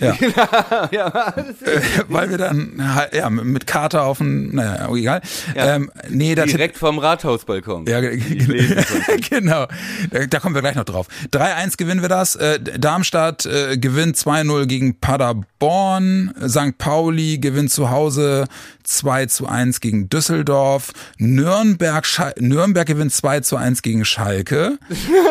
Ja. 0.00 0.16
ja 0.90 1.34
äh, 1.36 1.80
weil 2.08 2.30
wir 2.30 2.38
dann 2.38 2.82
ja 3.12 3.30
mit 3.30 3.66
Karte 3.66 4.02
auf 4.02 4.18
dem, 4.18 4.54
naja, 4.54 4.92
egal. 4.94 5.20
Ja. 5.54 5.76
Ähm, 5.76 5.90
nee, 6.08 6.34
Direkt 6.34 6.76
vom 6.76 6.98
Rathausbalkon. 6.98 7.86
Ja, 7.86 8.00
genau. 9.30 9.66
Da, 10.10 10.26
da, 10.26 10.40
kommen 10.40 10.54
wir 10.54 10.62
gleich 10.62 10.74
noch 10.74 10.84
drauf. 10.84 11.06
3-1 11.32 11.76
gewinnen 11.76 12.02
wir 12.02 12.08
das. 12.08 12.36
Äh, 12.36 12.60
Darmstadt 12.60 13.46
äh, 13.46 13.78
gewinnt 13.78 14.16
2-0 14.16 14.66
gegen 14.66 14.98
Paderborn. 14.98 16.34
St. 16.46 16.76
Pauli 16.78 17.38
gewinnt 17.38 17.70
zu 17.70 17.90
Hause 17.90 18.46
2 18.84 19.26
zu 19.26 19.46
1 19.46 19.80
gegen 19.80 20.08
Düsseldorf. 20.08 20.92
Nürnberg, 21.18 22.06
Nürnberg 22.38 22.86
gewinnt 22.86 23.12
2 23.12 23.40
zu 23.40 23.56
1 23.56 23.82
gegen 23.82 24.04
Schalke. 24.04 24.78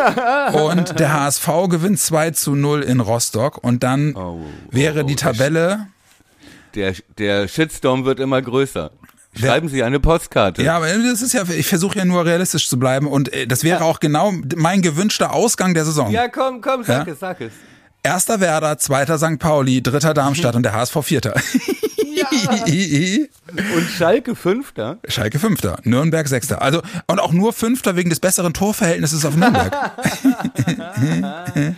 und 0.53 0.99
der 0.99 1.13
HSV 1.13 1.47
gewinnt 1.69 1.99
2 1.99 2.31
zu 2.31 2.55
0 2.55 2.81
in 2.81 2.99
Rostock. 2.99 3.63
Und 3.63 3.83
dann 3.83 4.15
oh, 4.15 4.41
wäre 4.69 5.03
oh, 5.03 5.07
die 5.07 5.15
Tabelle. 5.15 5.87
Der, 6.75 6.93
der 7.17 7.47
Shitstorm 7.47 8.05
wird 8.05 8.19
immer 8.19 8.41
größer. 8.41 8.91
Schreiben 9.35 9.67
Sie 9.67 9.81
eine 9.83 9.99
Postkarte. 9.99 10.61
Ja, 10.61 10.77
aber 10.77 10.87
das 10.87 11.21
ist 11.21 11.33
ja, 11.33 11.43
ich 11.49 11.67
versuche 11.67 11.97
ja 11.97 12.05
nur 12.05 12.25
realistisch 12.25 12.69
zu 12.69 12.77
bleiben 12.77 13.07
und 13.07 13.33
äh, 13.33 13.47
das 13.47 13.63
wäre 13.63 13.79
ja. 13.79 13.85
auch 13.85 13.99
genau 13.99 14.31
mein 14.55 14.81
gewünschter 14.83 15.33
Ausgang 15.33 15.73
der 15.73 15.85
Saison. 15.85 16.11
Ja, 16.11 16.27
komm, 16.27 16.61
komm, 16.61 16.83
sag 16.83 17.07
ja? 17.07 17.13
es, 17.13 17.19
sag 17.19 17.41
es. 17.41 17.51
Erster 18.03 18.41
Werder, 18.41 18.77
zweiter 18.77 19.17
St. 19.17 19.39
Pauli, 19.39 19.81
dritter 19.81 20.13
Darmstadt 20.13 20.55
und 20.55 20.63
der 20.63 20.73
HSV 20.73 20.97
Vierter. 21.01 21.33
Ja. 22.15 22.27
und 23.75 23.89
Schalke 23.89 24.35
Fünfter? 24.35 24.99
Schalke 25.07 25.39
Fünfter, 25.39 25.79
Nürnberg 25.83 26.27
Sechster. 26.27 26.61
Also, 26.61 26.81
und 27.07 27.19
auch 27.19 27.31
nur 27.31 27.53
Fünfter 27.53 27.95
wegen 27.95 28.09
des 28.09 28.19
besseren 28.19 28.53
Torverhältnisses 28.53 29.25
auf 29.25 29.35
Nürnberg. 29.35 29.73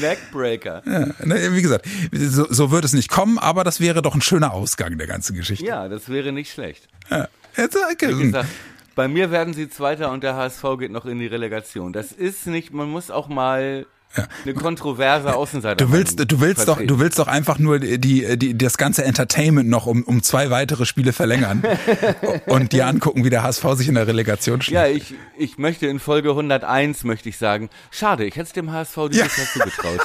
Neckbreaker. 0.00 0.82
Ja, 0.86 1.54
wie 1.54 1.62
gesagt, 1.62 1.86
so, 2.12 2.46
so 2.48 2.70
wird 2.70 2.84
es 2.84 2.92
nicht 2.92 3.10
kommen, 3.10 3.38
aber 3.38 3.64
das 3.64 3.80
wäre 3.80 4.02
doch 4.02 4.14
ein 4.14 4.22
schöner 4.22 4.52
Ausgang 4.52 4.98
der 4.98 5.06
ganzen 5.06 5.36
Geschichte. 5.36 5.64
Ja, 5.64 5.88
das 5.88 6.08
wäre 6.08 6.32
nicht 6.32 6.52
schlecht. 6.52 6.88
Ja. 7.10 7.28
Jetzt, 7.56 7.76
äh, 7.76 8.08
Wie 8.08 8.22
gesagt, 8.22 8.48
bei 8.94 9.08
mir 9.08 9.30
werden 9.30 9.54
sie 9.54 9.68
Zweiter 9.68 10.10
und 10.10 10.22
der 10.22 10.36
HSV 10.36 10.62
geht 10.78 10.90
noch 10.90 11.06
in 11.06 11.18
die 11.18 11.26
Relegation. 11.26 11.92
Das 11.92 12.12
ist 12.12 12.46
nicht, 12.46 12.72
man 12.72 12.88
muss 12.88 13.10
auch 13.10 13.28
mal 13.28 13.86
ja. 14.16 14.26
eine 14.44 14.54
kontroverse 14.54 15.34
Außenseiter. 15.34 15.84
Du 15.84 15.92
willst, 15.92 16.18
du 16.20 16.40
willst 16.40 16.64
vertreten. 16.64 16.88
doch, 16.88 16.96
du 16.96 17.00
willst 17.00 17.18
doch 17.18 17.26
einfach 17.26 17.58
nur 17.58 17.78
die, 17.78 18.38
die, 18.38 18.56
das 18.56 18.78
ganze 18.78 19.04
Entertainment 19.04 19.68
noch 19.68 19.86
um, 19.86 20.02
um 20.04 20.22
zwei 20.22 20.50
weitere 20.50 20.86
Spiele 20.86 21.12
verlängern 21.12 21.62
und 22.46 22.72
dir 22.72 22.86
angucken, 22.86 23.24
wie 23.24 23.30
der 23.30 23.42
HSV 23.42 23.64
sich 23.74 23.88
in 23.88 23.94
der 23.94 24.06
Relegation 24.06 24.62
steht. 24.62 24.74
Ja, 24.74 24.86
ich, 24.86 25.14
ich 25.36 25.58
möchte 25.58 25.86
in 25.86 25.98
Folge 25.98 26.30
101 26.30 27.04
möchte 27.04 27.28
ich 27.28 27.38
sagen, 27.38 27.68
schade, 27.90 28.24
ich 28.24 28.36
hätte 28.36 28.46
es 28.46 28.52
dem 28.52 28.72
HSV 28.72 28.96
dieses 29.10 29.36
ja. 29.36 29.42
Jahr 29.42 29.52
zugetraut. 29.52 30.00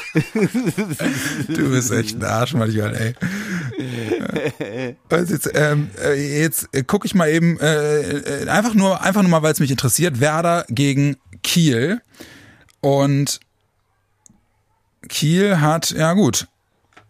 du 1.48 1.70
bist 1.72 1.92
echt 1.92 2.18
ein 2.18 2.24
Arsch 2.24 2.54
manchmal, 2.54 2.96
ey. 2.96 3.16
Also 5.10 5.34
jetzt, 5.34 5.50
ähm, 5.54 5.90
äh, 6.04 6.42
jetzt 6.42 6.70
äh, 6.74 6.84
gucke 6.84 7.06
ich 7.06 7.16
mal 7.16 7.30
eben 7.30 7.60
äh, 7.60 8.46
einfach 8.48 8.74
nur, 8.74 9.02
einfach 9.02 9.22
nur 9.22 9.32
mal, 9.32 9.44
weil 9.44 9.54
es 9.54 9.60
mich 9.60 9.72
interessiert. 9.72 10.20
Werder 10.20 10.66
gegen 10.70 11.18
Kiel 11.44 12.02
und 12.82 13.40
Kiel 15.12 15.60
hat, 15.60 15.92
ja 15.92 16.14
gut, 16.14 16.48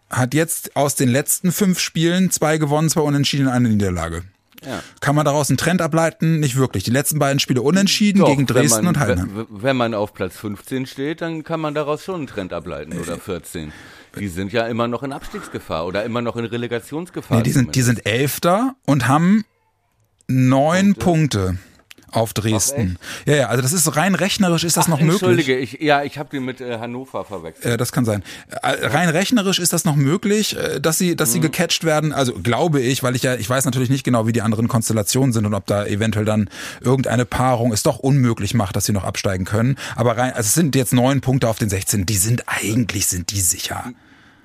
hat 0.09 0.33
jetzt 0.33 0.75
aus 0.75 0.95
den 0.95 1.07
letzten 1.07 1.51
fünf 1.51 1.79
Spielen 1.79 2.31
zwei 2.31 2.57
gewonnen, 2.57 2.89
zwei 2.89 3.01
unentschieden, 3.01 3.47
eine 3.47 3.69
Niederlage. 3.69 4.23
Ja. 4.65 4.83
Kann 4.99 5.15
man 5.15 5.25
daraus 5.25 5.49
einen 5.49 5.57
Trend 5.57 5.81
ableiten? 5.81 6.39
Nicht 6.39 6.55
wirklich. 6.55 6.83
Die 6.83 6.91
letzten 6.91 7.17
beiden 7.17 7.39
Spiele 7.39 7.61
unentschieden 7.61 8.19
Doch, 8.19 8.27
gegen 8.27 8.45
Dresden 8.45 8.85
man, 8.85 8.95
und 8.95 8.99
Heidenheim. 8.99 9.47
Wenn 9.49 9.77
man 9.77 9.93
auf 9.93 10.13
Platz 10.13 10.37
15 10.37 10.85
steht, 10.85 11.21
dann 11.21 11.43
kann 11.43 11.59
man 11.59 11.73
daraus 11.73 12.03
schon 12.03 12.15
einen 12.15 12.27
Trend 12.27 12.53
ableiten 12.53 12.99
oder 12.99 13.17
14. 13.17 13.71
Die 14.19 14.27
sind 14.27 14.51
ja 14.51 14.67
immer 14.67 14.87
noch 14.87 15.01
in 15.03 15.13
Abstiegsgefahr 15.13 15.87
oder 15.87 16.03
immer 16.03 16.21
noch 16.21 16.35
in 16.35 16.45
Relegationsgefahr. 16.45 17.37
Nee, 17.37 17.43
die 17.43 17.51
sind, 17.51 17.75
die 17.75 17.81
sind 17.81 18.05
Elfter 18.05 18.75
und 18.85 19.07
haben 19.07 19.45
neun 20.27 20.95
Punkte. 20.95 21.39
Punkte 21.39 21.70
auf 22.11 22.33
Dresden. 22.33 22.97
Ach, 22.99 23.27
ja, 23.27 23.35
ja, 23.35 23.47
also 23.47 23.61
das 23.61 23.73
ist 23.73 23.95
rein 23.95 24.15
rechnerisch 24.15 24.63
ist 24.63 24.77
das 24.77 24.85
Ach, 24.85 24.89
noch 24.89 24.99
möglich. 24.99 25.21
Entschuldige, 25.21 25.57
ich, 25.57 25.73
ja, 25.81 26.03
ich 26.03 26.17
habe 26.17 26.29
die 26.31 26.39
mit 26.39 26.61
äh, 26.61 26.79
Hannover 26.79 27.25
verwechselt. 27.25 27.65
Ja, 27.65 27.77
das 27.77 27.91
kann 27.91 28.05
sein. 28.05 28.23
Äh, 28.49 28.87
rein 28.87 29.09
rechnerisch 29.09 29.59
ist 29.59 29.73
das 29.73 29.85
noch 29.85 29.95
möglich, 29.95 30.57
äh, 30.57 30.79
dass 30.79 30.97
sie, 30.97 31.15
dass 31.15 31.29
mhm. 31.29 31.33
sie 31.33 31.39
gecatcht 31.41 31.83
werden. 31.83 32.13
Also 32.13 32.33
glaube 32.33 32.81
ich, 32.81 33.03
weil 33.03 33.15
ich 33.15 33.23
ja, 33.23 33.35
ich 33.35 33.49
weiß 33.49 33.65
natürlich 33.65 33.89
nicht 33.89 34.03
genau, 34.03 34.27
wie 34.27 34.33
die 34.33 34.41
anderen 34.41 34.67
Konstellationen 34.67 35.33
sind 35.33 35.45
und 35.45 35.53
ob 35.53 35.65
da 35.65 35.85
eventuell 35.85 36.25
dann 36.25 36.49
irgendeine 36.81 37.25
Paarung 37.25 37.71
es 37.71 37.83
doch 37.83 37.99
unmöglich 37.99 38.53
macht, 38.53 38.75
dass 38.75 38.85
sie 38.85 38.93
noch 38.93 39.03
absteigen 39.03 39.45
können. 39.45 39.77
Aber 39.95 40.17
rein, 40.17 40.33
also 40.33 40.47
es 40.47 40.53
sind 40.53 40.75
jetzt 40.75 40.93
neun 40.93 41.21
Punkte 41.21 41.47
auf 41.49 41.57
den 41.57 41.69
16. 41.69 42.05
Die 42.05 42.17
sind 42.17 42.43
eigentlich 42.47 43.07
sind 43.07 43.31
die 43.31 43.41
sicher. 43.41 43.93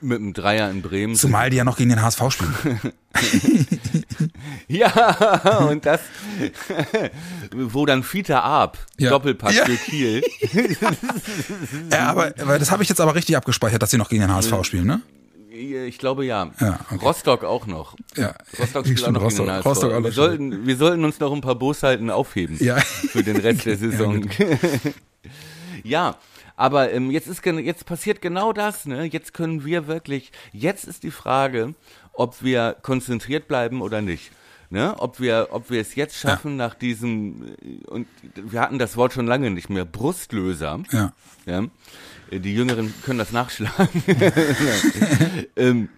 Mit 0.00 0.18
einem 0.18 0.34
Dreier 0.34 0.70
in 0.70 0.82
Bremen. 0.82 1.14
Zumal 1.14 1.50
die 1.50 1.56
ja 1.56 1.64
noch 1.64 1.78
gegen 1.78 1.90
den 1.90 2.02
HSV 2.02 2.22
spielen. 2.30 2.80
ja, 4.68 5.66
und 5.68 5.84
das, 5.86 6.01
wo 7.53 7.86
dann 7.86 8.03
Fiete 8.03 8.42
Ab, 8.42 8.78
ja. 8.99 9.11
Doppelpack 9.11 9.55
ja. 9.55 9.64
für 9.64 9.76
Kiel. 9.76 10.22
ja, 11.92 12.11
aber, 12.11 12.34
aber 12.40 12.59
das 12.59 12.70
habe 12.70 12.82
ich 12.82 12.88
jetzt 12.88 13.01
aber 13.01 13.14
richtig 13.14 13.36
abgespeichert, 13.36 13.82
dass 13.82 13.90
sie 13.90 13.99
noch 13.99 14.09
gegen 14.09 14.22
den 14.22 14.34
HSV 14.34 14.64
spielen, 14.64 14.86
ne? 14.86 15.03
Ich 15.51 15.99
glaube 15.99 16.26
ja. 16.26 16.51
ja 16.61 16.80
okay. 16.90 17.05
Rostock 17.05 17.42
auch 17.42 17.66
noch. 17.66 17.97
Ja. 18.14 18.34
Rostock 18.59 18.86
spielt 18.86 19.05
auch 19.05 19.11
noch 19.12 19.22
Rostock, 19.22 19.47
gegen 19.47 19.55
den 19.55 19.62
Rostock 19.62 20.05
wir, 20.05 20.12
sollten, 20.12 20.66
wir 20.66 20.76
sollten 20.76 21.05
uns 21.05 21.18
noch 21.18 21.32
ein 21.32 21.40
paar 21.40 21.55
Bosheiten 21.55 22.11
aufheben 22.11 22.59
ja. 22.61 22.76
für 22.76 23.22
den 23.22 23.38
Rest 23.38 23.64
der 23.64 23.78
Saison. 23.78 24.28
ja, 25.82 26.16
aber 26.57 26.92
ähm, 26.92 27.11
jetzt 27.11 27.26
ist 27.26 27.44
jetzt 27.44 27.86
passiert 27.86 28.20
genau 28.20 28.53
das, 28.53 28.86
ne? 28.86 29.05
Jetzt 29.05 29.34
können 29.34 29.64
wir 29.64 29.86
wirklich, 29.86 30.32
jetzt 30.53 30.84
ist 30.84 31.03
die 31.03 31.11
Frage, 31.11 31.74
ob 32.16 32.42
wir 32.42 32.76
konzentriert 32.82 33.48
bleiben 33.48 33.80
oder 33.82 34.02
nicht. 34.02 34.30
Ne? 34.68 34.94
Ob 34.98 35.20
wir, 35.20 35.48
ob 35.50 35.70
wir 35.70 35.80
es 35.80 35.94
jetzt 35.94 36.16
schaffen 36.16 36.52
ja. 36.52 36.66
nach 36.66 36.74
diesem 36.74 37.54
und 37.86 38.08
wir 38.34 38.60
hatten 38.60 38.78
das 38.78 38.96
Wort 38.96 39.12
schon 39.12 39.26
lange 39.26 39.50
nicht 39.50 39.70
mehr 39.70 39.84
Brustlöser. 39.84 40.82
Ja. 40.90 41.12
ja? 41.46 41.64
Die 42.32 42.54
Jüngeren 42.54 42.92
können 43.04 43.20
das 43.20 43.30
nachschlagen. 43.30 44.02
ähm, 45.56 45.88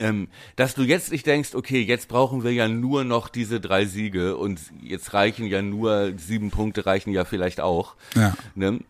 ähm, 0.00 0.28
dass 0.56 0.74
du 0.74 0.82
jetzt 0.82 1.12
nicht 1.12 1.26
denkst, 1.26 1.54
okay, 1.54 1.82
jetzt 1.82 2.08
brauchen 2.08 2.42
wir 2.42 2.52
ja 2.52 2.68
nur 2.68 3.04
noch 3.04 3.28
diese 3.28 3.60
drei 3.60 3.84
Siege 3.84 4.36
und 4.36 4.58
jetzt 4.82 5.12
reichen 5.12 5.46
ja 5.46 5.60
nur 5.60 6.14
sieben 6.16 6.50
Punkte, 6.50 6.86
reichen 6.86 7.12
ja 7.12 7.26
vielleicht 7.26 7.60
auch. 7.60 7.96
Ja. 8.14 8.34
Ne? 8.54 8.80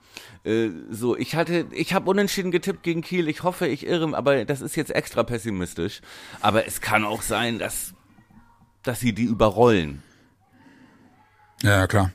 Äh, 0.44 0.70
so, 0.90 1.16
ich 1.16 1.34
hatte, 1.34 1.66
ich 1.72 1.92
habe 1.92 2.08
unentschieden 2.10 2.50
getippt 2.50 2.82
gegen 2.82 3.02
Kiel. 3.02 3.28
Ich 3.28 3.42
hoffe, 3.42 3.66
ich 3.66 3.86
irre, 3.86 4.16
aber 4.16 4.44
das 4.44 4.60
ist 4.60 4.76
jetzt 4.76 4.90
extra 4.94 5.22
pessimistisch. 5.22 6.00
Aber 6.40 6.66
es 6.66 6.80
kann 6.80 7.04
auch 7.04 7.22
sein, 7.22 7.58
dass, 7.58 7.94
dass 8.82 9.00
sie 9.00 9.12
die 9.12 9.24
überrollen. 9.24 10.02
Ja, 11.62 11.86
klar. 11.86 12.12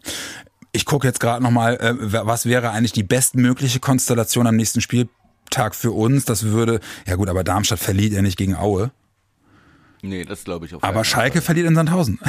Ich 0.71 0.85
gucke 0.85 1.07
jetzt 1.07 1.19
gerade 1.19 1.41
nochmal, 1.41 1.75
äh, 1.77 1.93
was 1.99 2.45
wäre 2.45 2.71
eigentlich 2.71 2.91
die 2.91 3.03
bestmögliche 3.03 3.79
Konstellation 3.79 4.47
am 4.47 4.55
nächsten 4.55 4.81
Spieltag 4.81 5.75
für 5.75 5.91
uns? 5.91 6.25
Das 6.25 6.43
würde, 6.43 6.79
ja 7.05 7.15
gut, 7.15 7.29
aber 7.29 7.43
Darmstadt 7.43 7.79
verliert 7.79 8.13
ja 8.13 8.21
nicht 8.21 8.37
gegen 8.37 8.55
Aue. 8.55 8.91
Nee, 10.01 10.25
das 10.25 10.43
glaube 10.43 10.65
ich 10.65 10.75
auch. 10.75 10.83
Aber 10.83 11.03
Schalke 11.03 11.41
verliert 11.41 11.67
in 11.67 11.75
Sandhausen. 11.75 12.19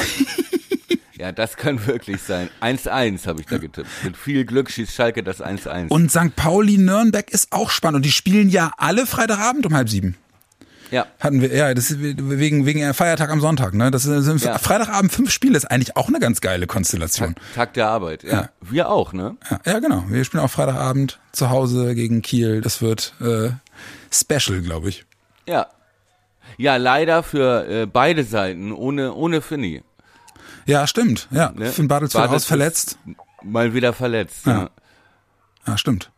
Ja, 1.19 1.33
das 1.33 1.57
kann 1.57 1.87
wirklich 1.87 2.21
sein. 2.23 2.51
1-1 2.61 3.27
habe 3.27 3.41
ich 3.41 3.47
da 3.47 3.59
getippt. 3.59 3.89
Mit 4.05 4.17
viel 4.17 4.45
Glück 4.45 4.71
schießt 4.71 4.93
Schalke 4.93 5.23
das 5.23 5.43
1-1. 5.43 5.89
Und 5.89 6.11
St. 6.11 6.37
Pauli 6.37 6.79
Nürnberg 6.79 7.31
ist 7.31 7.53
auch 7.53 7.71
spannend. 7.71 7.97
Und 7.97 8.05
die 8.05 8.13
spielen 8.13 8.51
ja 8.51 8.73
alle 8.77 9.07
Freitagabend 9.07 9.65
um 9.67 9.75
halb 9.75 9.89
sieben. 9.89 10.17
Ja. 10.91 11.07
Hatten 11.19 11.41
wir, 11.41 11.53
ja, 11.53 11.75
das 11.75 11.91
ist 11.91 12.01
wegen, 12.01 12.67
wegen 12.67 12.95
Feiertag 12.95 13.31
am 13.31 13.41
Sonntag, 13.41 13.75
ne? 13.75 13.91
Das 13.91 14.05
sind 14.05 14.43
ja. 14.43 14.59
Freitagabend 14.59 15.13
fünf 15.13 15.31
Spiele 15.31 15.57
ist 15.57 15.65
eigentlich 15.65 15.97
auch 15.97 16.09
eine 16.09 16.21
ganz 16.21 16.41
geile 16.41 16.67
Konstellation. 16.67 17.35
Tag, 17.35 17.55
Tag 17.55 17.75
der 17.75 17.89
Arbeit, 17.89 18.23
ja. 18.23 18.33
ja. 18.33 18.49
Wir 18.61 18.91
auch, 18.91 19.13
ne? 19.13 19.37
Ja, 19.51 19.61
ja, 19.67 19.79
genau. 19.81 20.05
Wir 20.09 20.25
spielen 20.25 20.45
auch 20.45 20.51
Freitagabend 20.51 21.19
zu 21.33 21.51
Hause 21.51 21.95
gegen 21.95 22.23
Kiel. 22.23 22.61
Das 22.61 22.83
wird 22.83 23.15
äh, 23.21 23.51
special, 24.13 24.61
glaube 24.63 24.91
ich. 24.91 25.05
Ja. 25.49 25.67
Ja, 26.59 26.77
leider 26.77 27.23
für 27.23 27.69
äh, 27.69 27.87
beide 27.87 28.25
Seiten 28.25 28.73
ohne, 28.73 29.13
ohne 29.13 29.43
Finny. 29.43 29.83
Ja, 30.67 30.87
stimmt. 30.87 31.29
Ja, 31.31 31.53
ne? 31.53 31.71
Finn 31.73 31.89
Bartels 31.89 32.15
aus 32.15 32.45
verletzt. 32.45 32.99
Mal 33.43 33.75
wieder 33.75 33.93
verletzt. 33.93 34.47
Ja, 34.47 34.53
ja. 34.53 34.71
ja 35.67 35.79
stimmt. 35.79 36.11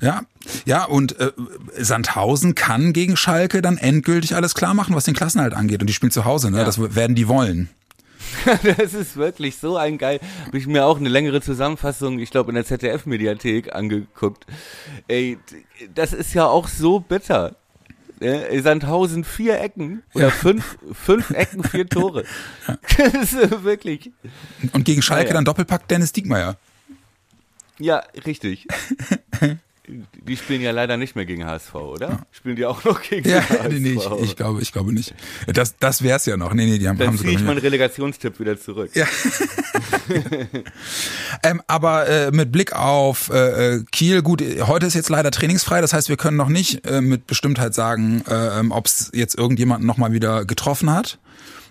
Ja, 0.00 0.22
ja, 0.66 0.84
und 0.84 1.18
äh, 1.18 1.32
Sandhausen 1.78 2.54
kann 2.54 2.92
gegen 2.92 3.16
Schalke 3.16 3.62
dann 3.62 3.78
endgültig 3.78 4.34
alles 4.34 4.54
klar 4.54 4.74
machen, 4.74 4.94
was 4.94 5.04
den 5.04 5.14
Klassenhalt 5.14 5.54
angeht. 5.54 5.80
Und 5.80 5.86
die 5.86 5.94
spielen 5.94 6.12
zu 6.12 6.24
Hause, 6.24 6.50
ne? 6.50 6.58
Ja. 6.58 6.64
Das 6.64 6.94
werden 6.94 7.16
die 7.16 7.28
wollen. 7.28 7.70
das 8.76 8.92
ist 8.92 9.16
wirklich 9.16 9.56
so 9.56 9.76
ein 9.76 9.98
geil. 9.98 10.20
Habe 10.46 10.58
ich 10.58 10.66
mir 10.66 10.84
auch 10.84 10.98
eine 10.98 11.08
längere 11.08 11.40
Zusammenfassung, 11.40 12.18
ich 12.18 12.30
glaube 12.30 12.50
in 12.50 12.56
der 12.56 12.64
ZDF-Mediathek 12.64 13.74
angeguckt. 13.74 14.46
Ey, 15.08 15.38
das 15.94 16.12
ist 16.12 16.34
ja 16.34 16.46
auch 16.46 16.68
so 16.68 17.00
bitter 17.00 17.56
äh, 18.20 18.60
Sandhausen 18.60 19.24
vier 19.24 19.60
Ecken 19.60 20.02
oder 20.14 20.30
fünf, 20.30 20.78
fünf 20.92 21.30
Ecken, 21.30 21.64
vier 21.64 21.86
Tore. 21.88 22.24
das 22.96 23.32
ist 23.32 23.64
wirklich. 23.64 24.10
Und 24.72 24.84
gegen 24.84 25.02
Schalke 25.02 25.28
ja, 25.28 25.34
dann 25.34 25.44
Doppelpack 25.44 25.88
Dennis 25.88 26.12
Diekmeyer. 26.12 26.56
Ja, 27.78 28.02
richtig. 28.24 28.66
Die 29.88 30.36
spielen 30.36 30.62
ja 30.62 30.72
leider 30.72 30.96
nicht 30.96 31.14
mehr 31.14 31.26
gegen 31.26 31.46
HSV, 31.46 31.74
oder? 31.74 32.08
Ja. 32.08 32.18
Spielen 32.32 32.56
die 32.56 32.66
auch 32.66 32.82
noch 32.84 33.00
gegen 33.02 33.28
ja, 33.28 33.40
HSV? 33.48 33.68
Nee, 33.68 33.78
nee, 33.78 33.92
ich, 33.92 34.22
ich, 34.22 34.36
glaube, 34.36 34.60
ich 34.60 34.72
glaube 34.72 34.92
nicht. 34.92 35.14
Das, 35.46 35.76
das 35.78 36.02
wär's 36.02 36.26
ja 36.26 36.36
noch. 36.36 36.52
Nee, 36.54 36.66
nee, 36.66 36.78
die 36.78 36.88
haben, 36.88 36.98
Dann 36.98 37.08
haben 37.08 37.18
ziehe 37.18 37.32
ich 37.32 37.42
meinen 37.42 37.58
Relegationstipp 37.58 38.40
wieder 38.40 38.58
zurück. 38.58 38.90
Ja. 38.94 39.06
ähm, 41.42 41.62
aber 41.66 42.08
äh, 42.08 42.30
mit 42.32 42.50
Blick 42.50 42.72
auf 42.72 43.30
äh, 43.30 43.84
Kiel, 43.92 44.22
gut, 44.22 44.42
heute 44.66 44.86
ist 44.86 44.94
jetzt 44.94 45.08
leider 45.08 45.30
trainingsfrei, 45.30 45.80
das 45.80 45.92
heißt, 45.92 46.08
wir 46.08 46.16
können 46.16 46.36
noch 46.36 46.48
nicht 46.48 46.86
äh, 46.86 47.00
mit 47.00 47.26
Bestimmtheit 47.26 47.74
sagen, 47.74 48.22
äh, 48.28 48.62
ob 48.70 48.86
es 48.86 49.10
jetzt 49.14 49.38
irgendjemanden 49.38 49.86
nochmal 49.86 50.12
wieder 50.12 50.44
getroffen 50.44 50.90
hat. 50.90 51.18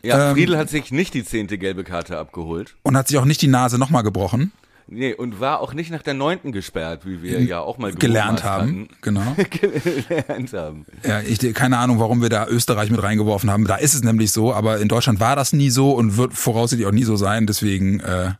Ja, 0.03 0.29
ähm, 0.29 0.35
Friedel 0.35 0.57
hat 0.57 0.69
sich 0.69 0.91
nicht 0.91 1.13
die 1.13 1.25
zehnte 1.25 1.57
gelbe 1.57 1.83
Karte 1.83 2.17
abgeholt. 2.17 2.75
Und 2.83 2.95
hat 2.95 3.07
sich 3.07 3.17
auch 3.17 3.25
nicht 3.25 3.41
die 3.41 3.47
Nase 3.47 3.77
nochmal 3.77 4.03
gebrochen. 4.03 4.51
Nee, 4.87 5.13
und 5.13 5.39
war 5.39 5.61
auch 5.61 5.73
nicht 5.73 5.89
nach 5.89 6.03
der 6.03 6.13
neunten 6.13 6.51
gesperrt, 6.51 7.05
wie 7.05 7.23
wir 7.23 7.41
ja 7.41 7.59
auch 7.59 7.79
mal 7.79 7.93
gelernt 7.93 8.43
haben. 8.43 8.61
Hatten. 8.61 8.87
Genau. 9.01 9.35
gelernt 9.49 10.53
haben. 10.53 10.85
Ja, 11.03 11.21
ich 11.21 11.39
keine 11.55 11.77
Ahnung, 11.79 11.99
warum 11.99 12.21
wir 12.21 12.29
da 12.29 12.47
Österreich 12.47 12.91
mit 12.91 13.01
reingeworfen 13.01 13.49
haben. 13.49 13.65
Da 13.65 13.75
ist 13.77 13.95
es 13.95 14.03
nämlich 14.03 14.31
so, 14.31 14.53
aber 14.53 14.79
in 14.79 14.87
Deutschland 14.87 15.19
war 15.19 15.35
das 15.35 15.53
nie 15.53 15.71
so 15.71 15.91
und 15.93 16.17
wird 16.17 16.33
voraussichtlich 16.33 16.87
auch 16.87 16.91
nie 16.91 17.03
so 17.03 17.15
sein. 17.15 17.47
Deswegen 17.47 17.99
äh, 17.99 18.33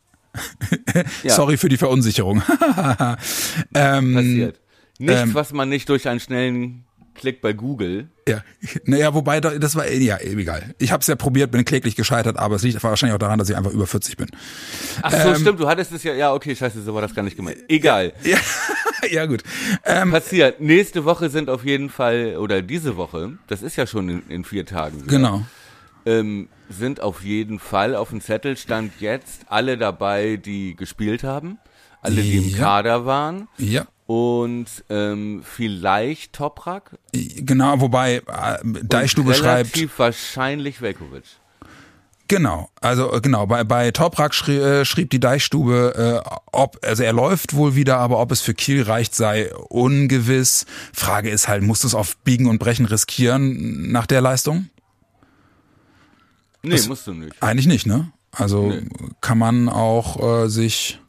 ja. 1.24 1.34
sorry 1.34 1.58
für 1.58 1.70
die 1.70 1.78
Verunsicherung. 1.78 2.44
ähm, 3.74 4.14
Passiert. 4.14 4.60
Nichts, 4.98 5.22
ähm, 5.22 5.34
was 5.34 5.52
man 5.52 5.68
nicht 5.68 5.90
durch 5.90 6.08
einen 6.08 6.20
schnellen 6.20 6.85
Klick 7.16 7.42
bei 7.42 7.54
Google. 7.54 8.10
Ja, 8.28 8.44
naja, 8.84 9.14
wobei, 9.14 9.40
das 9.40 9.76
war, 9.76 9.90
ja, 9.90 10.18
egal. 10.20 10.76
Ich 10.78 10.92
habe 10.92 11.02
es 11.02 11.08
ja 11.08 11.16
probiert, 11.16 11.52
bin 11.52 11.66
kläglich 11.66 11.96
gescheitert, 11.96 12.38
aber 12.38 12.56
es 12.56 12.64
liegt 12.64 12.82
wahrscheinlich 12.84 13.16
auch 13.16 13.20
daran, 13.20 13.40
dass 13.40 13.50
ich 13.50 13.56
einfach 13.56 13.72
über 13.72 13.88
40 13.88 14.18
bin. 14.18 14.28
Ach 15.02 15.12
so, 15.12 15.30
ähm, 15.30 15.36
stimmt, 15.36 15.60
du 15.60 15.68
hattest 15.68 15.92
es 15.92 16.04
ja, 16.04 16.14
ja, 16.14 16.34
okay, 16.34 16.56
scheiße, 16.56 16.82
so 16.84 16.94
war 16.94 17.02
das 17.02 17.16
gar 17.16 17.24
nicht 17.24 17.38
gemeint. 17.38 17.58
Egal. 17.68 18.14
Ja, 18.24 18.38
ja, 19.10 19.26
gut. 19.26 19.44
Ähm, 19.86 20.12
Passiert. 20.12 20.60
Nächste 20.60 21.06
Woche 21.06 21.30
sind 21.30 21.50
auf 21.50 21.66
jeden 21.66 21.90
Fall, 21.90 22.38
oder 22.38 22.62
diese 22.62 22.98
Woche, 22.98 23.38
das 23.48 23.62
ist 23.62 23.76
ja 23.76 23.88
schon 23.88 24.10
in, 24.10 24.24
in 24.30 24.44
vier 24.44 24.66
Tagen. 24.66 25.04
Wieder, 25.04 25.08
genau. 25.08 25.46
Ähm, 26.06 26.50
sind 26.70 27.02
auf 27.02 27.24
jeden 27.24 27.60
Fall 27.60 27.96
auf 27.96 28.10
dem 28.10 28.22
Zettel 28.22 28.58
stand 28.58 28.92
jetzt 29.00 29.42
alle 29.48 29.78
dabei, 29.78 30.38
die 30.38 30.76
gespielt 30.76 31.24
haben. 31.24 31.60
Alle, 32.02 32.22
die 32.22 32.38
im 32.38 32.54
Kader 32.54 33.06
waren. 33.06 33.48
Ja. 33.58 33.88
Und 34.08 34.68
ähm, 34.90 35.42
vielleicht 35.44 36.34
Toprak? 36.34 37.00
Genau, 37.12 37.82
wobei 37.82 38.18
äh, 38.18 38.58
Deichstube 38.84 39.34
schreibt. 39.34 39.76
Relativ 39.76 39.98
wahrscheinlich 39.98 40.80
Velkovic. 40.82 41.24
Genau, 42.28 42.70
also 42.82 43.14
äh, 43.14 43.22
genau, 43.22 43.46
bei, 43.46 43.64
bei 43.64 43.92
Toprak 43.92 44.34
schrie, 44.34 44.58
äh, 44.58 44.86
schrieb 44.86 45.12
die 45.12 45.20
Deichstube, 45.20 46.24
äh, 46.26 46.30
ob, 46.52 46.80
also 46.84 47.04
er 47.04 47.14
läuft 47.14 47.56
wohl 47.56 47.76
wieder, 47.76 47.98
aber 47.98 48.20
ob 48.20 48.32
es 48.32 48.42
für 48.42 48.56
Kiel 48.56 48.82
reicht, 48.82 49.14
sei 49.14 49.54
ungewiss. 49.56 50.66
Frage 50.92 51.30
ist 51.30 51.48
halt, 51.48 51.62
musst 51.62 51.84
du 51.84 51.88
es 51.88 51.94
auf 51.94 52.18
Biegen 52.18 52.48
und 52.48 52.58
Brechen 52.58 52.86
riskieren 52.86 53.92
nach 53.92 54.08
der 54.08 54.22
Leistung? 54.22 54.70
Nee, 56.64 56.72
das, 56.72 56.88
musst 56.88 57.06
du 57.06 57.14
nicht. 57.14 57.42
Eigentlich 57.44 57.68
nicht, 57.68 57.86
ne? 57.86 58.12
Also 58.32 58.70
nee. 58.70 58.88
kann 59.22 59.38
man 59.38 59.70
auch 59.70 60.46
äh, 60.46 60.50
sich 60.50 61.00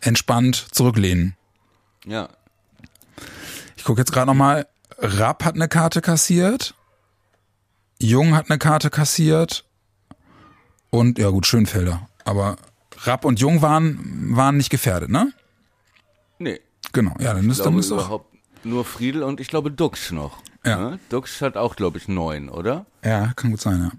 entspannt 0.00 0.66
zurücklehnen. 0.72 1.36
Ja. 2.04 2.28
Ich 3.76 3.84
gucke 3.84 4.00
jetzt 4.00 4.12
gerade 4.12 4.26
nochmal. 4.26 4.66
Rapp 4.98 5.44
hat 5.44 5.54
eine 5.54 5.68
Karte 5.68 6.00
kassiert. 6.00 6.74
Jung 7.98 8.34
hat 8.34 8.50
eine 8.50 8.58
Karte 8.58 8.90
kassiert 8.90 9.64
und 10.90 11.18
ja 11.18 11.30
gut, 11.30 11.46
Schönfelder. 11.46 12.08
Aber 12.24 12.56
Rapp 13.02 13.24
und 13.24 13.40
Jung 13.40 13.62
waren, 13.62 14.36
waren 14.36 14.56
nicht 14.56 14.70
gefährdet, 14.70 15.10
ne? 15.10 15.32
Nee. 16.38 16.60
Genau, 16.92 17.14
ja, 17.18 17.34
dann 17.34 17.50
ist 17.50 17.64
dann 17.64 17.78
ist 17.78 17.90
überhaupt 17.90 18.32
nur 18.64 18.84
Friedel 18.84 19.22
und 19.22 19.40
ich 19.40 19.48
glaube 19.48 19.70
Dux 19.70 20.12
noch. 20.12 20.38
Ja. 20.64 20.90
Ne? 20.90 20.98
Dux 21.08 21.40
hat 21.40 21.56
auch, 21.56 21.76
glaube 21.76 21.98
ich, 21.98 22.08
neun, 22.08 22.48
oder? 22.48 22.86
Ja, 23.04 23.32
kann 23.34 23.50
gut 23.50 23.60
sein, 23.60 23.80
ja. 23.80 23.92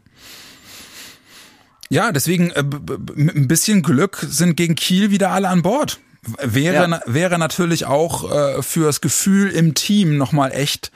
Ja, 1.90 2.12
deswegen 2.12 2.50
äh, 2.52 2.64
mit 2.64 3.36
ein 3.36 3.48
bisschen 3.48 3.84
Glück 3.84 4.18
sind 4.28 4.56
gegen 4.56 4.76
Kiel 4.76 5.12
wieder 5.12 5.32
alle 5.32 5.50
an 5.50 5.62
Bord. 5.62 6.00
Wäre, 6.42 6.90
ja. 6.90 7.02
wäre 7.06 7.38
natürlich 7.38 7.86
auch 7.86 8.32
äh, 8.32 8.62
fürs 8.62 9.02
Gefühl 9.02 9.50
im 9.52 9.74
Team 9.74 10.18
nochmal 10.18 10.52
echt 10.52 10.92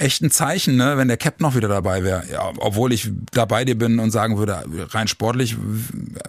echt 0.00 0.22
ein 0.22 0.30
Zeichen, 0.30 0.76
ne, 0.76 0.96
wenn 0.96 1.08
der 1.08 1.18
Cap 1.18 1.40
noch 1.40 1.54
wieder 1.54 1.68
dabei 1.68 2.02
wäre. 2.02 2.24
Ja, 2.32 2.50
obwohl 2.58 2.92
ich 2.92 3.10
da 3.32 3.44
bei 3.44 3.64
dir 3.64 3.76
bin 3.76 3.98
und 3.98 4.10
sagen 4.10 4.38
würde, 4.38 4.64
rein 4.90 5.08
sportlich 5.08 5.56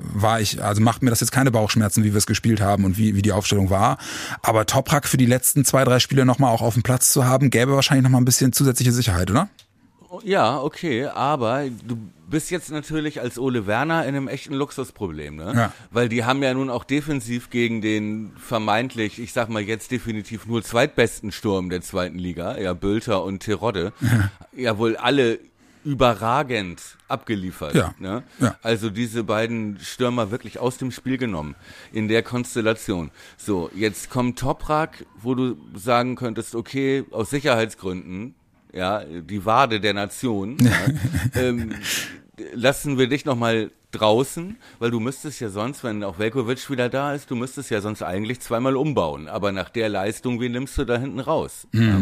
war 0.01 0.41
ich, 0.41 0.61
also 0.61 0.81
macht 0.81 1.01
mir 1.01 1.09
das 1.09 1.21
jetzt 1.21 1.31
keine 1.31 1.51
Bauchschmerzen, 1.51 2.03
wie 2.03 2.13
wir 2.13 2.17
es 2.17 2.27
gespielt 2.27 2.59
haben 2.59 2.83
und 2.83 2.97
wie, 2.97 3.15
wie 3.15 3.21
die 3.21 3.31
Aufstellung 3.31 3.69
war. 3.69 3.97
Aber 4.41 4.65
Toprak 4.65 5.07
für 5.07 5.17
die 5.17 5.25
letzten 5.25 5.63
zwei, 5.63 5.85
drei 5.85 5.99
Spiele 5.99 6.25
nochmal 6.25 6.53
auch 6.53 6.61
auf 6.61 6.73
dem 6.73 6.83
Platz 6.83 7.11
zu 7.11 7.25
haben, 7.25 7.49
gäbe 7.49 7.73
wahrscheinlich 7.73 8.03
nochmal 8.03 8.21
ein 8.21 8.25
bisschen 8.25 8.51
zusätzliche 8.51 8.91
Sicherheit, 8.91 9.31
oder? 9.31 9.47
Ja, 10.24 10.62
okay, 10.62 11.05
aber 11.05 11.66
du 11.70 11.97
bist 12.30 12.51
jetzt 12.51 12.72
natürlich 12.72 13.22
als 13.22 13.38
Ole 13.38 13.68
Werner 13.68 14.03
in 14.03 14.16
einem 14.16 14.28
echten 14.28 14.53
Luxusproblem, 14.53 15.36
ne? 15.36 15.53
Ja. 15.55 15.74
Weil 15.91 16.09
die 16.09 16.24
haben 16.24 16.41
ja 16.43 16.53
nun 16.53 16.70
auch 16.70 16.84
defensiv 16.84 17.49
gegen 17.49 17.82
den 17.82 18.32
vermeintlich, 18.38 19.20
ich 19.20 19.34
sag 19.34 19.49
mal 19.49 19.62
jetzt 19.62 19.91
definitiv 19.91 20.45
nur 20.45 20.64
zweitbesten 20.64 21.32
Sturm 21.32 21.70
der 21.70 21.82
zweiten 21.82 22.18
Liga, 22.18 22.57
ja, 22.57 22.74
Bülter 22.74 23.24
und 23.24 23.39
Terodde, 23.39 23.93
ja, 24.01 24.30
ja 24.55 24.78
wohl 24.78 24.95
alle 24.97 25.39
überragend 25.84 26.82
abgeliefert. 27.07 27.74
Ja. 27.76 27.93
Ne? 27.97 28.24
ja. 28.39 28.55
Also 28.62 28.89
diese 28.89 29.24
beiden 29.24 29.80
Stürmer 29.80 30.32
wirklich 30.32 30.59
aus 30.59 30.78
dem 30.78 30.91
Spiel 30.91 31.18
genommen 31.18 31.55
in 31.91 32.07
der 32.07 32.24
Konstellation. 32.24 33.12
So, 33.38 33.72
jetzt 33.74 34.09
kommt 34.09 34.38
Toprak, 34.38 35.05
wo 35.22 35.34
du 35.36 35.57
sagen 35.76 36.16
könntest, 36.16 36.55
okay, 36.55 37.03
aus 37.12 37.30
Sicherheitsgründen 37.30 38.36
ja, 38.74 39.03
die 39.03 39.45
Wade 39.45 39.80
der 39.80 39.93
Nation, 39.93 40.57
ja, 40.61 41.41
ähm, 41.41 41.74
lassen 42.53 42.97
wir 42.97 43.07
dich 43.07 43.26
nochmal 43.26 43.72
draußen, 43.91 44.57
weil 44.80 44.91
du 44.91 44.99
müsstest 44.99 45.41
ja 45.41 45.49
sonst, 45.49 45.84
wenn 45.84 46.03
auch 46.03 46.17
Velkovic 46.17 46.69
wieder 46.69 46.89
da 46.89 47.13
ist, 47.13 47.30
du 47.30 47.36
müsstest 47.36 47.69
ja 47.69 47.82
sonst 47.82 48.01
eigentlich 48.01 48.39
zweimal 48.39 48.78
umbauen. 48.78 49.28
Aber 49.28 49.51
nach 49.51 49.69
der 49.69 49.89
Leistung, 49.89 50.39
wie 50.39 50.49
nimmst 50.49 50.78
du 50.78 50.86
da 50.86 50.97
hinten 50.97 51.19
raus? 51.19 51.67
Mhm. 51.72 51.89
Ja? 51.89 52.01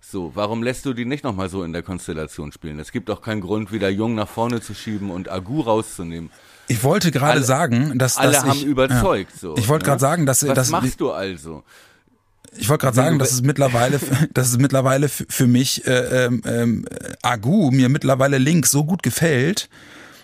So, 0.00 0.32
warum 0.34 0.62
lässt 0.62 0.84
du 0.86 0.92
die 0.92 1.04
nicht 1.04 1.24
nochmal 1.24 1.48
so 1.48 1.64
in 1.64 1.72
der 1.72 1.82
Konstellation 1.82 2.52
spielen? 2.52 2.78
Es 2.78 2.92
gibt 2.92 3.10
auch 3.10 3.22
keinen 3.22 3.40
Grund, 3.40 3.72
wieder 3.72 3.88
Jung 3.88 4.14
nach 4.14 4.28
vorne 4.28 4.60
zu 4.60 4.72
schieben 4.72 5.10
und 5.10 5.28
Agu 5.28 5.62
rauszunehmen. 5.62 6.30
Ich 6.68 6.84
wollte 6.84 7.10
gerade 7.10 7.42
sagen, 7.42 7.98
dass, 7.98 8.16
alle 8.16 8.32
dass 8.32 8.44
haben 8.44 8.58
ich, 8.58 8.64
überzeugt. 8.64 9.32
Ja. 9.34 9.38
So, 9.38 9.56
ich 9.56 9.68
wollte 9.68 9.84
ne? 9.84 9.88
gerade 9.88 10.00
sagen, 10.00 10.26
dass 10.26 10.46
was 10.46 10.54
dass, 10.54 10.70
machst 10.70 11.00
du 11.00 11.10
also? 11.10 11.64
Ich 12.58 12.68
wollte 12.68 12.82
gerade 12.82 12.96
sagen, 12.96 13.18
dass 13.18 13.32
es 13.32 13.42
mittlerweile, 13.42 14.00
dass 14.34 14.48
es 14.48 14.58
mittlerweile 14.58 15.08
für 15.08 15.46
mich 15.46 15.86
äh, 15.86 16.26
ähm, 16.26 16.42
ähm, 16.44 16.86
Agu 17.22 17.70
mir 17.70 17.88
mittlerweile 17.88 18.38
links 18.38 18.70
so 18.70 18.84
gut 18.84 19.02
gefällt, 19.02 19.68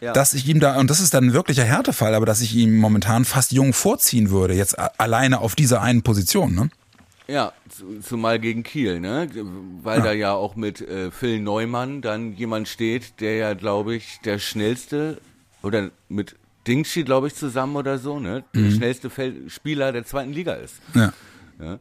ja. 0.01 0.13
dass 0.13 0.35
ich 0.35 0.49
ihm 0.49 0.61
da 0.61 0.79
und 0.79 0.91
das 0.91 1.01
ist 1.01 1.15
dann 1.15 1.27
ein 1.27 1.33
wirklicher 1.33 1.65
Härtefall, 1.65 2.15
aber 2.15 2.27
dass 2.27 2.41
ich 2.41 2.55
ihm 2.55 2.77
momentan 2.77 3.25
fast 3.25 3.53
jung 3.53 3.73
vorziehen 3.73 4.31
würde, 4.31 4.55
jetzt 4.55 4.79
alleine 4.99 5.41
auf 5.41 5.55
dieser 5.55 5.81
einen 5.83 6.03
Position, 6.03 6.55
ne? 6.55 6.71
Ja, 7.29 7.53
zumal 8.03 8.41
gegen 8.41 8.63
Kiel, 8.63 9.01
ne? 9.01 9.29
Weil 9.83 9.99
ja. 9.99 10.05
da 10.05 10.13
ja 10.13 10.33
auch 10.33 10.57
mit 10.57 10.81
äh, 10.81 11.11
Phil 11.11 11.41
Neumann 11.41 12.03
dann 12.03 12.35
jemand 12.35 12.69
steht, 12.69 13.21
der 13.21 13.37
ja, 13.37 13.55
glaube 13.55 13.95
ich, 13.95 14.19
der 14.25 14.39
schnellste 14.39 15.21
oder 15.63 15.91
mit 16.09 16.37
Dingschi, 16.67 17.05
glaube 17.05 17.29
ich, 17.29 17.35
zusammen 17.35 17.77
oder 17.77 17.99
so, 17.99 18.19
ne? 18.19 18.45
Der 18.55 18.63
mhm. 18.63 18.73
schnellste 18.73 19.09
Fel 19.09 19.49
Spieler 19.49 19.93
der 19.93 20.05
zweiten 20.05 20.33
Liga 20.33 20.55
ist. 20.55 20.75
Ja. 20.95 21.13
Ja. 21.63 21.79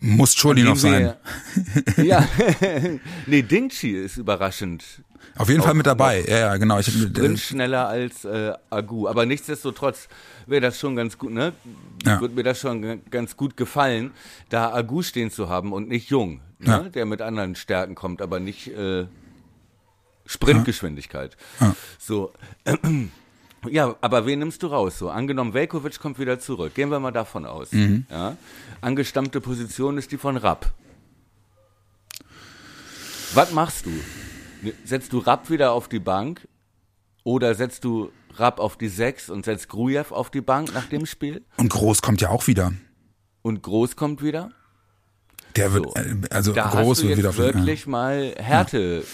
Muss 0.00 0.42
noch 0.44 0.76
sein. 0.76 1.14
Ja, 1.96 2.26
nee, 3.26 3.42
Dingchi 3.42 3.90
ist 3.92 4.16
überraschend. 4.16 4.84
Auf 5.36 5.48
jeden 5.48 5.62
Fall 5.62 5.74
mit 5.74 5.86
dabei, 5.86 6.24
ja, 6.26 6.38
ja, 6.38 6.56
genau. 6.56 6.80
Ich 6.80 7.12
bin 7.12 7.36
schneller 7.36 7.88
als 7.88 8.24
äh, 8.24 8.52
Agu, 8.70 9.06
aber 9.06 9.26
nichtsdestotrotz 9.26 10.08
wäre 10.46 10.60
das 10.60 10.78
schon 10.78 10.96
ganz 10.96 11.18
gut, 11.18 11.32
ne? 11.32 11.52
Ja. 12.04 12.20
Wird 12.20 12.34
mir 12.34 12.42
das 12.42 12.58
schon 12.58 13.02
ganz 13.10 13.36
gut 13.36 13.56
gefallen, 13.56 14.10
da 14.48 14.72
Agu 14.72 15.02
stehen 15.02 15.30
zu 15.30 15.48
haben 15.48 15.72
und 15.72 15.88
nicht 15.88 16.10
Jung, 16.10 16.40
ne? 16.58 16.66
Ja. 16.66 16.78
der 16.80 17.06
mit 17.06 17.22
anderen 17.22 17.54
Stärken 17.54 17.94
kommt, 17.94 18.22
aber 18.22 18.40
nicht 18.40 18.68
äh, 18.68 19.06
Sprintgeschwindigkeit. 20.26 21.36
Ja. 21.60 21.76
So. 21.98 22.32
Ja, 23.68 23.94
aber 24.00 24.26
wen 24.26 24.38
nimmst 24.38 24.62
du 24.62 24.68
raus? 24.68 24.98
So, 24.98 25.10
angenommen, 25.10 25.52
Velkovic 25.52 25.98
kommt 25.98 26.18
wieder 26.18 26.38
zurück. 26.38 26.74
Gehen 26.74 26.90
wir 26.90 27.00
mal 27.00 27.10
davon 27.10 27.44
aus. 27.44 27.72
Mhm. 27.72 28.06
Ja? 28.10 28.36
Angestammte 28.80 29.40
Position 29.40 29.98
ist 29.98 30.12
die 30.12 30.18
von 30.18 30.36
Rapp. 30.36 30.72
Was 33.34 33.52
machst 33.52 33.86
du? 33.86 33.90
Setzt 34.84 35.12
du 35.12 35.18
Rapp 35.18 35.50
wieder 35.50 35.72
auf 35.72 35.88
die 35.88 36.00
Bank 36.00 36.48
oder 37.22 37.54
setzt 37.54 37.84
du 37.84 38.10
Rapp 38.36 38.58
auf 38.58 38.76
die 38.76 38.88
6 38.88 39.30
und 39.30 39.44
setzt 39.44 39.68
Grujew 39.68 40.06
auf 40.10 40.30
die 40.30 40.40
Bank 40.40 40.72
nach 40.74 40.86
dem 40.86 41.06
Spiel? 41.06 41.44
Und 41.56 41.70
Groß 41.70 42.02
kommt 42.02 42.20
ja 42.20 42.30
auch 42.30 42.46
wieder. 42.46 42.72
Und 43.42 43.62
Groß 43.62 43.96
kommt 43.96 44.22
wieder? 44.22 44.50
Der 45.56 45.72
wird, 45.72 45.86
so. 45.86 45.94
Äh, 45.94 46.16
also 46.30 46.52
da 46.52 46.68
groß 46.68 47.02
wird 47.02 47.18
wieder 47.18 47.36
wirklich 47.36 47.84
ja. 47.84 47.90
mal 47.90 48.34
Härtefälle. 48.36 49.04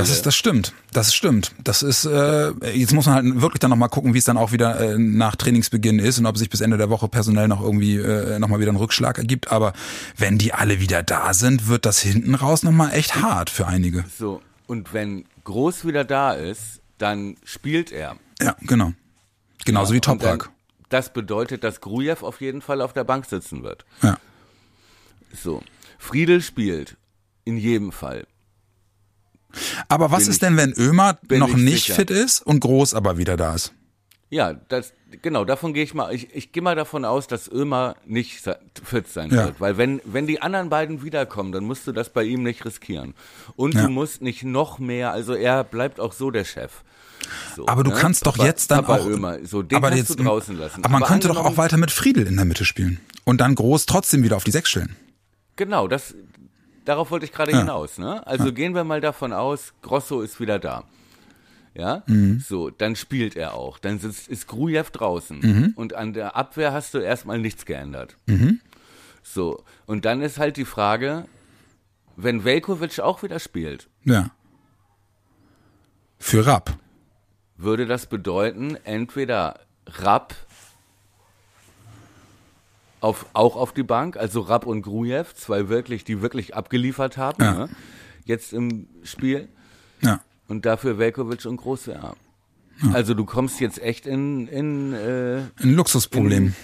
Das 0.00 0.10
ist, 0.10 0.26
das 0.26 0.34
stimmt. 0.34 0.72
Das 0.92 1.14
stimmt. 1.14 1.52
Das 1.62 1.82
ist, 1.82 2.04
äh, 2.04 2.52
jetzt 2.72 2.92
muss 2.92 3.06
man 3.06 3.14
halt 3.14 3.40
wirklich 3.40 3.60
dann 3.60 3.70
nochmal 3.70 3.88
gucken, 3.88 4.14
wie 4.14 4.18
es 4.18 4.24
dann 4.24 4.36
auch 4.36 4.52
wieder 4.52 4.80
äh, 4.80 4.98
nach 4.98 5.36
Trainingsbeginn 5.36 5.98
ist 5.98 6.18
und 6.18 6.26
ob 6.26 6.36
sich 6.36 6.50
bis 6.50 6.60
Ende 6.60 6.76
der 6.76 6.90
Woche 6.90 7.08
personell 7.08 7.48
noch 7.48 7.62
irgendwie 7.62 7.96
äh, 7.96 8.38
nochmal 8.38 8.60
wieder 8.60 8.70
einen 8.70 8.78
Rückschlag 8.78 9.18
ergibt. 9.18 9.50
Aber 9.50 9.72
wenn 10.16 10.38
die 10.38 10.52
alle 10.52 10.80
wieder 10.80 11.02
da 11.02 11.34
sind, 11.34 11.68
wird 11.68 11.86
das 11.86 12.00
hinten 12.00 12.34
raus 12.34 12.62
nochmal 12.62 12.92
echt 12.92 13.22
hart 13.22 13.50
für 13.50 13.66
einige. 13.66 14.04
So. 14.18 14.40
Und 14.66 14.92
wenn 14.94 15.24
Groß 15.44 15.84
wieder 15.86 16.04
da 16.04 16.32
ist, 16.32 16.80
dann 16.98 17.36
spielt 17.44 17.90
er. 17.92 18.16
Ja, 18.40 18.56
genau. 18.62 18.92
Genauso 19.64 19.92
ja, 19.92 19.96
wie 19.96 20.00
Toprak. 20.00 20.50
Das 20.88 21.12
bedeutet, 21.12 21.64
dass 21.64 21.80
Grujew 21.80 22.16
auf 22.20 22.40
jeden 22.40 22.60
Fall 22.60 22.80
auf 22.80 22.92
der 22.92 23.04
Bank 23.04 23.26
sitzen 23.26 23.62
wird. 23.62 23.84
Ja. 24.02 24.18
So. 25.34 25.62
Friedel 26.02 26.42
spielt. 26.42 26.96
In 27.44 27.56
jedem 27.56 27.92
Fall. 27.92 28.26
Aber 29.88 30.10
was 30.10 30.24
bin 30.24 30.30
ist 30.30 30.42
denn, 30.42 30.56
wenn 30.56 30.72
Ömer 30.72 31.18
noch 31.30 31.54
nicht 31.54 31.86
sicher. 31.86 31.94
fit 31.94 32.10
ist 32.10 32.40
und 32.42 32.60
Groß 32.60 32.94
aber 32.94 33.18
wieder 33.18 33.36
da 33.36 33.54
ist? 33.54 33.72
Ja, 34.28 34.54
das, 34.54 34.94
genau, 35.20 35.44
davon 35.44 35.74
gehe 35.74 35.84
ich 35.84 35.94
mal, 35.94 36.12
ich, 36.12 36.34
ich 36.34 36.52
gehe 36.52 36.62
mal 36.62 36.74
davon 36.74 37.04
aus, 37.04 37.26
dass 37.28 37.50
Ömer 37.50 37.96
nicht 38.06 38.42
fit 38.82 39.08
sein 39.08 39.30
ja. 39.30 39.44
wird. 39.44 39.60
Weil 39.60 39.76
wenn, 39.76 40.00
wenn 40.04 40.26
die 40.26 40.42
anderen 40.42 40.70
beiden 40.70 41.04
wiederkommen, 41.04 41.52
dann 41.52 41.64
musst 41.64 41.86
du 41.86 41.92
das 41.92 42.10
bei 42.10 42.24
ihm 42.24 42.42
nicht 42.42 42.64
riskieren. 42.64 43.14
Und 43.54 43.74
ja. 43.74 43.82
du 43.82 43.88
musst 43.88 44.22
nicht 44.22 44.42
noch 44.42 44.78
mehr, 44.78 45.12
also 45.12 45.34
er 45.34 45.62
bleibt 45.62 46.00
auch 46.00 46.12
so 46.12 46.30
der 46.30 46.44
Chef. 46.44 46.82
So, 47.54 47.68
aber 47.68 47.84
du 47.84 47.90
ne? 47.90 47.96
kannst 47.96 48.26
doch 48.26 48.36
Papa, 48.36 48.48
jetzt 48.48 48.70
dann 48.70 48.84
auch. 48.86 49.06
Ömer, 49.06 49.38
so, 49.44 49.62
den 49.62 49.76
aber 49.76 49.94
jetzt, 49.94 50.18
draußen 50.18 50.56
lassen. 50.56 50.82
Aber 50.82 50.92
man 50.92 51.02
aber 51.02 51.12
könnte 51.12 51.28
doch 51.28 51.36
auch 51.36 51.56
weiter 51.56 51.76
mit 51.76 51.90
Friedel 51.90 52.26
in 52.26 52.36
der 52.36 52.44
Mitte 52.44 52.64
spielen. 52.64 53.00
Und 53.24 53.40
dann 53.40 53.54
groß 53.54 53.86
trotzdem 53.86 54.24
wieder 54.24 54.36
auf 54.36 54.44
die 54.44 54.50
Sechs 54.50 54.70
stellen. 54.70 54.96
Genau, 55.56 55.88
das, 55.88 56.14
darauf 56.84 57.10
wollte 57.10 57.26
ich 57.26 57.32
gerade 57.32 57.52
ja. 57.52 57.58
hinaus. 57.58 57.98
Ne? 57.98 58.26
Also 58.26 58.46
ja. 58.46 58.50
gehen 58.50 58.74
wir 58.74 58.84
mal 58.84 59.00
davon 59.00 59.32
aus, 59.32 59.74
Grosso 59.82 60.20
ist 60.20 60.40
wieder 60.40 60.58
da. 60.58 60.84
Ja, 61.74 62.02
mhm. 62.06 62.38
so, 62.40 62.68
dann 62.68 62.96
spielt 62.96 63.34
er 63.34 63.54
auch. 63.54 63.78
Dann 63.78 63.98
sitzt, 63.98 64.28
ist 64.28 64.46
Grujew 64.46 64.84
draußen. 64.92 65.38
Mhm. 65.40 65.72
Und 65.74 65.94
an 65.94 66.12
der 66.12 66.36
Abwehr 66.36 66.72
hast 66.72 66.92
du 66.92 66.98
erstmal 66.98 67.38
nichts 67.38 67.64
geändert. 67.64 68.16
Mhm. 68.26 68.60
So, 69.22 69.64
und 69.86 70.04
dann 70.04 70.20
ist 70.20 70.38
halt 70.38 70.58
die 70.58 70.66
Frage, 70.66 71.24
wenn 72.16 72.44
Velkovic 72.44 73.00
auch 73.00 73.22
wieder 73.22 73.38
spielt. 73.38 73.88
Ja. 74.04 74.30
Für 76.18 76.46
Rapp. 76.46 76.76
Würde 77.56 77.86
das 77.86 78.06
bedeuten, 78.06 78.76
entweder 78.84 79.60
Rapp 79.86 80.34
auf, 83.02 83.26
auch 83.32 83.56
auf 83.56 83.72
die 83.72 83.82
Bank, 83.82 84.16
also 84.16 84.40
Rapp 84.40 84.66
und 84.66 84.82
Grujew, 84.82 85.24
zwei 85.34 85.68
wirklich, 85.68 86.04
die 86.04 86.22
wirklich 86.22 86.54
abgeliefert 86.54 87.16
haben, 87.16 87.42
Ja. 87.42 87.52
ne? 87.54 87.68
jetzt 88.24 88.52
im 88.52 88.86
Spiel. 89.02 89.48
Ja. 90.00 90.20
Und 90.48 90.64
dafür 90.66 90.98
Velkovic 90.98 91.44
und 91.44 91.56
Großwehr. 91.56 92.14
Also 92.92 93.14
du 93.14 93.24
kommst 93.24 93.60
jetzt 93.60 93.80
echt 93.82 94.06
in, 94.06 94.48
in 94.48 94.92
äh, 94.92 95.38
Ein 95.62 95.74
Luxusproblem. 95.74 96.54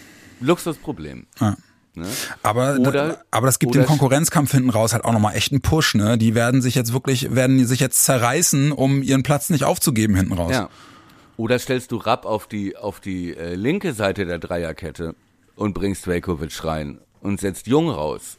Luxusproblem. 0.40 1.26
Ja. 1.40 1.56
Ne? 1.94 2.06
Aber, 2.42 2.76
Oder- 2.78 3.24
aber 3.30 3.46
das 3.46 3.58
gibt 3.58 3.74
dem 3.74 3.86
Konkurrenzkampf 3.86 4.52
hinten 4.52 4.70
raus 4.70 4.92
halt 4.92 5.04
auch 5.04 5.12
nochmal 5.12 5.34
echt 5.36 5.52
einen 5.52 5.60
Push, 5.60 5.94
ne? 5.96 6.16
Die 6.16 6.34
werden 6.34 6.62
sich 6.62 6.74
jetzt 6.76 6.92
wirklich, 6.92 7.34
werden 7.34 7.66
sich 7.66 7.80
jetzt 7.80 8.04
zerreißen, 8.04 8.70
um 8.72 9.02
ihren 9.02 9.22
Platz 9.24 9.50
nicht 9.50 9.64
aufzugeben 9.64 10.14
hinten 10.14 10.32
raus. 10.34 10.52
Ja. 10.52 10.68
Oder 11.36 11.58
stellst 11.58 11.90
du 11.92 11.96
Rapp 11.96 12.24
auf 12.24 12.46
die, 12.46 12.76
auf 12.76 13.00
die 13.00 13.36
äh, 13.36 13.54
linke 13.54 13.92
Seite 13.94 14.26
der 14.26 14.38
Dreierkette 14.38 15.14
und 15.58 15.74
bringst 15.74 16.06
Velkovic 16.06 16.64
rein 16.64 17.00
und 17.20 17.40
setzt 17.40 17.66
Jung 17.66 17.90
raus. 17.90 18.38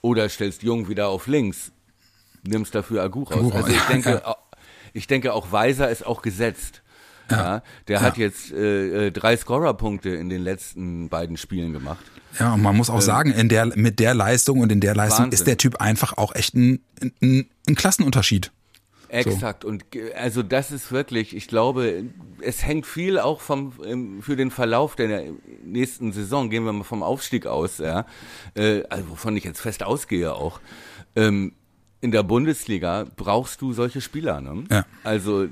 Oder 0.00 0.28
stellst 0.28 0.62
Jung 0.62 0.88
wieder 0.88 1.08
auf 1.08 1.26
links, 1.26 1.72
nimmst 2.44 2.74
dafür 2.74 3.02
Agu 3.02 3.24
raus. 3.24 3.38
Agu, 3.38 3.50
also 3.50 3.68
ich 3.68 3.76
ja, 3.76 3.86
denke, 3.88 4.10
ja. 4.24 4.36
ich 4.92 5.06
denke 5.06 5.32
auch 5.32 5.50
Weiser 5.52 5.90
ist 5.90 6.06
auch 6.06 6.22
gesetzt. 6.22 6.82
Ja, 7.30 7.62
der 7.88 8.02
hat 8.02 8.18
jetzt 8.18 8.52
äh, 8.52 9.06
äh, 9.06 9.10
drei 9.10 9.36
Scorerpunkte 9.36 10.10
in 10.10 10.28
den 10.28 10.42
letzten 10.42 11.08
beiden 11.08 11.36
Spielen 11.36 11.72
gemacht. 11.72 12.04
Ja, 12.38 12.52
und 12.52 12.62
man 12.62 12.76
muss 12.76 12.90
auch 12.90 13.00
sagen, 13.00 13.32
in 13.32 13.48
der, 13.48 13.66
mit 13.76 14.00
der 14.00 14.12
Leistung 14.12 14.60
und 14.60 14.70
in 14.70 14.80
der 14.80 14.94
Leistung 14.94 15.26
Wahnsinn. 15.26 15.32
ist 15.32 15.46
der 15.46 15.56
Typ 15.56 15.80
einfach 15.80 16.18
auch 16.18 16.34
echt 16.34 16.54
ein, 16.54 16.80
ein, 17.20 17.48
ein 17.66 17.74
Klassenunterschied. 17.74 18.52
Exakt. 19.12 19.64
Und 19.64 19.90
ge- 19.90 20.12
also 20.14 20.42
das 20.42 20.72
ist 20.72 20.90
wirklich, 20.90 21.36
ich 21.36 21.46
glaube, 21.46 22.04
es 22.40 22.64
hängt 22.64 22.86
viel 22.86 23.18
auch 23.18 23.40
vom 23.40 23.72
für 24.20 24.36
den 24.36 24.50
Verlauf 24.50 24.96
der 24.96 25.24
nächsten 25.64 26.12
Saison. 26.12 26.48
Gehen 26.50 26.64
wir 26.64 26.72
mal 26.72 26.82
vom 26.84 27.02
Aufstieg 27.02 27.46
aus, 27.46 27.78
ja, 27.78 28.06
äh, 28.54 28.82
also 28.88 29.10
wovon 29.10 29.36
ich 29.36 29.44
jetzt 29.44 29.60
fest 29.60 29.82
ausgehe 29.82 30.32
auch. 30.34 30.60
Ähm, 31.14 31.52
in 32.00 32.10
der 32.10 32.22
Bundesliga 32.24 33.04
brauchst 33.16 33.60
du 33.60 33.72
solche 33.72 34.00
Spieler, 34.00 34.40
ne? 34.40 34.64
Ja. 34.70 34.84
Also 35.04 35.46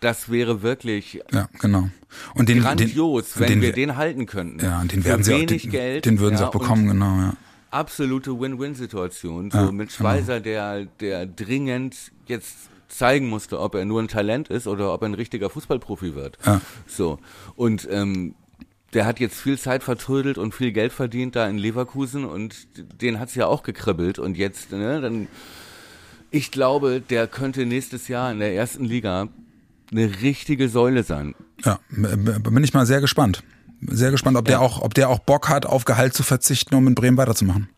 das 0.00 0.30
wäre 0.30 0.62
wirklich 0.62 1.20
Ja, 1.30 1.48
genau. 1.58 1.90
Und 2.34 2.48
den, 2.48 2.60
grandios, 2.60 3.34
den, 3.34 3.40
wenn 3.40 3.48
den, 3.48 3.60
wir 3.60 3.72
den 3.72 3.96
halten 3.96 4.24
könnten. 4.26 4.64
Ja, 4.64 4.80
und 4.80 4.92
den 4.92 5.02
Für 5.02 5.08
werden 5.10 5.24
sie 5.24 5.34
auch, 5.34 5.44
den, 5.44 5.70
Geld. 5.70 6.06
den 6.06 6.18
würden 6.20 6.36
sie 6.38 6.42
ja, 6.42 6.48
auch 6.48 6.52
bekommen, 6.52 6.86
genau, 6.86 7.18
ja. 7.18 7.34
absolute 7.70 8.38
Win-Win-Situation. 8.40 9.50
So 9.50 9.58
Ja, 9.58 9.72
mit 9.72 9.88
genau. 9.88 9.98
Schweizer, 9.98 10.40
der, 10.40 10.86
der 11.00 11.26
dringend 11.26 11.96
jetzt 12.26 12.70
zeigen 12.90 13.28
musste, 13.28 13.60
ob 13.60 13.74
er 13.74 13.84
nur 13.84 14.00
ein 14.02 14.08
Talent 14.08 14.48
ist 14.48 14.66
oder 14.66 14.92
ob 14.92 15.02
er 15.02 15.08
ein 15.08 15.14
richtiger 15.14 15.50
Fußballprofi 15.50 16.14
wird. 16.14 16.38
Ja. 16.44 16.60
So. 16.86 17.18
Und 17.56 17.88
ähm, 17.90 18.34
der 18.92 19.06
hat 19.06 19.20
jetzt 19.20 19.40
viel 19.40 19.58
Zeit 19.58 19.82
vertrödelt 19.82 20.36
und 20.38 20.54
viel 20.54 20.72
Geld 20.72 20.92
verdient 20.92 21.36
da 21.36 21.48
in 21.48 21.58
Leverkusen 21.58 22.24
und 22.24 22.66
den 23.00 23.20
hat's 23.20 23.34
ja 23.36 23.46
auch 23.46 23.62
gekribbelt 23.62 24.18
und 24.18 24.36
jetzt, 24.36 24.72
ne, 24.72 25.00
dann 25.00 25.28
ich 26.32 26.50
glaube, 26.50 27.00
der 27.00 27.26
könnte 27.26 27.66
nächstes 27.66 28.08
Jahr 28.08 28.30
in 28.32 28.38
der 28.38 28.54
ersten 28.54 28.84
Liga 28.84 29.28
eine 29.90 30.22
richtige 30.22 30.68
Säule 30.68 31.02
sein. 31.02 31.34
Ja, 31.64 31.80
bin 31.90 32.62
ich 32.64 32.72
mal 32.74 32.86
sehr 32.86 33.00
gespannt. 33.00 33.42
Sehr 33.82 34.10
gespannt, 34.10 34.36
ob 34.36 34.44
der 34.44 34.54
Ja. 34.54 34.60
auch, 34.60 34.82
ob 34.82 34.94
der 34.94 35.08
auch 35.08 35.18
Bock 35.20 35.48
hat, 35.48 35.66
auf 35.66 35.84
Gehalt 35.84 36.14
zu 36.14 36.22
verzichten, 36.22 36.74
um 36.74 36.86
in 36.86 36.94
Bremen 36.94 37.16
weiterzumachen. 37.16 37.68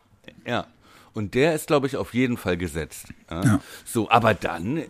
Und 1.13 1.35
der 1.35 1.53
ist, 1.53 1.67
glaube 1.67 1.87
ich, 1.87 1.95
auf 1.97 2.13
jeden 2.13 2.37
Fall 2.37 2.57
gesetzt. 2.57 3.07
Ja. 3.29 3.43
Ja. 3.43 3.59
So, 3.85 4.09
aber 4.09 4.33
dann 4.33 4.77
äh, 4.77 4.87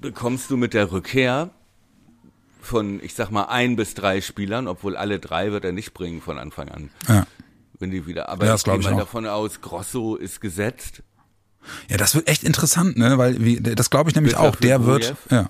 bekommst 0.00 0.50
du 0.50 0.56
mit 0.56 0.74
der 0.74 0.90
Rückkehr 0.90 1.50
von, 2.60 3.00
ich 3.02 3.14
sag 3.14 3.30
mal, 3.30 3.44
ein 3.44 3.76
bis 3.76 3.94
drei 3.94 4.20
Spielern, 4.20 4.66
obwohl 4.66 4.96
alle 4.96 5.20
drei 5.20 5.52
wird 5.52 5.64
er 5.64 5.72
nicht 5.72 5.94
bringen 5.94 6.20
von 6.20 6.38
Anfang 6.38 6.68
an. 6.68 6.90
Ja. 7.08 7.26
Wenn 7.78 7.90
die 7.90 8.06
wieder, 8.06 8.28
aber 8.28 8.46
Ja, 8.46 8.54
ich 8.54 8.64
gehe 8.64 8.78
mal 8.78 8.94
auch. 8.94 8.98
davon 8.98 9.26
aus, 9.26 9.60
Grosso 9.60 10.16
ist 10.16 10.40
gesetzt. 10.40 11.02
Ja, 11.88 11.96
das 11.96 12.14
wird 12.14 12.28
echt 12.28 12.44
interessant, 12.44 12.96
ne? 12.96 13.18
Weil 13.18 13.42
wie, 13.42 13.60
das 13.60 13.90
glaube 13.90 14.10
ich 14.10 14.16
nämlich 14.16 14.34
Bis 14.34 14.40
auch. 14.42 14.56
Der 14.56 14.84
wird, 14.84 15.14
ja. 15.30 15.48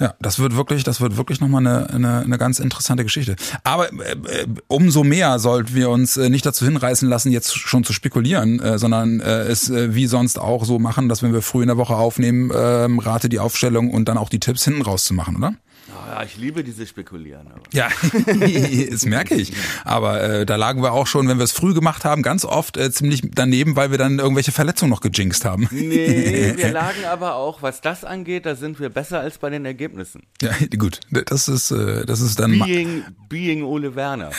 Ja, 0.00 0.14
das 0.20 0.38
wird 0.38 0.54
wirklich, 0.54 0.84
das 0.84 1.00
wird 1.00 1.16
wirklich 1.16 1.40
nochmal 1.40 1.66
eine, 1.66 1.90
eine, 1.90 2.20
eine 2.20 2.38
ganz 2.38 2.60
interessante 2.60 3.02
Geschichte. 3.02 3.34
Aber 3.64 3.92
äh, 3.92 4.12
äh, 4.12 4.46
umso 4.68 5.02
mehr 5.02 5.38
sollten 5.40 5.74
wir 5.74 5.90
uns 5.90 6.16
äh, 6.16 6.28
nicht 6.28 6.46
dazu 6.46 6.64
hinreißen 6.64 7.08
lassen, 7.08 7.32
jetzt 7.32 7.56
schon 7.56 7.82
zu 7.82 7.92
spekulieren, 7.92 8.60
äh, 8.60 8.78
sondern 8.78 9.20
äh, 9.20 9.42
es 9.42 9.70
äh, 9.70 9.94
wie 9.94 10.06
sonst 10.06 10.38
auch 10.38 10.64
so 10.64 10.78
machen, 10.78 11.08
dass 11.08 11.22
wenn 11.22 11.32
wir 11.32 11.42
früh 11.42 11.62
in 11.62 11.68
der 11.68 11.76
Woche 11.78 11.96
aufnehmen, 11.96 12.52
ähm, 12.54 13.00
rate 13.00 13.28
die 13.28 13.40
Aufstellung 13.40 13.90
und 13.90 14.08
dann 14.08 14.18
auch 14.18 14.28
die 14.28 14.40
Tipps 14.40 14.64
hinten 14.64 14.82
rauszumachen, 14.82 15.36
oder? 15.36 15.54
Oh, 15.90 16.10
ja, 16.10 16.22
ich 16.22 16.36
liebe 16.36 16.62
diese 16.62 16.86
Spekulieren. 16.86 17.48
Aber. 17.48 17.62
Ja, 17.72 17.88
das 18.90 19.04
merke 19.06 19.34
ich. 19.34 19.52
Aber 19.84 20.22
äh, 20.22 20.46
da 20.46 20.56
lagen 20.56 20.82
wir 20.82 20.92
auch 20.92 21.06
schon, 21.06 21.28
wenn 21.28 21.38
wir 21.38 21.44
es 21.44 21.52
früh 21.52 21.72
gemacht 21.72 22.04
haben, 22.04 22.22
ganz 22.22 22.44
oft 22.44 22.76
äh, 22.76 22.90
ziemlich 22.90 23.22
daneben, 23.34 23.76
weil 23.76 23.90
wir 23.90 23.98
dann 23.98 24.18
irgendwelche 24.18 24.52
Verletzungen 24.52 24.90
noch 24.90 25.00
gejinxt 25.00 25.44
haben. 25.44 25.68
Nee, 25.70 26.54
wir 26.56 26.72
lagen 26.72 27.04
aber 27.10 27.36
auch, 27.36 27.62
was 27.62 27.80
das 27.80 28.04
angeht, 28.04 28.44
da 28.44 28.54
sind 28.54 28.80
wir 28.80 28.90
besser 28.90 29.20
als 29.20 29.38
bei 29.38 29.50
den 29.50 29.64
Ergebnissen. 29.64 30.22
Ja, 30.42 30.50
gut, 30.78 31.00
das 31.10 31.48
ist 31.48 31.70
äh, 31.70 32.04
das 32.04 32.20
ist 32.20 32.38
dann 32.38 32.58
Being, 32.58 33.04
being 33.28 33.62
Ole 33.62 33.94
Werner. 33.94 34.30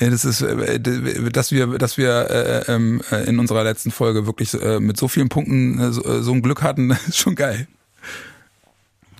ja, 0.00 0.10
das 0.10 0.24
ist 0.24 0.42
äh, 0.42 0.80
dass 0.80 1.52
wir 1.52 1.78
dass 1.78 1.96
wir 1.96 2.30
äh, 2.30 2.72
ähm, 2.72 3.02
äh, 3.10 3.24
in 3.28 3.38
unserer 3.38 3.62
letzten 3.62 3.90
Folge 3.90 4.26
wirklich 4.26 4.54
äh, 4.54 4.80
mit 4.80 4.96
so 4.96 5.08
vielen 5.08 5.28
Punkten 5.28 5.78
äh, 5.78 5.92
so, 5.92 6.04
äh, 6.04 6.22
so 6.22 6.32
ein 6.32 6.42
Glück 6.42 6.62
hatten, 6.62 6.90
ist 7.08 7.18
schon 7.18 7.34
geil. 7.34 7.68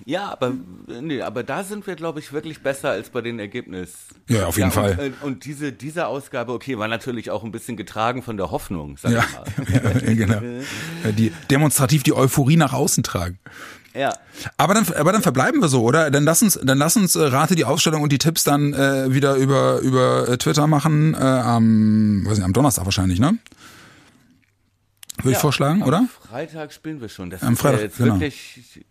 Ja, 0.05 0.29
aber 0.31 0.53
nee, 1.01 1.21
aber 1.21 1.43
da 1.43 1.63
sind 1.63 1.87
wir, 1.87 1.95
glaube 1.95 2.19
ich, 2.19 2.33
wirklich 2.33 2.61
besser 2.61 2.89
als 2.89 3.09
bei 3.09 3.21
den 3.21 3.39
Ergebnissen. 3.39 3.93
Ja, 4.27 4.47
auf 4.47 4.57
jeden 4.57 4.67
und, 4.67 4.73
Fall. 4.73 4.99
äh, 4.99 5.25
Und 5.25 5.45
diese, 5.45 5.71
diese 5.71 6.07
Ausgabe, 6.07 6.51
okay, 6.51 6.77
war 6.77 6.87
natürlich 6.89 7.31
auch 7.31 7.43
ein 7.43 7.51
bisschen 7.51 7.77
getragen 7.77 8.21
von 8.21 8.35
der 8.35 8.51
Hoffnung, 8.51 8.97
sag 8.97 9.11
Ja, 9.11 9.23
ich 9.57 9.57
mal. 9.73 10.03
ja, 10.05 10.13
genau. 10.13 10.41
Ja, 11.05 11.11
Die 11.11 11.31
demonstrativ 11.49 12.03
die 12.03 12.13
Euphorie 12.13 12.57
nach 12.57 12.73
außen 12.73 13.03
tragen. 13.03 13.39
Ja. 13.93 14.11
Aber 14.57 14.73
dann, 14.73 14.85
aber 14.93 15.11
dann 15.13 15.21
verbleiben 15.21 15.61
wir 15.61 15.67
so, 15.69 15.83
oder? 15.83 16.09
Dann 16.11 16.23
lass 16.25 16.41
uns, 16.41 16.59
dann 16.61 16.77
lass 16.79 16.97
uns 16.97 17.15
äh, 17.15 17.21
Rate 17.23 17.55
die 17.55 17.63
Ausstellung 17.63 18.01
und 18.01 18.11
die 18.11 18.17
Tipps 18.17 18.43
dann 18.43 18.73
äh, 18.73 19.13
wieder 19.13 19.35
über 19.35 19.79
über 19.79 20.27
äh, 20.27 20.37
Twitter 20.37 20.65
machen. 20.67 21.13
Äh, 21.13 21.17
am, 21.19 22.23
weiß 22.25 22.37
nicht, 22.39 22.45
am 22.45 22.53
Donnerstag 22.53 22.85
wahrscheinlich, 22.85 23.19
ne? 23.19 23.37
Würde 25.17 25.29
ich 25.29 25.33
Ja, 25.35 25.39
vorschlagen, 25.39 25.83
am 25.83 25.87
oder? 25.87 26.07
Freitag 26.27 26.73
spielen 26.73 26.99
wir 27.01 27.07
schon. 27.07 27.29
Das 27.29 27.43
Am 27.43 27.53
ist 27.53 27.59
Freitag, 27.61 27.77
ja 27.79 27.83
jetzt 27.85 27.97
genau. 27.97 28.19
wirklich 28.19 28.83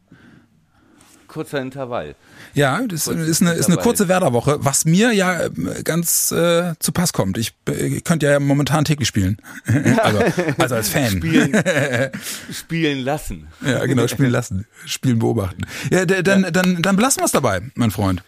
kurzer 1.32 1.60
Intervall. 1.60 2.14
Ja, 2.54 2.82
das 2.86 3.06
Kurz 3.06 3.18
ist 3.18 3.40
eine, 3.40 3.52
ist 3.54 3.66
eine 3.68 3.78
kurze 3.78 4.08
Werderwoche, 4.08 4.58
was 4.60 4.84
mir 4.84 5.12
ja 5.12 5.44
äh, 5.44 5.50
ganz 5.82 6.30
äh, 6.30 6.74
zu 6.78 6.92
Pass 6.92 7.14
kommt. 7.14 7.38
Ich, 7.38 7.54
äh, 7.68 7.86
ich 7.86 8.04
könnte 8.04 8.26
ja 8.26 8.38
momentan 8.38 8.84
täglich 8.84 9.08
spielen. 9.08 9.38
also, 10.02 10.20
also 10.58 10.74
als 10.74 10.90
Fan. 10.90 11.10
Spielen, 11.10 11.62
spielen 12.52 12.98
lassen. 12.98 13.48
Ja, 13.64 13.84
genau, 13.86 14.06
spielen 14.06 14.30
lassen. 14.38 14.66
Spielen 14.84 15.18
beobachten. 15.18 15.62
Ja, 15.90 16.04
dann, 16.04 16.52
dann, 16.52 16.82
dann 16.82 16.96
belassen 16.96 17.22
wir 17.22 17.26
es 17.26 17.32
dabei, 17.32 17.62
mein 17.74 17.90
Freund. 17.90 18.22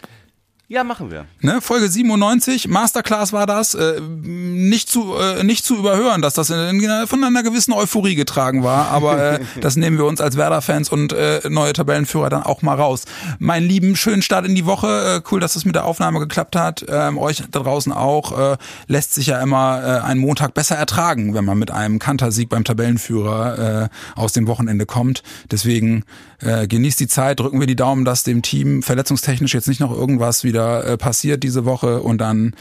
Ja, 0.67 0.83
machen 0.83 1.11
wir. 1.11 1.27
Ne, 1.43 1.61
Folge 1.61 1.91
97, 1.91 2.69
Masterclass 2.69 3.35
war 3.35 3.45
das. 3.47 3.75
Äh, 3.75 4.01
nicht 4.01 4.89
zu 4.89 5.15
äh, 5.15 5.45
nicht 5.45 5.63
zu 5.63 5.77
überhören, 5.77 6.23
dass 6.23 6.33
das 6.33 6.49
in, 6.49 6.81
in, 6.81 7.07
von 7.07 7.23
einer 7.23 7.43
gewissen 7.43 7.75
Euphorie 7.75 8.15
getragen 8.15 8.63
war, 8.63 8.89
aber 8.89 9.33
äh, 9.33 9.41
das 9.61 9.77
nehmen 9.77 9.99
wir 9.99 10.07
uns 10.07 10.23
als 10.23 10.39
Werder-Fans 10.39 10.89
und 10.89 11.13
äh, 11.13 11.43
neue 11.51 11.75
Tabellenführer 11.75 12.31
dann 12.31 12.43
auch 12.45 12.63
mal 12.63 12.77
raus. 12.77 13.05
Mein 13.39 13.63
Lieben, 13.65 13.95
schönen 13.95 14.23
Start 14.23 14.47
in 14.47 14.55
die 14.55 14.65
Woche. 14.65 15.23
Äh, 15.23 15.29
cool, 15.31 15.39
dass 15.39 15.55
es 15.55 15.67
mit 15.67 15.75
der 15.75 15.85
Aufnahme 15.85 16.19
geklappt 16.19 16.57
hat. 16.57 16.83
Ähm, 16.89 17.19
euch 17.19 17.43
da 17.51 17.61
draußen 17.61 17.93
auch. 17.93 18.53
Äh, 18.53 18.57
lässt 18.87 19.13
sich 19.13 19.27
ja 19.27 19.43
immer 19.43 19.83
äh, 19.85 20.01
ein 20.01 20.17
Montag 20.17 20.55
besser 20.55 20.77
ertragen, 20.77 21.35
wenn 21.35 21.45
man 21.45 21.59
mit 21.59 21.73
einem 21.73 21.99
Kantersieg 21.99 22.49
beim 22.49 22.65
Tabellenführer 22.65 23.83
äh, 23.83 24.19
aus 24.19 24.33
dem 24.33 24.47
Wochenende 24.47 24.87
kommt. 24.87 25.23
Deswegen 25.51 26.05
äh, 26.41 26.67
genießt 26.67 27.01
die 27.01 27.09
Zeit, 27.09 27.41
drücken 27.41 27.61
wir 27.61 27.67
die 27.67 27.77
Daumen, 27.77 28.07
dass 28.07 28.23
dem 28.23 28.41
Team 28.41 28.83
verletzungstechnisch 28.83 29.53
jetzt 29.53 29.69
nicht 29.69 29.81
noch 29.81 29.93
irgendwas 29.93 30.43
wieder 30.43 30.54
äh, 30.61 30.97
passiert 30.97 31.43
diese 31.43 31.65
Woche 31.65 32.01
und 32.03 32.19
dann 32.19 32.55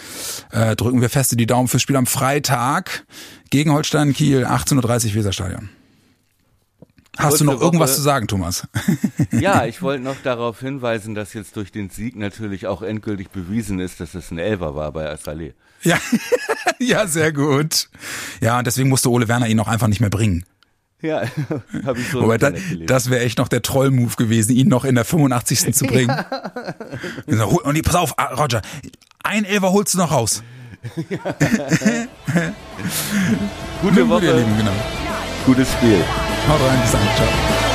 äh, 0.51 0.75
drücken 0.75 1.01
wir 1.01 1.09
feste 1.09 1.35
die 1.35 1.45
Daumen 1.45 1.67
fürs 1.67 1.81
Spiel 1.81 1.95
am 1.95 2.05
Freitag 2.05 3.05
gegen 3.49 3.71
Holstein 3.71 4.13
Kiel, 4.13 4.45
18.30 4.45 5.09
Uhr 5.09 5.15
Weserstadion. 5.15 5.69
Hast 7.17 7.41
du 7.41 7.45
noch 7.45 7.61
irgendwas 7.61 7.91
Woche. 7.91 7.97
zu 7.97 8.01
sagen, 8.01 8.27
Thomas? 8.27 8.67
Ja, 9.31 9.65
ich 9.67 9.83
wollte 9.83 10.03
noch 10.03 10.15
darauf 10.23 10.59
hinweisen, 10.59 11.13
dass 11.13 11.33
jetzt 11.33 11.55
durch 11.55 11.71
den 11.71 11.89
Sieg 11.91 12.15
natürlich 12.15 12.65
auch 12.65 12.81
endgültig 12.81 13.29
bewiesen 13.29 13.79
ist, 13.79 13.99
dass 13.99 14.15
es 14.15 14.31
ein 14.31 14.39
Elfer 14.39 14.75
war 14.75 14.91
bei 14.91 15.11
Assalé. 15.13 15.53
ja. 15.83 15.97
ja, 16.79 17.05
sehr 17.05 17.31
gut. 17.31 17.89
Ja, 18.41 18.57
und 18.57 18.65
deswegen 18.65 18.89
musste 18.89 19.11
Ole 19.11 19.27
Werner 19.27 19.47
ihn 19.47 19.59
auch 19.59 19.67
einfach 19.67 19.87
nicht 19.87 19.99
mehr 19.99 20.09
bringen. 20.09 20.43
Ja, 21.03 21.23
habe 21.85 21.99
ich 21.99 22.09
so 22.09 22.23
Wobei, 22.23 22.37
da, 22.37 22.51
das 22.85 23.09
wäre 23.09 23.23
echt 23.23 23.37
noch 23.37 23.49
der 23.49 23.61
Troll-Move 23.61 24.15
gewesen, 24.15 24.55
ihn 24.55 24.69
noch 24.69 24.85
in 24.85 24.95
der 24.95 25.03
85. 25.03 25.73
zu 25.75 25.85
bringen. 25.89 26.15
Ja. 27.27 27.43
Und 27.43 27.83
pass 27.83 27.95
auf, 27.95 28.13
ah, 28.17 28.33
Roger, 28.35 28.61
ein 29.21 29.43
Elfer 29.43 29.73
holst 29.73 29.93
du 29.95 29.97
noch 29.97 30.11
raus. 30.11 30.41
Gute 33.81 34.09
Woche. 34.09 34.37
Lieben, 34.37 34.57
genau. 34.57 34.71
Gutes 35.45 35.71
Spiel. 35.73 36.03
Haut 36.47 36.61
rein, 36.61 36.81
bis 36.81 36.91
dann. 36.91 37.01
Ciao. 37.15 37.72